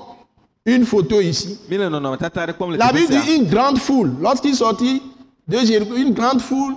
une 0.65 0.85
photo 0.87 1.21
ici. 1.21 1.59
La 1.69 2.93
Bible 2.93 3.09
dit 3.09 3.37
une 3.37 3.47
grande 3.49 3.79
foule. 3.79 4.15
Lorsqu'il 4.21 4.55
sortit 4.55 5.03
de 5.49 5.59
Jéricho, 5.59 5.95
une 5.97 6.13
grande 6.15 6.41
foule. 6.41 6.75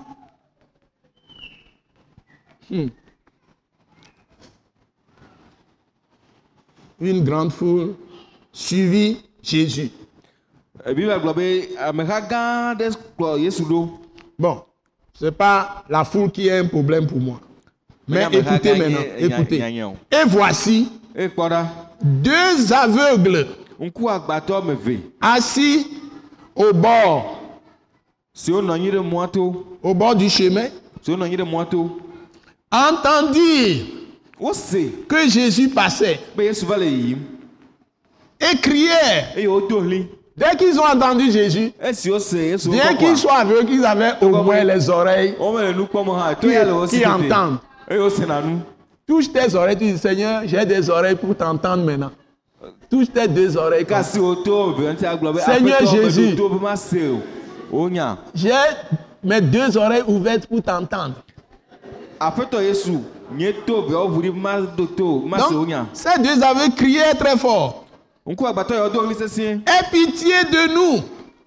Hmm. 2.70 2.88
Une 7.02 7.24
grande 7.24 7.52
foule 7.52 7.96
suivit 8.54 9.18
Jésus. 9.42 9.90
Bon, 14.40 14.62
ce 15.14 15.26
n'est 15.26 15.32
pas 15.32 15.84
la 15.90 16.04
foule 16.04 16.32
qui 16.32 16.48
est 16.48 16.58
un 16.60 16.66
problème 16.68 17.08
pour 17.08 17.20
moi. 17.20 17.42
Mais 18.08 18.26
écoutez 18.32 18.76
maintenant, 18.78 19.00
écoutez. 19.18 19.60
Et 20.12 20.26
voici 20.28 20.90
deux 22.02 22.72
aveugles 22.74 23.48
assis 25.22 25.88
au 26.56 26.72
bord, 26.74 27.40
au 29.84 29.94
bord 29.94 30.16
du 30.16 30.30
chemin, 30.30 30.68
entendirent 32.72 33.86
que 35.08 35.30
Jésus 35.30 35.70
passait. 35.70 36.20
Et 36.40 36.54
ɣli 39.46 40.08
Dès 40.36 40.56
qu'ils 40.58 40.80
ont 40.80 40.86
entendu 40.86 41.30
Jésus, 41.30 41.72
yesu 41.84 42.70
bien 42.70 42.96
qu'ils 42.96 43.18
soient 43.18 43.40
aveugles, 43.40 43.68
qu'ils 43.68 43.86
avaient 43.86 44.14
au 44.22 44.30
moins 44.30 44.64
les 44.64 44.90
oreilles, 44.90 45.36
qui, 46.90 47.06
entendent. 47.06 47.60
nu 47.90 48.58
Touche 49.06 49.32
tes 49.32 49.54
oreilles, 49.54 49.78
tu 49.78 49.92
dis 49.92 49.98
Seigneur, 49.98 50.42
j'ai 50.46 50.66
des 50.66 50.90
oreilles 50.90 51.16
pour 51.16 51.36
t'entendre 51.36 51.84
maintenant. 51.84 52.12
Touche 52.90 53.08
tes 53.14 53.28
deux 53.28 53.58
oreilles. 53.58 53.86
comme 53.86 54.04
Seigneur 55.40 55.86
Jésus. 55.86 56.34
ɖoto 56.34 56.50
be 56.50 56.62
ma 56.62 56.76
se 56.76 57.12
o 57.12 57.22
wonya 57.72 58.18
J'ai 58.34 58.52
mes 59.24 59.42
deux 59.42 59.78
oreilles 59.78 60.04
ouvertes 60.08 60.48
pour 60.48 60.62
t'entendre. 60.62 61.16
Aƒetɔ 62.22 62.62
yesu 62.64 63.00
nye 63.36 63.54
to 63.66 63.82
veawo 63.88 64.08
ʋu 64.10 64.22
ɖi 64.22 64.32
be 64.32 64.40
ma 64.40 64.62
do 64.62 64.86
to 64.86 65.24
ma 65.26 65.38
se 65.40 65.50
Donc, 65.54 65.60
wonya 65.62 65.86
ces 65.94 66.20
deux 66.22 66.42
aveugles 66.44 66.76
criaient 66.76 67.14
très 67.16 67.38
fort. 67.38 67.86
ŋku 68.28 68.46
agbatɔ 68.48 68.74
yawo 68.76 68.90
do 68.90 69.00
ɣli 69.02 69.16
sesĩe 69.16 69.62
Aie 69.66 69.84
pitié 69.92 70.44
de 70.52 70.74
nous, 70.74 71.02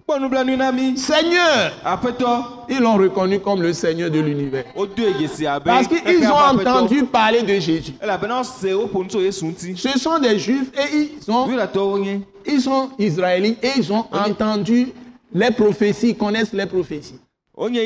kpɔ 0.07 0.19
nublanui 0.19 0.57
na 0.57 0.71
mi 0.71 0.97
Seigneur. 0.97 1.71
aƒetɔ 1.85 2.43
Ils 2.69 2.79
l'ont 2.79 2.97
reconnu 2.97 3.39
comme 3.39 3.61
le 3.61 3.71
Seigneur 3.73 4.09
de 4.09 4.19
l'univers. 4.19 4.65
abe 4.75 5.63
Parce 5.63 5.87
qu'ils 5.87 6.27
ont 6.27 6.59
entendu 6.59 7.03
parler 7.05 7.43
de 7.43 7.59
Jésus. 7.59 7.93
elabena 8.01 8.39
wose 8.39 8.73
woƒo 8.73 9.03
nu 9.03 9.07
tso 9.07 9.19
yesu 9.21 9.45
ŋuti 9.45 9.77
Ce 9.77 9.97
sont 9.99 10.19
des 10.19 10.37
juifs 10.39 10.71
et 10.77 10.95
ils 10.95 11.09
yudatɔwo 11.27 11.99
nye 11.99 12.21
ils 12.45 12.61
sont 12.61 12.89
israélites 12.99 13.63
et 13.63 13.71
ils 13.77 13.91
ont 13.93 14.05
entendu 14.11 14.87
les 15.33 15.51
prophéties, 15.51 16.09
ils 16.09 16.17
connaissent 16.17 16.53
les 16.53 16.65
prophéties. 16.65 17.19
Wonya 17.57 17.81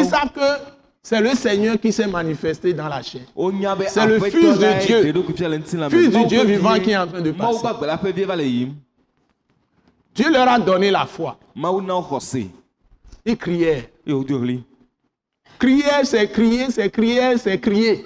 Ils 0.00 0.06
savent 0.06 0.30
que 0.32 0.40
c'est 1.02 1.20
le 1.20 1.34
Seigneur 1.34 1.78
qui 1.80 1.92
s'est 1.92 2.06
manifesté 2.06 2.72
dans 2.72 2.88
la 2.88 3.02
chair. 3.02 3.22
C'est 3.88 4.06
le 4.06 4.18
Fils 4.20 4.58
de 4.58 4.86
Dieu. 4.86 5.12
me. 5.88 6.02
Fils 6.02 6.10
du 6.10 6.16
Mawu 6.16 6.26
Dieu 6.26 6.44
vivant 6.44 6.78
qui 6.80 6.90
est 6.90 6.96
en 6.96 7.06
train 7.06 7.20
de 7.20 7.30
passer. 7.32 7.58
Dieu 10.14 10.30
leur 10.32 10.48
a 10.48 10.58
donné 10.58 10.90
la 10.90 11.06
foi. 11.06 11.38
Ils 13.24 13.36
criaient. 13.36 13.92
Crier, 15.58 16.04
c'est 16.04 16.28
crier, 16.28 16.66
c'est 16.70 16.90
crier, 16.90 17.38
c'est 17.38 17.58
crier. 17.58 18.04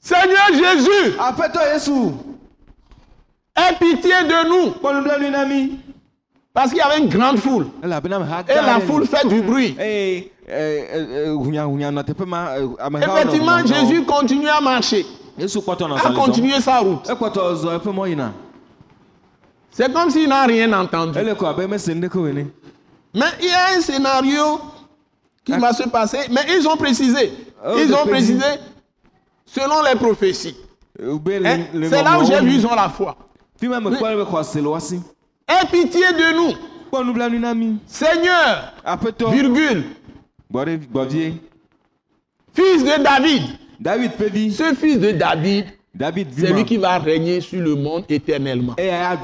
Seigneur 0.00 0.48
Jésus, 0.52 1.16
aie 3.56 3.74
pitié 3.78 4.12
de 4.24 4.48
nous. 4.48 4.72
Parce 6.54 6.68
qu'il 6.68 6.78
y 6.78 6.82
avait 6.82 6.98
une 6.98 7.08
grande 7.08 7.38
foule. 7.38 7.66
Et 7.82 7.86
la 7.86 8.80
foule 8.80 9.06
fait 9.06 9.26
du 9.26 9.40
bruit. 9.40 9.74
ma 9.78 9.84
eh, 9.86 10.30
amehawo 12.78 13.06
nɔ 13.06 13.20
Effectivement. 13.20 13.66
Jésus 13.66 14.04
continue 14.04 14.48
à 14.48 14.60
marcher, 14.60 15.06
zɔm 15.38 16.14
continuer 16.14 16.60
sa 16.60 16.80
route. 16.80 17.10
C'est 19.70 19.90
comme 19.92 20.10
s'il 20.10 20.28
n'a 20.28 20.44
rien 20.44 20.70
entendu. 20.72 21.18
ene 21.18 21.34
Mais 23.14 23.24
il 23.40 23.48
y 23.48 23.52
a 23.52 23.76
un 23.76 23.80
scénario 23.80 24.60
qui 25.44 25.52
va 25.52 25.72
se 25.72 25.88
passer. 25.88 26.18
Mais 26.30 26.42
ils 26.50 26.66
ont 26.68 26.76
précisé. 26.76 27.32
Oh, 27.64 27.74
Ils 27.78 27.94
ont 27.94 28.06
précisé 28.06 28.44
selon 29.46 29.82
les 29.82 29.96
prophéties. 29.98 30.56
C'est 30.98 32.02
là 32.02 32.18
où 32.20 32.24
j'ai 32.24 32.40
vu, 32.40 32.54
ils 32.54 32.66
ont 32.66 32.74
la 32.74 32.88
foi. 32.88 33.16
Aie 35.48 35.66
pitié 35.70 36.12
de 36.12 36.36
nous. 36.36 36.54
Seigneur, 37.86 38.74
virgule, 39.32 39.84
fils 42.54 42.84
de 42.84 43.02
David. 43.02 43.42
David. 43.80 44.12
Ce 44.52 44.74
fils 44.74 44.98
de 45.00 45.10
David, 45.12 45.64
David 45.94 46.28
vi 46.30 46.42
c'est 46.46 46.52
lui 46.52 46.64
qui 46.64 46.76
va 46.76 46.98
régner 46.98 47.40
sur 47.40 47.60
le 47.60 47.74
monde 47.74 48.04
éternellement. 48.08 48.74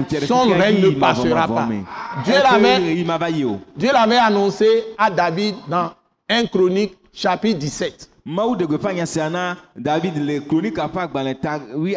Tse 0.09 0.17
ɖe 0.21 0.27
Son 0.27 0.49
règne 0.49 0.81
ne 0.81 0.91
passera 0.91 1.47
pas. 1.47 1.67
me. 1.67 1.83
Dieu 2.25 2.35
l'avait- 2.43 4.19
annoncé 4.19 4.67
à 4.97 5.11
David 5.11 5.55
dans 5.69 5.93
1 6.29 6.47
Chronique 6.47 6.95
chapitre 7.13 7.59
17. 7.59 8.09
Mawu 8.25 8.57
ɖe 8.57 8.67
gbeƒã 8.67 8.93
nya 8.95 9.07
sia 9.07 9.31
na 9.31 9.57
David 9.77 10.17
le 10.17 10.41
kronika 10.41 10.89
ƒe 10.89 11.97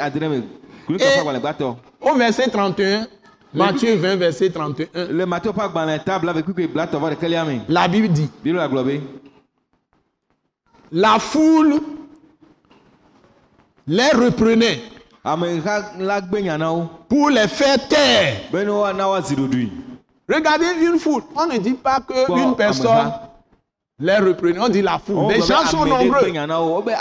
Et- 0.96 1.40
gbãtɔ. 1.40 1.76
Au 2.02 2.16
verset 2.16 2.50
31, 2.50 3.08
Matthieu 3.54 3.96
20, 3.96 4.16
verset 4.16 4.50
31, 4.50 5.08
Le 5.12 5.26
Matthieu 5.26 5.52
ƒe 5.52 5.62
agbalẽ 5.62 6.00
ta 6.04 6.20
bla 6.20 6.34
kuikui 6.34 6.68
blatɔ 6.68 6.98
vɔ 7.00 7.12
ɖekelia 7.16 7.46
me. 7.46 7.62
la 7.68 7.88
Bible 7.88 8.10
dit. 8.10 8.30
La 10.94 11.20
foule 11.20 11.80
les 13.88 14.10
reprenait 14.12 14.82
pour 17.10 17.30
les 17.30 17.48
faire 17.48 17.88
taire. 17.88 18.42
Regardez 20.30 20.66
une 20.82 21.00
foule. 21.00 21.24
On 21.36 21.46
ne 21.46 21.58
dit 21.58 21.74
pas 21.74 22.00
qu'une 22.00 22.56
personne. 22.56 23.12
Les 24.02 24.18
reprenait. 24.18 24.60
On 24.60 24.68
dit 24.70 24.82
la 24.82 25.00
foule. 25.00 25.32
Les 25.32 25.42
gens 25.42 25.66
sont 25.70 25.86
nombreux. 25.86 26.28
gbe 26.30 26.92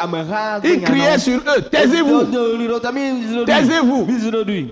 Ils 0.65 0.81
na 0.81 0.87
criaient 0.87 1.19
sur 1.19 1.39
eux. 1.39 1.63
Taisez-vous. 1.71 2.25
Taisez-vous. 3.47 4.07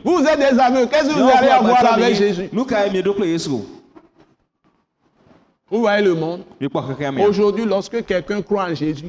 Vous 0.04 0.24
êtes 0.24 0.38
des 0.38 0.58
aveugles. 0.60 0.88
Qu'est-ce 0.88 1.08
que 1.08 1.14
vous 1.18 1.28
allez 1.28 1.48
avoir 1.48 1.94
avec 1.94 2.14
Jésus 2.14 2.48
Nu 2.52 2.64
ka 2.64 2.86
ye 2.86 2.92
mieɖo 2.92 3.14
kple 3.14 3.26
Yesu? 3.26 3.50
Vous 5.70 5.80
voyez 5.80 6.02
le 6.02 6.14
monde? 6.14 6.40
Aujourd'hui, 7.28 7.64
lorsque 7.66 8.02
quelqu'un 8.06 8.40
croit 8.40 8.64
en 8.70 8.74
Jésus, 8.74 9.04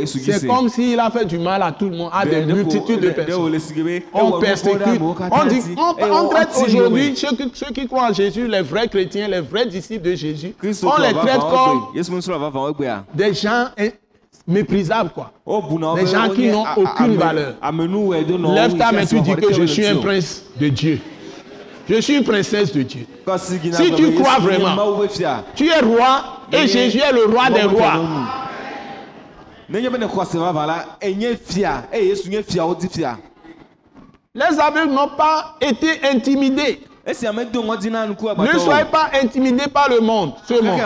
Yesu 0.00 0.18
dzi 0.18 0.24
c'est 0.32 0.46
comme 0.46 0.68
s'il 0.68 1.00
a 1.00 1.10
fait 1.10 1.24
du 1.24 1.38
mal 1.38 1.62
à 1.62 1.72
tout 1.72 1.88
le 1.88 1.96
monde, 1.96 2.10
à 2.12 2.26
des 2.26 2.42
multitudes 2.54 3.00
de 3.00 3.08
personnes. 3.14 3.52
On 4.12 4.32
persécute, 4.40 4.78
on, 5.30 5.44
dit, 5.48 5.60
on, 5.78 5.94
on 6.12 6.28
traite 6.28 6.48
aujourd'hui 6.66 7.16
ceux 7.16 7.34
qui, 7.36 7.50
ceux 7.54 7.72
qui 7.72 7.86
croient 7.86 8.10
en 8.10 8.12
Jésus, 8.12 8.46
les 8.48 8.60
vrais 8.60 8.86
chrétiens, 8.86 9.28
les 9.28 9.40
vrais 9.40 9.64
disciples 9.66 10.04
de 10.10 10.14
Jésus, 10.14 10.54
on 10.62 11.00
les 11.00 11.14
traite 11.14 11.40
comme 11.40 11.96
egbea. 12.68 13.04
des 13.14 13.32
gens 13.32 13.68
méprisables. 14.46 15.10
Quoi. 15.14 15.32
O 15.46 15.62
buna 15.62 15.92
wo 15.92 15.96
Des 15.96 16.06
gens 16.06 16.28
qui 16.34 16.48
n'ont 16.48 16.64
a- 16.66 16.74
aucune 16.76 17.12
ame- 17.12 17.16
valeur. 17.16 17.54
Lève 18.54 18.76
ta 18.76 18.92
main, 18.92 19.06
tu 19.06 19.20
dis 19.22 19.30
que 19.36 19.52
je 19.54 19.64
suis 19.66 19.86
un 19.86 19.94
prince 20.02 20.42
de 20.60 20.68
Dieu. 20.68 21.00
Je 21.92 22.00
suis 22.00 22.22
princesse 22.22 22.72
de 22.72 22.82
Dieu. 22.82 23.06
Si 23.74 23.92
tu 23.94 24.12
crois 24.14 24.38
vraiment. 24.38 24.74
Tu 25.54 25.68
es 25.68 25.80
roi 25.80 26.38
et 26.50 26.66
Jésus 26.66 26.98
est 26.98 27.12
le 27.12 27.26
roi 27.26 27.50
des 27.50 27.64
rois. 27.64 28.00
Les 29.68 29.86
aveugles 34.58 34.92
n'ont 34.92 35.08
pas 35.08 35.56
été 35.60 36.00
intimidés. 36.10 36.80
Ne 37.06 37.12
soyez 38.58 38.84
pas 38.86 39.10
intimidés 39.22 39.68
par 39.68 39.90
le 39.90 40.00
monde, 40.00 40.32
ce 40.48 40.54
monde. 40.62 40.80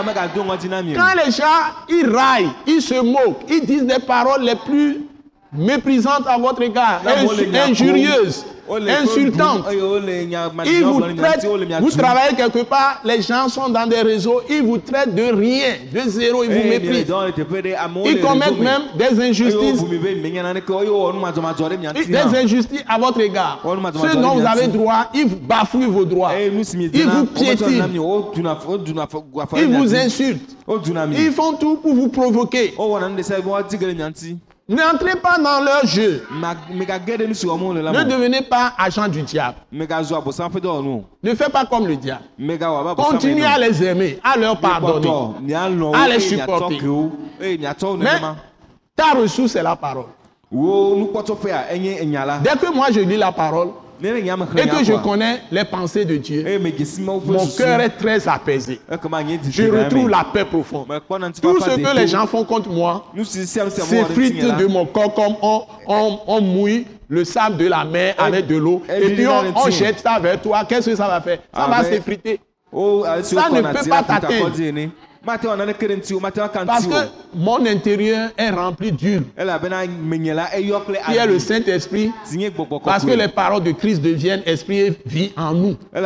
Quand 0.97 1.15
les 1.25 1.31
gens, 1.31 1.45
ils 1.89 2.11
raillent, 2.11 2.51
ils 2.67 2.83
se 2.83 3.01
moquent, 3.01 3.45
ils 3.49 3.65
disent 3.65 3.87
des 3.87 4.01
paroles 4.01 4.43
les 4.43 4.57
plus 4.57 5.03
méprisantes 5.53 6.27
à 6.27 6.37
votre 6.37 6.63
égard, 6.63 7.01
injurieuses, 7.55 8.45
wo 8.69 8.79
le 8.79 8.85
nya- 8.87 9.01
Ils 10.67 10.83
vous 10.85 11.01
traitent, 11.23 11.43
mia 11.67 11.81
vous 11.81 11.91
travaillez 11.99 12.37
quelque 12.37 12.63
part, 12.65 13.01
les 13.05 13.23
gens 13.23 13.49
sont 13.49 13.69
dans 13.69 13.87
des 13.87 14.03
réseaux, 14.03 14.41
ils 14.49 14.63
vous 14.63 14.79
traitent 14.79 15.15
de 15.15 15.23
rien, 15.23 15.75
de 15.93 16.01
zéro, 16.09 16.43
ils 16.45 16.51
vous 16.51 16.55
le 16.55 16.69
méprisent. 16.71 17.07
Ils 18.07 18.21
commettent 18.21 18.59
même 18.65 18.83
des 18.99 19.21
injustices, 19.23 19.81
des 22.07 22.13
injustices 22.37 22.85
à 22.89 22.99
votre 22.99 23.21
égard. 23.21 23.61
Oh, 23.65 23.69
Ce 24.11 24.17
dont 24.23 24.35
vous 24.35 24.47
avez 24.47 24.67
droit, 24.69 25.11
ils 25.15 25.29
bafouent 25.29 25.91
vos 25.91 26.05
droits. 26.05 26.31
Mi 26.51 26.65
Ils 26.95 27.07
vous 27.11 27.27
piétinent, 27.27 27.89
ils 29.63 29.69
vous 29.79 29.95
insultent, 29.95 30.57
ils 31.17 31.33
font 31.33 31.53
tout 31.55 31.77
pour 31.77 31.95
vous 31.95 32.09
provoquer. 32.09 32.75
N'entrez 34.69 35.15
pas 35.15 35.39
dans 35.39 35.61
leur 35.65 35.87
jeu. 35.87 36.27
Ne 36.29 38.03
devenez 38.05 38.43
pas 38.43 38.73
agent 38.77 39.07
du 39.07 39.23
diable. 39.23 39.59
Ne 39.71 39.87
faites 41.37 41.53
pas 41.53 41.65
comme 41.67 41.87
le 41.87 41.95
diable. 41.97 42.25
Continuez 42.97 43.45
à 43.45 43.59
les 43.59 43.85
aimer, 43.85 44.19
à 44.25 44.37
leur 44.37 44.59
pardonner. 44.59 45.09
À 45.55 46.09
les 46.09 46.33
eye 46.33 46.37
miatɔ 46.37 46.69
supporter. 46.69 46.81
wo 46.83 47.13
Mais 47.39 48.21
ta 48.97 49.13
ressource, 49.13 49.53
c'est 49.53 49.63
la 49.63 49.77
parole. 49.77 50.07
Enya 50.53 52.25
la. 52.27 52.39
Dès 52.39 52.57
que 52.59 52.73
moi 52.75 52.87
je 52.91 53.01
lis 53.01 53.17
la 53.19 53.31
parole 53.31 53.69
Et 54.59 54.69
que 54.69 54.85
je 54.85 54.93
connais 55.03 55.43
les 55.51 55.65
pensées 55.65 56.05
de 56.05 56.17
Dieu, 56.17 56.45
ƒe 56.47 56.59
mon 57.27 57.47
cœur 57.57 57.81
est 57.81 57.91
très 57.91 58.29
apaisé. 58.29 58.81
Nye 59.25 59.39
Je 59.51 59.63
retrouve 59.85 60.09
la 60.09 60.25
paix 60.33 60.45
profonde. 60.45 60.87
Tout 61.41 61.61
ce 61.61 61.71
que 61.77 61.97
les 61.97 62.07
gens 62.07 62.27
font 62.27 62.45
contre 62.45 62.69
moi 62.69 63.05
s'effrite 64.09 64.41
de 64.59 64.67
mon 64.67 64.87
corps 64.87 65.15
comme 65.15 65.37
on, 65.43 65.63
on, 65.87 66.19
on 66.27 66.41
mouille 66.41 66.87
le 67.09 67.25
sable 67.25 67.57
de 67.59 67.67
la 67.67 67.85
mer 67.85 68.15
avec 68.19 68.47
de 68.47 68.57
l'eau 68.57 68.83
et 68.89 69.15
puis 69.15 69.27
on, 69.27 69.43
on 69.55 69.71
jette 69.71 70.01
ça 70.01 70.19
vers 70.19 70.41
toi. 70.41 70.65
Qu'est-ce 70.69 70.91
que 70.91 70.97
ça 70.97 71.07
va 71.07 71.21
faire? 71.21 71.39
Ça 71.55 71.67
Ah, 71.67 71.71
va 71.71 71.85
s'effriter. 71.85 72.41
O 72.73 73.05
esi 73.19 73.35
Ça 73.35 73.49
ne 73.51 73.63
peut 73.63 73.89
pas 73.89 74.03
t'atteindre. 74.03 74.51
Parce 76.67 76.87
que 76.87 77.09
mon 77.35 77.65
intérieur 77.67 78.31
est 78.37 78.51
rempli 78.51 78.93
d'huile, 78.93 79.25
qui 79.35 81.17
est 81.17 81.27
le 81.27 81.39
Saint-Esprit, 81.39 82.13
parce 82.85 83.05
que 83.05 83.11
les 83.11 83.29
paroles 83.29 83.63
de 83.63 83.73
Christ 83.73 84.01
deviennent 84.01 84.43
esprit 84.47 84.79
et 84.79 84.99
vie 85.05 85.33
en 85.37 85.53
nous. 85.53 85.77
me 85.95 86.01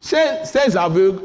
Ces, 0.00 0.16
ces 0.44 0.76
aveugles 0.76 1.20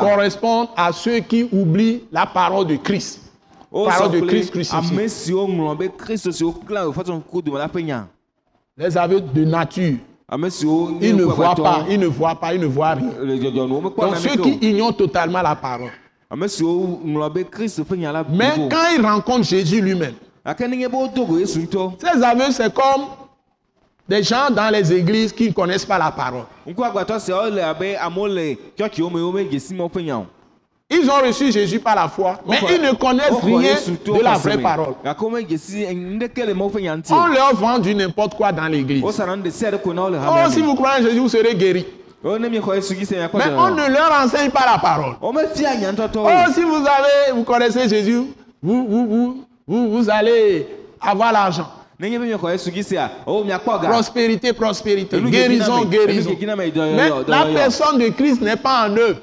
correspondent 0.00 0.68
à 0.76 0.92
ceux 0.92 1.20
qui 1.20 1.48
oublient 1.50 2.04
la 2.12 2.26
parole 2.26 2.66
de 2.66 2.76
Christ. 2.76 3.22
parole 3.72 4.10
de 4.12 4.20
Christ 4.26 4.50
crucifié. 4.50 4.80
Les 8.78 8.96
aveugles 8.96 9.32
de 9.32 9.44
nature, 9.44 9.96
ils 11.00 11.14
ne 11.16 11.22
voient 11.24 11.54
pas, 11.54 11.84
ils 11.88 12.00
ne 12.00 12.06
voient 12.06 12.34
pas, 12.34 12.54
ils 12.54 12.60
ne 12.60 12.66
voient 12.66 12.94
rien. 12.94 13.10
Donc 14.06 14.16
ceux 14.16 14.36
qui 14.42 14.58
ignorent 14.70 14.96
totalement 14.96 15.40
la 15.42 15.54
parole. 15.54 15.90
Mais 18.30 18.68
quand 18.68 18.88
ils 18.96 19.00
rencontrent 19.06 19.44
Jésus 19.44 19.80
lui-même, 19.80 20.14
ces 22.00 22.22
aveugles, 22.22 22.52
c'est 22.52 22.72
comme 22.74 23.02
des 24.08 24.22
gens 24.22 24.50
dans 24.50 24.70
les 24.72 24.92
églises 24.92 25.32
qui 25.32 25.48
ne 25.48 25.52
connaissent 25.52 25.84
pas 25.86 25.98
la 25.98 26.10
parole. 26.10 26.44
Ils 30.88 31.10
ont 31.10 31.20
reçu 31.26 31.50
Jésus 31.50 31.80
par 31.80 31.96
la 31.96 32.08
foi, 32.08 32.38
mais 32.46 32.58
ils 32.70 32.80
ne 32.80 32.92
connaissent 32.92 33.42
rien 33.42 33.74
de 34.14 34.22
la 34.22 34.34
vraie 34.34 34.58
parole. 34.58 34.94
On 37.10 37.26
leur 37.26 37.54
vend 37.56 37.78
du 37.78 37.92
n'importe 37.94 38.34
quoi 38.36 38.52
dans 38.52 38.68
l'église. 38.68 39.02
Oh, 39.04 39.10
si 40.50 40.60
vous 40.62 40.74
croyez 40.76 41.00
en 41.00 41.06
Jésus, 41.08 41.18
vous 41.18 41.28
serez 41.28 41.54
guéri. 41.56 41.84
o 42.26 42.38
ne 42.38 42.48
miexɔ 42.48 42.74
yesu 42.74 42.94
dzi 42.94 43.06
se 43.06 43.14
miakpɔ 43.14 43.38
Mais 43.38 43.52
on 43.56 43.70
ne 43.70 43.86
leur 43.88 44.10
enseigne 44.12 44.50
pas 44.50 44.66
la 44.66 44.78
parole. 44.78 45.14
Oh, 45.22 45.32
si 46.54 46.62
vous 46.62 46.76
avez, 46.76 47.32
vous 47.34 47.44
connaissez 47.44 47.88
Jésus, 47.88 48.22
vous, 48.62 48.86
vous, 48.88 49.06
vous, 49.06 49.44
vous, 49.66 49.90
vous 49.90 50.10
allez 50.10 50.66
avoir 51.00 51.32
l'argent. 51.32 51.68
Prospérité, 53.88 54.52
prospérité, 54.52 55.16
guérison, 55.30 55.84
guérison. 55.84 56.30
Mais 56.94 57.08
la 57.26 57.44
personne 57.54 57.98
de 57.98 58.08
Christ 58.08 58.42
n'est 58.42 58.56
pas 58.56 58.86
en 58.88 58.94
eux. 58.96 59.16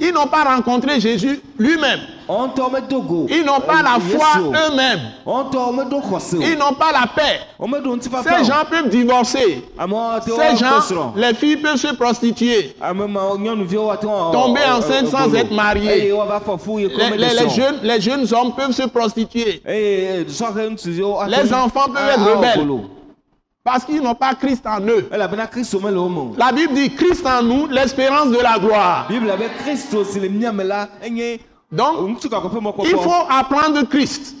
Ils 0.00 0.12
n'ont 0.12 0.26
pas 0.28 0.44
rencontré 0.44 0.98
Jésus 0.98 1.40
lui-même. 1.58 2.00
Ils 2.28 3.44
n'ont 3.44 3.60
pas 3.60 3.82
la 3.82 3.98
foi 4.00 4.26
eux-mêmes. 4.38 5.00
Ils 6.40 6.58
n'ont 6.58 6.74
pas 6.74 6.92
la 6.92 7.06
paix. 7.06 7.40
Ces 8.00 8.44
gens 8.44 8.64
peuvent 8.68 8.88
divorcer. 8.88 9.64
Ces 10.24 10.56
gens, 10.56 11.12
les 11.16 11.34
filles 11.34 11.56
peuvent 11.56 11.76
se 11.76 11.94
prostituer. 11.94 12.76
ŋu 12.92 13.66
Tomber 14.32 14.60
enceinte 14.76 15.08
sans 15.08 15.32
être 15.34 15.52
marié. 15.52 16.06
eye 16.06 16.12
woava 16.12 16.40
fɔ 16.40 16.58
fu 16.58 16.80
yi 16.80 16.88
Les, 17.16 17.48
jeunes, 17.50 17.78
les 17.82 18.00
jeunes 18.00 18.26
hommes 18.32 18.52
peuvent 18.54 18.72
se 18.72 18.84
prostituer. 18.88 19.62
Les 19.66 21.54
enfants 21.54 21.88
peuvent 21.92 22.08
être 22.08 22.20
awɔ 22.20 22.36
rebelles. 22.36 22.88
Parce 23.64 23.84
qu'ils 23.84 24.02
n'ont 24.02 24.14
pas 24.16 24.34
Christ 24.34 24.66
en 24.66 24.80
eux. 24.80 25.08
La 26.36 26.52
Bible 26.52 26.74
dit 26.74 26.90
Christ 26.94 27.24
en 27.24 27.42
nous, 27.44 27.68
l'espérance 27.68 28.30
de 28.30 28.38
la 28.38 28.58
gloire. 28.58 29.06
Donc, 31.72 32.20
il 32.84 32.90
faut 32.90 33.24
apprendre 33.30 33.82
Christ. 33.88 34.36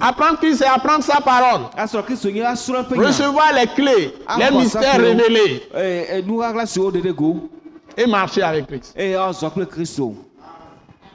Apprendre 0.00 0.38
Christ, 0.38 0.58
c'est 0.58 0.66
apprendre 0.66 1.02
sa 1.02 1.20
parole. 1.20 1.62
nya 2.32 2.50
Recevoir 2.52 3.52
les 3.54 3.66
clés, 3.66 4.14
les 4.38 4.44
Axɔ 4.44 4.56
mystères 4.56 5.00
révélés 5.00 5.68
e, 5.74 6.22
ɖe 6.22 7.12
go 7.12 7.50
et 7.96 8.06
marcher 8.06 8.42
avec 8.42 8.66
Christ. 8.68 8.96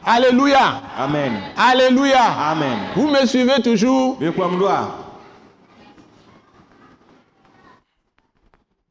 Alléluia. 0.06 0.82
amen 0.98 1.42
Alléluia. 1.58 2.24
amen 2.52 2.78
Vous 2.96 3.08
me 3.08 3.26
suivez 3.26 3.60
toujours? 3.64 4.20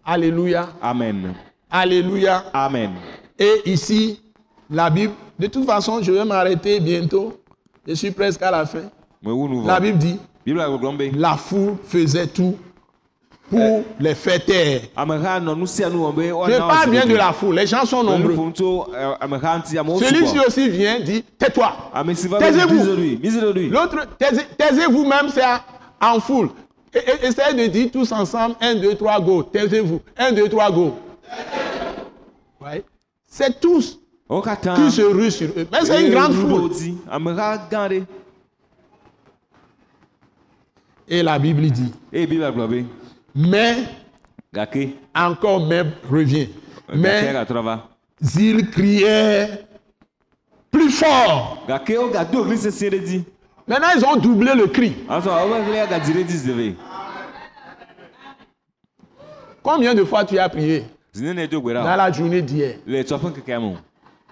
Alléluia. 0.05 0.69
amen 0.83 1.35
Alléluia. 1.71 2.45
amen 2.53 2.95
Et 3.39 3.63
ici, 3.67 4.21
la 4.69 4.91
Bible, 4.91 5.15
de 5.39 5.47
toute 5.47 5.67
façon, 5.67 6.03
je 6.03 6.13
vais 6.13 6.25
m'arrêter 6.25 6.81
bientôt. 6.81 7.39
Je 7.87 7.95
suis 7.95 8.11
presque 8.11 8.43
à 8.43 8.51
la 8.51 8.65
fin. 8.67 8.85
La 9.67 9.81
Bible 9.81 9.99
dit, 9.99 10.19
la 11.17 11.37
foule 11.37 11.77
faisait 11.87 12.27
tout 12.27 12.57
pour 13.51 13.85
les 14.01 14.15
faire 14.15 14.45
taire. 14.45 14.81
Je 16.49 16.57
parle 16.59 16.91
bien 16.91 17.05
de 17.07 17.15
la 17.17 17.33
foule. 17.33 17.55
Les 17.57 17.67
gens 17.67 17.85
sont 17.85 18.03
nombreux. 18.03 18.35
amewo 19.79 19.99
Celui-ci 20.01 20.39
aussi 20.47 20.69
vient, 20.71 21.01
dit, 21.01 21.23
tais-toi. 21.39 21.73
va 22.29 22.39
Taisez-vous. 22.39 22.85
L'autre, 23.71 24.07
taisez- 24.19 24.47
taisez-vous 24.57 25.05
même, 25.07 25.29
c'est 25.33 25.43
en 26.01 26.21
foule. 26.21 26.51
Essayez 27.23 27.55
de 27.55 27.73
dire 27.73 27.91
tous 27.93 28.13
ensemble, 28.13 28.55
1, 28.61 28.77
2, 28.77 28.95
3, 28.95 29.21
go. 29.21 29.43
Taisez-vous. 29.43 30.01
1, 30.17 30.33
2, 30.33 30.49
3, 30.49 30.71
go. 30.71 30.95
Ouais. 32.61 32.85
C'est 33.27 33.61
tous 33.61 33.99
qui 34.29 34.91
se 34.91 35.03
ruent 35.03 35.31
sur 35.31 35.49
eux? 35.57 35.67
Mais 35.71 35.85
c'est 35.85 36.07
une 36.07 36.13
grande 36.13 36.33
foule. 36.33 36.71
ɖe 36.71 38.05
Et 41.07 41.23
la 41.23 41.39
Bible 41.39 41.71
dit, 41.71 41.93
mais, 43.35 43.77
encore 45.15 45.67
mais 45.67 45.85
revient. 46.11 46.49
Mais 46.95 47.35
ils 48.37 48.71
criaient 48.71 49.67
plus 50.71 50.91
fort. 50.91 51.65
ɖe 51.69 53.05
dzi 53.05 53.25
Maintenant, 53.67 53.89
ils 53.97 54.05
ont 54.05 54.17
doublé 54.17 54.53
le 54.55 54.67
cri. 54.67 54.95
dzi 56.27 56.39
zeve 56.39 56.75
Combien 59.63 59.95
de 59.95 60.05
fois 60.05 60.25
tu 60.25 60.39
as 60.39 60.49
prié 60.51 60.85
dans 61.15 61.97
la 61.97 62.13
journée 62.13 62.43
d'hier? 62.43 62.77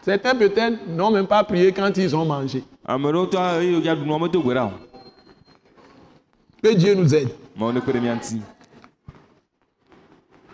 Certains 0.04 0.34
peut-être 0.34 0.86
n'ont 0.88 1.10
même 1.10 1.26
pas 1.26 1.44
prié 1.44 1.72
quand 1.72 1.96
ils 1.96 2.14
ont 2.16 2.24
mangé. 2.24 2.64
Que 6.62 6.74
Dieu 6.74 6.94
nous 6.94 7.14
aide. 7.14 7.28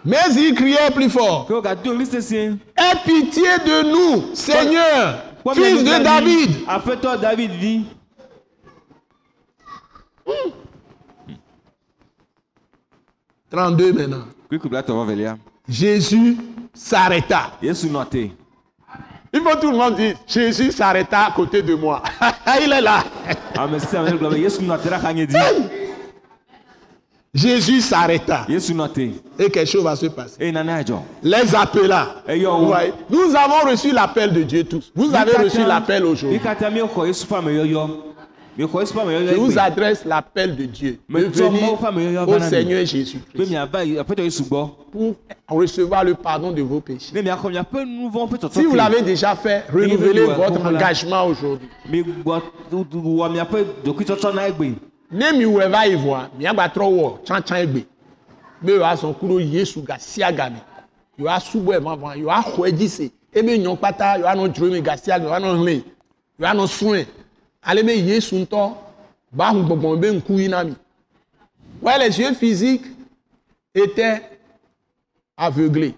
Mais 0.05 0.17
ils 0.37 0.55
criaient 0.55 0.91
plus 0.95 1.11
fort. 1.11 1.47
Aie 1.51 2.97
pitié 3.05 3.43
de 3.67 3.91
nous, 3.91 4.35
Seigneur, 4.35 5.23
fils 5.55 5.83
de 5.85 6.03
David. 6.05 6.51
aƒetɔ 6.67 7.17
david 7.21 7.51
vi 7.53 7.85
32 13.51 13.93
maintenant. 13.93 14.25
Jésus 15.69 16.37
s'arrêta. 16.75 17.53
Il 19.33 19.41
faut 19.41 19.57
tout 19.57 19.71
le 19.71 19.77
monde 19.77 19.95
dire, 19.97 20.15
Jésus 20.27 20.73
s'arrêta 20.73 21.27
à 21.27 21.31
côté 21.33 21.63
de 21.63 21.75
moi. 21.75 22.03
Il 22.63 22.73
est 22.73 22.81
là. 22.81 23.05
dzi 25.27 25.37
Jésus 27.35 27.83
s'arrêta. 27.83 28.47
Et 29.39 29.51
quelque 29.51 29.67
chose 29.71 29.85
va 29.85 29.95
se 29.97 30.07
passer. 30.07 30.37
Les 31.23 31.55
appela. 31.55 32.17
voyez, 32.67 32.93
Nous 33.11 33.35
avons 33.37 33.71
reçu 33.71 33.93
l'appel 33.93 34.33
de 34.33 34.43
Dieu 34.43 34.65
tous. 34.65 34.91
Vous 34.95 35.15
avez 35.15 35.33
reçu 35.37 35.65
l'appel 35.65 36.05
aujourd'hui. 36.05 36.41
Je 38.59 39.37
vous 39.37 39.57
adresse 39.57 40.05
l'appel 40.05 40.57
de 40.57 40.65
Dieu 40.65 40.99
de 41.09 41.19
venir 41.21 42.29
au. 42.29 42.41
Seigneur 42.41 42.85
Jésus-Christ 42.85 43.55
pour 44.91 45.15
recevoir 45.49 46.03
le 46.03 46.15
pardon 46.15 46.51
de 46.51 46.63
vos 46.63 46.81
péchés. 46.81 47.13
Si 48.51 48.65
vous 48.65 48.75
l'avez 48.75 49.03
déjà 49.03 49.37
fait, 49.37 49.65
renouvelez 49.73 50.25
votre 50.25 50.65
engagement 50.67 51.27
aujourd'hui. 51.27 51.69
egbe 57.55 57.79
srɔ̃e. 66.67 67.07
Ale 67.69 67.83
be 67.85 67.93
Yesu 67.93 68.35
ŋutɔ 68.37 68.73
ba 69.33 69.51
hu 69.53 69.63
gbɔgbɔ 69.63 70.01
be 70.01 70.11
ŋku 70.13 70.39
yi 70.41 70.49
na 70.49 70.65
mi. 70.65 70.75
Ouais, 71.83 71.99
les 71.99 72.19
yeux 72.19 72.33
physiques 72.35 72.87
étaient 73.75 74.23
aveuglés. 75.37 75.95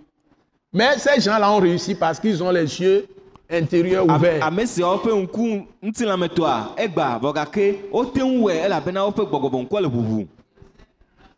Mais 0.72 0.98
ces 0.98 1.20
gens-là 1.20 1.50
ont 1.52 1.58
réussi 1.60 1.94
parce 1.94 2.18
qu'ils 2.20 2.42
ont 2.42 2.50
les 2.50 2.80
yeux 2.80 3.06
intérieurs 3.48 4.04
Am- 4.08 4.16
ouverts. 4.16 4.44
ame 4.44 4.66
siawo 4.66 4.96
ƒe 4.98 5.12
ŋku 5.22 5.66
ŋutilãmetɔa 5.82 6.74
egba 6.76 7.18
vɔ 7.22 7.34
gake 7.34 7.78
wote 7.92 8.16
ŋu 8.18 8.42
wɔe 8.48 8.54
elabena 8.66 9.04
woƒe 9.06 9.24
gbɔgbɔ 9.26 9.62
ŋkua 9.66 9.80
le 9.80 9.88
ʋuʋu 9.88 10.26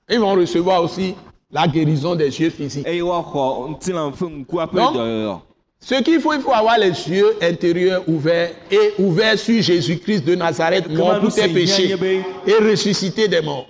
Ils 0.09 0.19
vont 0.19 0.35
recevoir 0.35 0.83
aussi 0.83 1.15
la 1.51 1.67
guérison 1.69 2.15
des 2.17 2.39
yeux 2.41 2.51
physiques. 2.51 2.87
eye 2.87 3.01
woaxɔ 3.03 3.69
ŋutilã 3.71 4.11
ƒe 4.13 4.45
ŋkua 4.45 4.67
ƒe 4.67 4.81
dɔyɔyɔ 4.81 5.41
Ce 5.85 5.97
qu'il 5.97 6.21
faut, 6.21 6.33
il 6.33 6.41
faut 6.41 6.53
avoir 6.53 6.79
les 6.79 6.91
yeux 6.91 7.37
intérieurs 7.43 8.09
ouverts 8.09 8.53
et 8.71 8.93
ouverts 9.01 9.37
sur 9.37 9.61
Jésus-Christ 9.61 10.25
de 10.25 10.37
Nazareth, 10.37 10.89
mort 10.89 11.19
pour 11.19 11.35
tes 11.35 11.49
péchés 11.49 11.89
bien, 11.89 11.97
bien. 11.97 12.23
et 12.47 12.55
ressuscité 12.55 13.27
des 13.27 13.41
morts. 13.41 13.67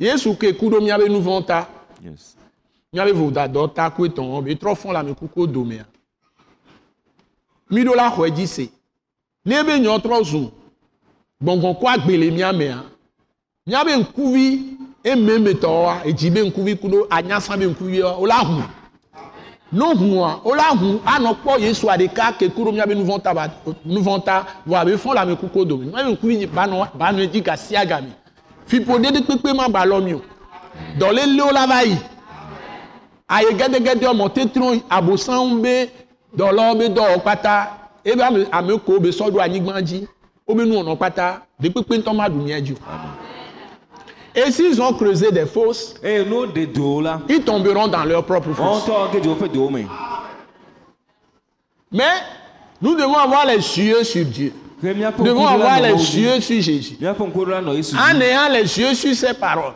yesu 0.00 0.34
ke 0.34 0.52
ku 0.58 0.70
ɖo 0.70 0.80
nu 0.80 1.20
vɔ̃ 1.20 1.44
ta, 1.44 1.68
vodadɔ 2.92 3.68
ta 3.74 3.92
le 3.98 5.46
domea. 5.46 5.84
La 7.70 8.10
xɔe 8.10 8.30
dzi 8.30 8.46
se. 8.46 8.70
Ne 9.44 9.62
nyɔ 9.62 10.00
trɔ 10.00 10.24
zu 10.24 10.50
gbɔngɔn 11.42 11.74
kɔ 11.78 12.32
mía 12.32 12.52
mea, 12.52 12.91
míaƒe 13.66 13.96
ŋkuvi 13.96 14.44
ememetɔwoa, 15.04 15.94
edzi 16.08 16.30
be 16.30 16.40
ŋkuvi 16.48 16.76
ku 16.80 16.88
ɖo 16.88 17.06
anyasa 17.10 17.56
be 17.56 17.66
ŋkuviwoa, 17.66 18.18
wola 18.18 18.38
hu. 18.44 18.62
No 19.72 19.94
hua, 19.94 20.40
wola 20.44 20.62
hu 20.80 21.00
anɔ 21.06 21.30
kpɔ 21.40 21.60
Yesua 21.60 21.96
ɖeka 21.96 22.32
ke 22.38 22.48
ku 22.48 22.64
ɖo 22.64 22.72
míaƒe 22.72 22.94
nu 22.94 23.04
vɔ̃ 23.04 23.22
ta 23.22 23.32
ba 23.34 23.48
nu 23.84 24.00
vɔ̃ 24.00 24.24
ta 24.24 24.46
vɔ 24.66 24.74
abe 24.76 24.96
fɔ 24.96 25.14
le 25.14 25.20
ame 25.20 25.36
kukuwo 25.36 25.64
dome. 25.64 25.84
Míaƒe 25.92 26.12
ŋkuvi 26.12 26.46
ba 26.46 26.66
nɔ 26.66 26.88
ba 26.98 27.12
nɔ 27.12 27.22
edzi 27.22 27.40
gasia 27.40 27.86
game. 27.86 28.12
Fiƒoɖeɖe 28.66 29.22
kpekpe 29.22 29.54
ma 29.54 29.68
ba 29.68 29.86
lɔ 29.86 30.04
mi 30.04 30.14
o. 30.14 30.22
Dɔlélewo 30.98 31.52
la 31.52 31.66
va 31.66 31.84
yi. 31.84 31.96
aye 33.28 33.50
gɛdɛgɛdɛ 33.54 34.06
ɔmɔ 34.10 34.32
tetrɔ 34.34 34.82
abosanwo 34.90 35.62
be 35.62 35.88
dɔlɔwo 36.36 36.78
be 36.78 36.88
dɔwɔ 36.88 37.20
kpata 37.20 37.70
ebe 38.04 38.20
ame 38.20 38.46
ame 38.52 38.78
kowo 38.78 39.00
be 39.00 39.10
sɔ 39.10 39.30
ɖo 39.30 39.40
anyigba 39.40 39.80
dzi 39.82 40.06
wobe 40.46 40.64
nuwɔnɔ 40.66 40.96
kpata 40.96 41.42
ɖekpekpe 41.62 41.98
ŋutɔ 41.98 42.12
ma 42.16 42.28
ɖu 42.28 42.42
mia 42.44 42.60
dzi 42.60 42.72
o 42.74 43.31
et 44.34 44.50
s'ils 44.50 44.80
ont 44.80 44.92
creusé 44.94 45.30
des 45.30 45.46
fosses 45.46 45.94
ils 47.28 47.42
tomberont 47.44 47.88
dans 47.88 48.04
leur 48.04 48.24
propre 48.24 48.52
fosse 48.52 48.84
mais 51.90 52.04
nous 52.80 52.94
devons 52.96 53.14
avoir 53.16 53.46
les 53.46 53.56
yeux 53.78 54.02
sur 54.04 54.24
Dieu 54.24 54.52
nous 54.82 55.24
devons 55.24 55.46
avoir 55.46 55.80
les 55.80 55.92
yeux 56.18 56.40
sur 56.40 56.60
Jésus 56.60 56.96
en 57.04 58.20
ayant 58.20 58.48
les 58.52 58.78
yeux 58.78 58.94
sur 58.94 59.14
ses 59.14 59.34
paroles 59.34 59.74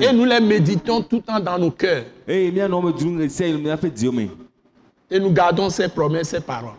et 0.00 0.12
nous 0.12 0.24
les 0.24 0.40
méditons 0.40 1.02
tout 1.02 1.16
le 1.16 1.22
temps 1.22 1.38
dans 1.40 1.58
nos 1.58 1.70
cœurs 1.70 2.04
et 5.10 5.20
nous 5.20 5.30
gardons 5.30 5.68
ses 5.68 5.88
promesses 5.88 6.30
ses 6.30 6.40
paroles 6.40 6.72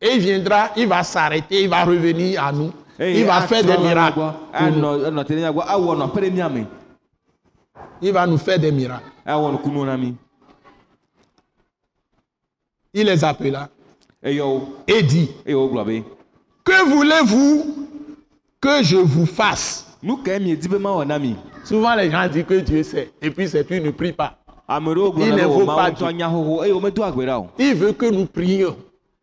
et 0.00 0.14
il 0.14 0.18
viendra 0.20 0.70
il 0.76 0.86
va 0.88 1.02
s'arrêter 1.02 1.62
il 1.64 1.68
va 1.68 1.84
revenir 1.84 2.42
à 2.42 2.50
nous 2.52 2.72
il 2.98 3.24
va 3.24 3.42
faire 3.42 3.64
des 3.64 3.76
miracles. 3.78 4.20
ɖe 6.20 6.30
mía 6.30 6.48
me 6.48 6.64
il 8.00 8.12
va 8.12 8.26
nous 8.26 8.38
faire 8.38 8.58
des 8.58 8.72
miracles. 8.72 9.04
mí 9.98 10.14
il 12.94 13.06
les 13.06 13.24
appela 13.24 13.68
et 14.22 15.02
dit, 15.02 15.30
que 16.64 16.88
voulez-vous 16.88 17.86
que 18.60 18.82
je 18.82 18.96
vous 18.96 19.26
fasse? 19.26 19.98
Souvent 21.64 21.94
les 21.94 22.10
gens 22.10 22.26
disent 22.28 22.44
que 22.44 22.54
Dieu 22.60 22.82
sait. 22.82 23.12
Et 23.20 23.30
puis 23.30 23.48
c'est 23.48 23.64
tu 23.64 23.80
ne 23.80 23.90
pries 23.90 24.12
pas. 24.12 24.38
Il 24.68 24.74
ne 24.82 25.62
be 25.62 25.66
pas 25.66 25.90
Dieu. 25.90 26.06
Il 27.58 27.74
veut 27.74 27.92
que 27.92 28.06
nous 28.06 28.26
prions. 28.26 28.76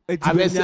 Avec 0.08 0.50
ses 0.50 0.60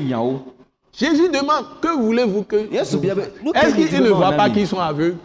miado 0.00 0.54
Jésus 0.98 1.28
demande, 1.28 1.64
que 1.80 1.88
voulez-vous 1.96 2.42
que... 2.42 2.56
Est-ce 2.74 2.96
qu'il 2.96 4.02
ne 4.02 4.10
voit 4.10 4.32
pas 4.32 4.50
qu'ils 4.50 4.66
sont 4.66 4.78
aveugles? 4.78 5.16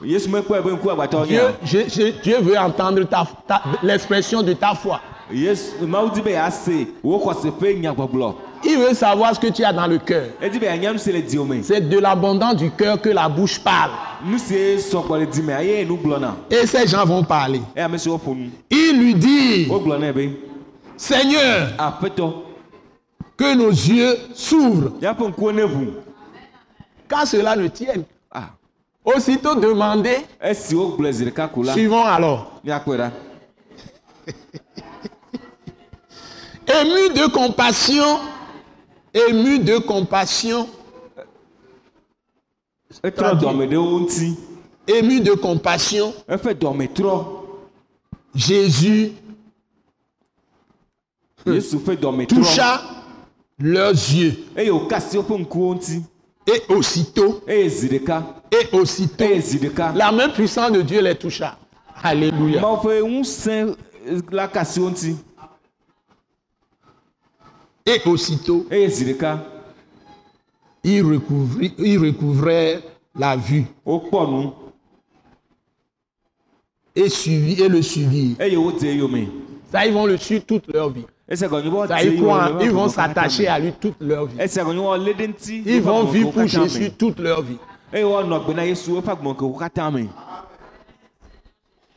Agbatɔ 0.00 1.26
Dieu, 1.26 1.40
nya 1.40 1.52
je- 1.64 1.88
je- 1.88 2.22
Dieu 2.22 2.36
veut 2.42 2.58
entendre 2.58 3.02
ta, 3.08 3.26
ta- 3.48 3.62
l'expression 3.82 4.42
de 4.42 4.52
ta 4.52 4.74
foi. 4.74 5.00
yesu 5.32 5.86
mawu 5.86 6.10
di 6.10 6.20
be 6.20 6.30
yease 6.30 6.86
wo 7.02 7.18
xɔse 7.18 7.50
ƒe 7.50 7.80
nyagbɔgblɔ 7.80 8.34
Il 8.64 8.78
veut 8.78 8.94
savoir 8.94 9.34
ce 9.34 9.40
que 9.40 9.46
tu 9.48 9.64
as 9.64 9.72
dans 9.72 9.86
le 9.86 9.98
cœur. 9.98 10.26
edi 10.40 10.58
be 10.58 10.64
yeanya 10.64 10.92
nu 10.92 10.98
si 10.98 11.10
le 11.10 11.22
diwo 11.22 11.44
me 11.44 11.62
C'est 11.62 11.80
de 11.80 11.98
l'abondance 11.98 12.56
du 12.56 12.70
cœur 12.70 13.00
que 13.00 13.08
la 13.08 13.26
bouche 13.28 13.58
parle. 13.58 13.90
Et 16.50 16.66
ces 16.66 16.86
gens 16.86 17.04
vont 17.06 17.24
parler. 17.24 17.60
nu 17.74 18.50
Il 18.70 18.98
lui 18.98 19.14
dit, 19.14 19.66
wogblɔ 19.68 19.98
nɛ 19.98 20.12
be 20.12 20.30
Seigneur, 20.98 21.68
que 23.36 23.54
nos 23.54 23.70
yeux 23.70 24.16
s'ouvrent. 24.34 24.92
Quand 27.08 27.24
cela 27.26 27.54
ne 27.56 27.68
tienne, 27.68 28.04
ah. 28.32 28.50
aussitôt 29.04 29.54
la 31.62 31.72
suivons 31.72 32.04
alors. 32.04 32.60
Ému 36.68 37.10
de 37.14 37.28
compassion, 37.30 38.18
ému 39.14 39.60
de 39.60 39.78
compassion, 39.78 40.68
ŋuti 43.04 44.36
ému 44.88 45.20
de 45.20 45.32
compassion, 45.34 46.12
Jésus 48.34 49.12
toucha 52.28 52.95
leurs 53.58 53.90
yeux. 53.92 54.34
Et 54.56 54.70
aussitôt, 56.70 57.42
ɖeka 57.46 58.22
et 58.52 58.76
aussitôt, 58.76 59.24
ɖeka 59.24 59.92
la 59.96 60.12
main 60.12 60.28
puissante 60.28 60.74
de 60.74 60.82
Dieu 60.82 61.02
les 61.02 61.16
toucha. 61.16 61.58
Alléluia. 62.02 62.62
Et 67.86 68.00
aussitôt, 68.06 68.66
ɖeka 68.70 69.44
ils 70.86 71.02
recouvraient, 71.02 71.72
ils 71.78 71.98
recouvraient 71.98 72.80
la 73.16 73.36
vue. 73.36 73.66
Et, 76.94 77.08
suivi, 77.08 77.60
et 77.60 77.68
le 77.68 77.80
eyome 78.84 79.26
Ça, 79.70 79.84
ils 79.84 79.92
vont 79.92 80.06
le 80.06 80.16
suivre 80.16 80.44
toute 80.44 80.72
leur 80.72 80.90
vie. 80.90 81.04
Ils, 81.28 82.70
vont, 82.72 82.88
s'attacher 82.88 83.48
à 83.48 83.58
lui 83.58 83.72
toute 83.72 84.00
leur 84.00 84.26
vie. 84.26 84.36
Ils 85.66 85.82
vont 85.82 86.04
vivre 86.04 86.30
pour 86.30 86.46
Jésus 86.46 86.92
toute 86.92 87.18
leur 87.18 87.42
vie. 87.42 87.58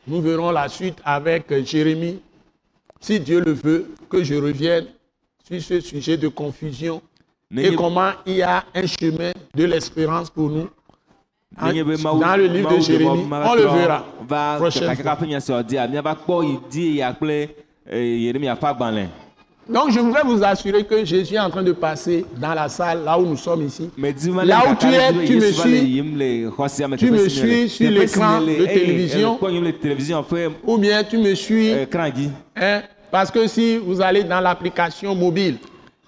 Nous 0.06 0.20
verrons 0.20 0.50
la 0.50 0.68
suite 0.68 0.98
avec 1.04 1.52
euh, 1.52 1.64
Jérémie. 1.64 2.20
Si 3.00 3.20
Dieu 3.20 3.40
le 3.40 3.52
veut, 3.52 3.86
que 4.08 4.24
je 4.24 4.34
revienne 4.34 4.86
sur 5.46 5.60
ce 5.62 5.80
sujet 5.80 6.16
de 6.16 6.26
confusion 6.28 7.00
et 7.56 7.74
comment 7.74 8.10
il 8.26 8.36
y 8.36 8.42
a 8.42 8.64
un 8.74 8.86
chemin 8.86 9.30
de 9.54 9.64
l'espérance 9.64 10.28
pour 10.30 10.48
nous. 10.50 10.68
Dans 11.60 12.36
le 12.36 12.46
livre 12.46 12.74
de 12.76 12.80
Jérémie, 12.80 13.28
on 13.30 13.54
le 13.54 13.62
verra. 13.62 14.04
Prochaine 14.58 14.96
kakaka 14.96 15.16
Donc 19.68 19.90
je 19.92 20.00
voudrais 20.00 20.22
vous 20.24 20.42
assurer 20.42 20.84
que 20.84 21.04
Jésus 21.04 21.34
est 21.34 21.40
en 21.40 21.50
train 21.50 21.62
de 21.62 21.72
passer 21.72 22.24
dans 22.40 22.54
la 22.54 22.68
salle, 22.68 23.04
là 23.04 23.16
où 23.18 23.24
nous 23.24 23.36
sommes 23.36 23.64
ici. 23.66 23.90
Là 24.44 24.62
où 24.68 24.74
tu 24.74 24.86
es, 24.86 25.12
tu 25.26 25.36
me 25.36 25.52
suis. 25.52 26.02
Tu 26.98 27.10
me 27.10 27.28
suis 27.28 27.68
sur 27.68 27.90
l'écran 27.90 28.40
de 28.40 28.64
télévision. 28.66 29.38
Ou 30.64 30.78
bien 30.78 31.04
tu 31.04 31.18
me 31.18 31.34
suis, 31.34 31.72
dzi 32.14 32.30
hein, 32.56 32.82
parce 33.10 33.30
que 33.30 33.46
si 33.46 33.76
vous 33.76 34.00
allez 34.00 34.24
dans 34.24 34.40
l'application 34.40 35.14
mobile 35.14 35.58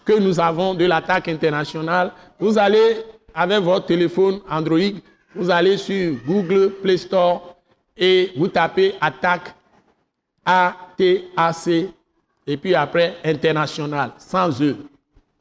que 0.04 0.18
nous 0.18 0.40
avons 0.40 0.74
de 0.74 0.84
l'attaque 0.84 1.28
internationale, 1.28 2.10
vous 2.40 2.58
allez 2.58 2.96
avec 3.34 3.60
votre 3.60 3.86
téléphone 3.86 4.40
Android, 4.50 4.80
vous 5.34 5.50
allez 5.50 5.76
sur 5.76 6.14
Google 6.26 6.72
Play 6.82 6.96
Store 6.96 7.56
et 7.96 8.32
vous 8.36 8.48
tapez 8.48 8.94
attaque 9.00 9.54
A-T-A-C 10.44 11.90
et 12.46 12.56
puis 12.56 12.74
après 12.74 13.16
international, 13.24 14.12
sans 14.18 14.60
E. 14.60 14.76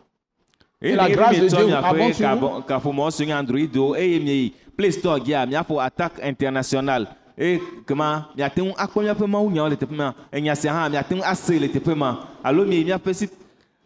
Eye 0.82 0.94
la 0.96 1.08
grâce 1.10 1.40
de 1.40 1.48
Dieu 1.48 1.74
abonde 1.74 2.12
sur 2.14 2.24
kabɔ- 2.26 2.62
kaƒomɔ 2.66 3.10
si 3.10 3.26
nye 3.26 3.32
androido 3.32 3.94
eye 3.96 4.18
mieyi 4.20 4.52
play 4.76 4.92
store 4.92 5.20
dzia 5.20 5.46
miaƒo 5.46 5.80
attack 5.80 6.12
international 6.24 7.06
eye 7.36 7.60
kema 7.86 8.28
miate 8.36 8.58
ŋu 8.62 8.72
akpɔ 8.76 9.02
miaƒe 9.02 9.26
mawu 9.26 9.50
nyawo 9.50 9.68
le 9.68 9.76
teƒe 9.76 9.96
ma 9.96 10.14
enya 10.32 10.54
sia 10.54 10.72
hã 10.72 10.88
miate 10.88 11.12
ŋu 11.14 11.22
ase 11.24 11.58
le 11.58 11.68
teƒe 11.68 11.94
ma 11.96 12.16
alo 12.44 12.64
mieyi 12.64 12.84
miaƒe 12.84 13.14
sit 13.14 13.30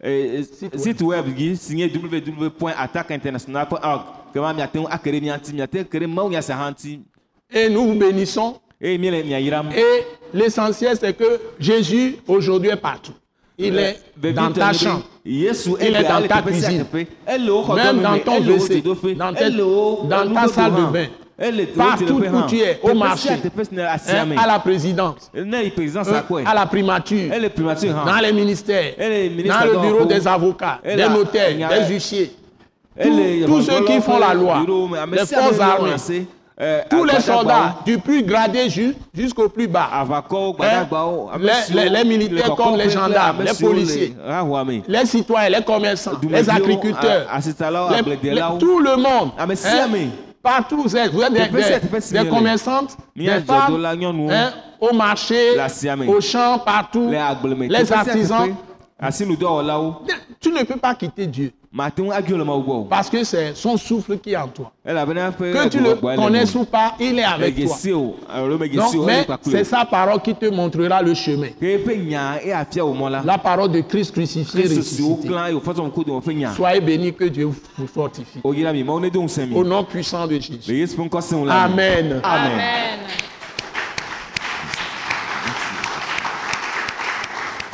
eh, 0.01 0.43
site 0.77 1.01
web 1.01 1.25
dzi 1.35 1.55
si 1.57 1.75
nye 1.75 1.87
www.attaqueinternational.org 1.87 4.01
kema 4.33 4.53
miate 4.53 4.75
ŋu 4.79 4.87
ake 4.91 5.11
ɖe 5.11 5.21
mia 5.21 5.37
ŋuti 5.37 5.53
miate 5.53 5.83
ke 5.89 5.97
ɖe 5.99 6.07
mawu 6.07 6.29
nya 6.29 6.41
sia 6.41 6.55
hã 6.55 6.69
ŋuti 6.71 6.99
Et 7.55 7.69
nous 7.69 7.85
vous 7.85 7.93
bénissons. 7.99 8.55
Et 8.81 8.97
l'essentiel, 10.33 10.97
c'est 10.97 11.13
que 11.15 11.39
Jésus, 11.59 12.15
aujourd'hui, 12.27 12.71
est 12.71 12.75
partout. 12.81 13.13
Il 13.57 13.77
est 13.77 13.99
dans 14.33 14.51
ta 14.51 14.73
chambre. 14.73 15.03
Il 15.81 15.95
est 15.95 16.03
dans 16.03 16.27
ta 16.27 16.41
cuisine. 16.41 16.85
Même 17.75 18.01
dans 18.01 18.17
ton 18.19 18.39
dzodoƒe 18.81 19.15
dans 19.15 19.33
tes- 19.33 19.45
ta 20.33 20.47
salle 20.47 20.71
de 20.71 20.91
bain. 20.91 21.07
Partout 21.75 22.13
où 22.13 22.41
tu 22.47 22.59
es, 22.59 22.79
au 22.83 22.93
marché, 22.93 23.29
hein, 23.31 23.37
à 24.37 24.47
la 24.47 24.59
présidence, 24.59 25.31
hein, 26.13 26.21
à 26.45 26.53
la 26.53 26.65
primature, 26.67 27.31
primature 27.49 27.93
dans 28.05 28.19
les 28.21 28.33
ministères, 28.33 28.93
dans 28.97 29.65
le 29.65 29.71
bureau 29.81 30.05
des 30.05 30.27
avocats, 30.27 30.79
des 30.83 31.09
notaires, 31.09 31.55
des 31.69 31.93
huissiers, 31.93 32.31
tous 33.47 33.61
ceux 33.63 33.83
qui 33.85 34.01
font 34.01 34.19
la 34.19 34.33
loi, 34.33 34.57
les 35.11 35.25
forces 35.25 35.59
armées, 35.59 35.89
tous 36.89 37.03
les 37.03 37.13
soldats, 37.37 37.75
du 37.85 37.97
plus 37.97 38.23
gradé 38.23 38.69
ju- 38.69 38.95
jusqu'au 39.13 39.49
plus 39.49 39.67
bas, 39.67 39.89
Hein? 40.67 40.85
Les- 41.39 41.47
siwo 41.53 41.75
les- 41.75 41.89
les 41.89 42.03
militaires 42.05 42.55
comme 42.55 42.75
les 42.77 42.89
gendarmes, 42.89 43.37
les 43.39 43.53
policiers. 43.67 44.15
les 44.87 45.05
citoyens, 45.05 45.49
les 45.49 45.63
commerçants, 45.63 46.11
les 46.29 46.43
agriculteurs, 46.55 47.27
tout 48.59 48.79
le 48.79 48.95
monde, 48.97 49.31
sia 49.55 49.85
hein, 49.85 50.09
partout 50.43 50.83
vous 50.83 50.95
êtes, 50.95 51.11
vous 51.11 51.21
êtes 51.23 51.33
des, 51.33 51.39
des- 51.69 52.29
commerçantes, 52.29 52.97
des 53.25 53.31
femmes, 53.45 53.81
hein, 54.29 54.51
au 54.79 54.93
marché, 54.93 55.55
au 56.07 56.21
champ, 56.21 56.59
partout, 56.59 57.07
les 57.71 57.79
artisans. 58.09 58.47
Tu 60.39 60.49
ne 60.51 60.63
peux 60.63 60.77
pas 60.77 60.93
quitter 60.93 61.25
Dieu 61.25 61.51
parce 62.87 63.09
que 63.09 63.23
c'est 63.23 63.55
son 63.55 63.77
souffle 63.77 64.19
qui 64.19 64.33
est 64.33 64.37
en 64.37 64.47
toi. 64.47 64.71
Que 65.53 65.69
tu 65.69 65.79
le 65.79 65.95
connaisses 65.95 66.53
ou 66.53 66.65
pas, 66.65 66.93
il 66.99 67.17
est 67.17 67.23
avec 67.23 67.55
toi. 67.55 67.63
megesi 67.65 67.91
o 67.93 68.15
alo 68.29 68.57
megesi 68.59 68.77
Donc, 68.77 68.93
o 69.01 69.05
mais 69.05 69.25
c'est 69.41 69.63
sa 69.63 69.83
parole 69.85 70.21
qui 70.21 70.35
te 70.35 70.45
montrera 70.45 71.01
le 71.01 71.15
chemin. 71.15 71.47
la 73.25 73.37
parole 73.39 73.71
de 73.71 73.81
Christ 73.81 74.11
crucifié, 74.11 74.63
ressuscité. 74.77 75.27
Soyez 76.55 76.79
bénis, 76.79 77.11
que 77.13 77.25
Dieu 77.25 77.49
vous 77.77 77.87
fortifie. 77.87 78.39
mi 78.71 79.55
Au 79.55 79.63
nom 79.63 79.83
puissant 79.83 80.27
de 80.27 80.35
Jésus. 80.35 80.59
me. 81.43 81.49
Amen. 81.49 82.21
amen 82.23 82.99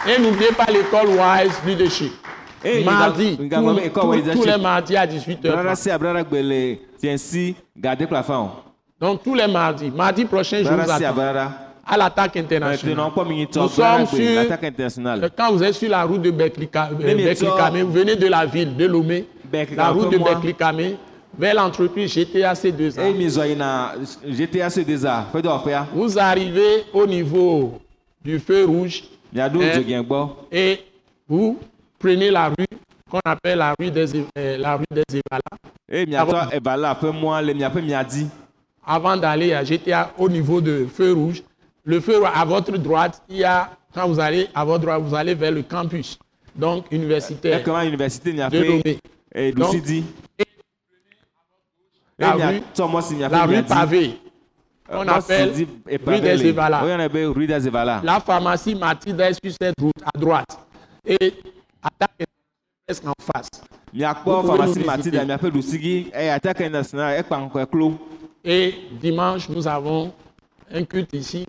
Et 0.08 0.18
n'oubliez 0.22 0.54
pas 0.54 0.68
l'école 0.72 1.10
Wise 1.10 1.60
Leadership. 1.68 2.14
Eh, 2.64 2.84
Mardi, 2.84 3.38
tous, 4.34 4.44
les 4.46 4.58
mardis 4.58 4.96
à 4.98 5.08
brara 5.08 5.74
18h. 5.74 5.76
sia 5.76 5.98
brara 5.98 6.24
gbe 6.24 6.42
le 6.42 6.78
fiãsi 7.00 7.56
gade 7.78 8.06
kple 8.06 8.16
afa 8.18 8.40
o 8.40 8.50
Donc 9.00 9.24
tous 9.24 9.34
les 9.36 9.48
mardis. 9.48 9.90
Mardi 9.96 10.26
prochain, 10.26 10.58
je 10.64 10.70
vous 10.70 10.92
attends 10.92 11.52
à 11.92 11.98
l'attaque 11.98 12.36
Euh, 12.36 12.42
internationale. 12.42 12.96
Nous 13.56 13.68
sommes 13.70 14.06
sur- 14.08 14.36
L'attaque 14.36 14.64
Euh, 14.64 14.68
internationale. 14.68 15.30
Quand 15.38 15.52
vous 15.54 15.64
êtes 15.64 15.74
sur 15.74 15.90
la 15.90 16.04
route 16.04 16.22
de 16.22 16.32
Beklikame, 16.32 16.98
toi- 17.36 17.70
vous 17.82 17.92
venez 17.92 18.16
de 18.16 18.28
la 18.28 18.46
ville 18.46 18.76
de 18.76 18.86
Lomé, 18.86 19.26
la 19.76 19.90
route 19.90 20.12
de. 20.12 20.18
Beklikame, 20.18 20.98
vers 21.38 21.56
l'entreprise 21.56 22.12
GTA 22.14 22.54
C2A. 22.54 23.02
Eh. 23.08 23.14
Vous 25.96 26.20
arrivez 26.20 26.84
au 26.94 27.08
niveau 27.08 27.80
du 28.24 28.38
feu 28.40 28.66
rouge 28.66 29.04
gbɔ. 29.34 30.30
et 30.52 30.80
vous 31.28 31.58
prenez 32.00 32.32
la 32.32 32.50
rue 32.50 32.66
qu'on 33.10 33.20
appelle 33.26 33.58
la 33.60 33.74
rue 33.80 33.92
des, 33.92 34.24
euh, 34.38 34.58
la 34.58 34.76
rue 34.78 34.86
des 34.92 35.04
Evala 35.12 35.42
Eye 35.92 36.06
miatɔ 36.06 36.54
eva 36.56 36.78
la 36.78 36.94
ƒe 36.96 37.12
mɔa 37.12 37.42
le 37.42 37.54
miaƒe 37.54 37.82
miadzi. 37.82 38.28
avant 38.86 39.18
d'aller 39.18 39.54
à 39.54 39.64
GTA 39.64 40.12
au 40.18 40.30
niveau 40.30 40.62
de 40.62 40.86
feu 40.92 41.14
rouge. 41.14 41.44
Le 41.86 42.00
feu 42.00 42.18
rouge, 42.20 42.30
à 42.36 42.46
votre 42.46 42.78
droite, 42.78 43.22
il 43.30 43.38
y 43.38 43.44
a, 43.44 43.70
quand 43.94 44.08
vous 44.08 44.20
allez 44.20 44.48
à 44.54 44.64
votre 44.66 44.82
droite, 44.84 45.02
vous 45.02 45.16
allez 45.16 45.34
vers 45.34 45.52
le 45.52 45.64
campus, 45.64 46.18
donc 46.56 46.86
universitaire 46.92 47.60
Ekema 47.60 47.86
université 47.86 48.32
de 48.32 48.38
miaƒe 48.38 48.64
Lomé. 48.68 49.00
eh, 49.34 49.52
Donc, 49.52 49.74
ɖusi 49.74 49.82
dzi. 49.82 50.04
la 52.18 52.34
rue- 52.34 52.62
La 53.30 53.46
rue 53.46 53.64
pavée, 53.64 54.20
on 54.92 55.08
appelle 55.08 55.52
rue 56.06 56.20
des. 56.22 56.48
Evala. 57.68 58.02
La 58.04 58.20
pharmacie 58.20 58.76
Mathilda 58.76 59.30
est 59.30 59.34
sur 59.44 59.54
cette 59.60 59.80
route 59.80 59.94
à 60.14 60.18
droite 60.18 60.58
et 61.06 61.34
attaque 61.84 62.26
presque 62.86 63.06
en 63.06 63.14
face. 63.22 63.50
ŋkɔe 67.48 67.66
klo. 67.72 67.94
Et 68.44 68.74
dimanche, 69.00 69.50
nous 69.50 69.68
avons 69.68 70.12
un 70.72 70.84
culte 70.86 71.14
ici, 71.14 71.46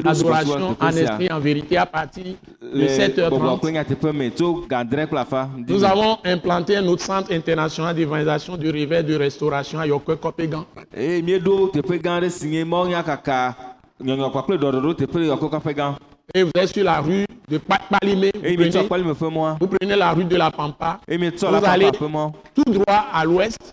ɖo 0.00 0.08
adoration 0.08 0.76
en 0.80 0.88
esprit, 0.88 1.28
en 1.30 1.38
vérité, 1.38 1.76
à 1.76 1.86
partir 1.86 2.24
de 2.24 2.78
le 2.78 2.86
bɔbɔ 2.86 2.96
7h30. 2.96 3.58
kple 3.58 3.72
nyateƒe 3.72 4.12
me 4.12 4.30
tso 4.30 4.64
gandrɛ 4.68 5.06
kple 5.06 5.18
afa. 5.18 5.48
Nous 5.68 5.84
avons 5.84 6.18
implanté 6.24 6.76
un 6.76 6.86
autre 6.86 7.02
centre 7.02 7.32
international 7.32 7.94
d'évangélisation 7.94 8.56
du 8.56 8.70
réveil 8.70 9.04
de 9.04 9.14
restauration 9.14 9.78
à 9.78 9.86
Yoko 9.86 10.16
Kopégan. 10.16 10.64
Et 16.34 16.42
vous 16.42 16.50
êtes 16.56 16.68
sur 16.72 16.84
la 16.84 17.00
rue 17.00 17.26
de 17.48 17.58
Pa- 17.58 17.80
Palimé. 17.90 18.30
Vous 18.34 18.40
prenez, 18.56 18.70
vous 19.60 19.66
prenez 19.68 19.96
la 19.96 20.12
rue 20.12 20.24
de 20.24 20.36
la 20.36 20.50
Pampa, 20.50 21.00
mietsɔ 21.18 21.48
Vous 21.50 21.64
allez- 21.66 21.90
tout 22.54 22.64
droit 22.72 23.06
à 23.12 23.24
l'ouest. 23.24 23.72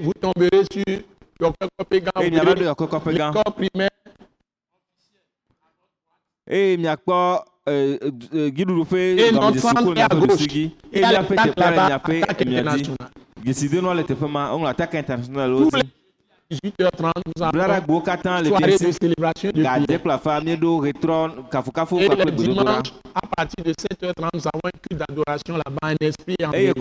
Vous 0.00 0.12
tomberez 0.20 0.64
sur 0.70 0.82
Yoko 1.40 1.54
Kopégan. 1.78 2.10
eye 2.20 2.28
Vous 2.30 2.34
miava 2.36 2.50
ɖo 2.50 2.54
verrez 2.54 2.70
yɔkɔ 2.70 2.86
kɔƒe 2.88 3.14
gã. 3.16 3.28
l'école 3.32 3.52
primaire 3.54 3.90
et 9.18 9.32
notre 9.32 9.58
centre 9.58 9.96
est 9.96 10.02
à 10.02 10.08
gauche. 10.08 10.46
Il 10.92 11.00
y 11.00 11.02
a 11.02 11.12
l'attaque 11.12 11.56
là-bas, 11.58 11.88
miaƒe 11.88 12.22
attaque 12.22 12.40
emia 12.42 12.62
dzi. 12.76 12.90
internationale. 14.94 15.50
Tous 15.56 15.76
les. 15.76 15.82
18h30, 16.50 17.12
nous 17.36 17.42
avons 17.42 17.52
soirée 18.44 18.72
de 18.78 18.92
célébration 18.92 19.50
de 19.50 19.62
prière. 19.62 19.98
Et 22.00 22.08
le 22.08 22.24
gbedodoɖa. 22.24 22.82
dimanche, 22.82 22.92
à 23.14 23.20
partir 23.36 23.64
de 23.64 23.72
7h30, 23.72 24.28
nous 24.34 24.40
avons 24.46 24.60
un 24.64 24.70
culte 24.82 25.00
d'adoration 25.08 25.56
là-bas, 25.56 25.88
un 25.88 25.96
esprit 26.00 26.36
en 26.44 26.50
vérité. 26.50 26.80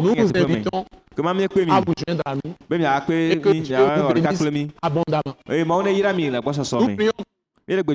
Nous 0.00 0.14
vous 0.14 0.30
invitons 0.34 0.84
à 1.70 1.80
vous 1.80 1.94
joindre 2.06 2.22
à 2.26 2.34
nous. 2.34 2.54
Et 3.32 3.36
que 3.40 3.48
Dieu 3.50 3.76
vous 3.96 4.12
bénisse 4.14 4.42
abondamment. 4.82 5.34
Nous 6.80 6.96
prions. 6.96 7.12
miele 7.68 7.82
gbe 7.82 7.94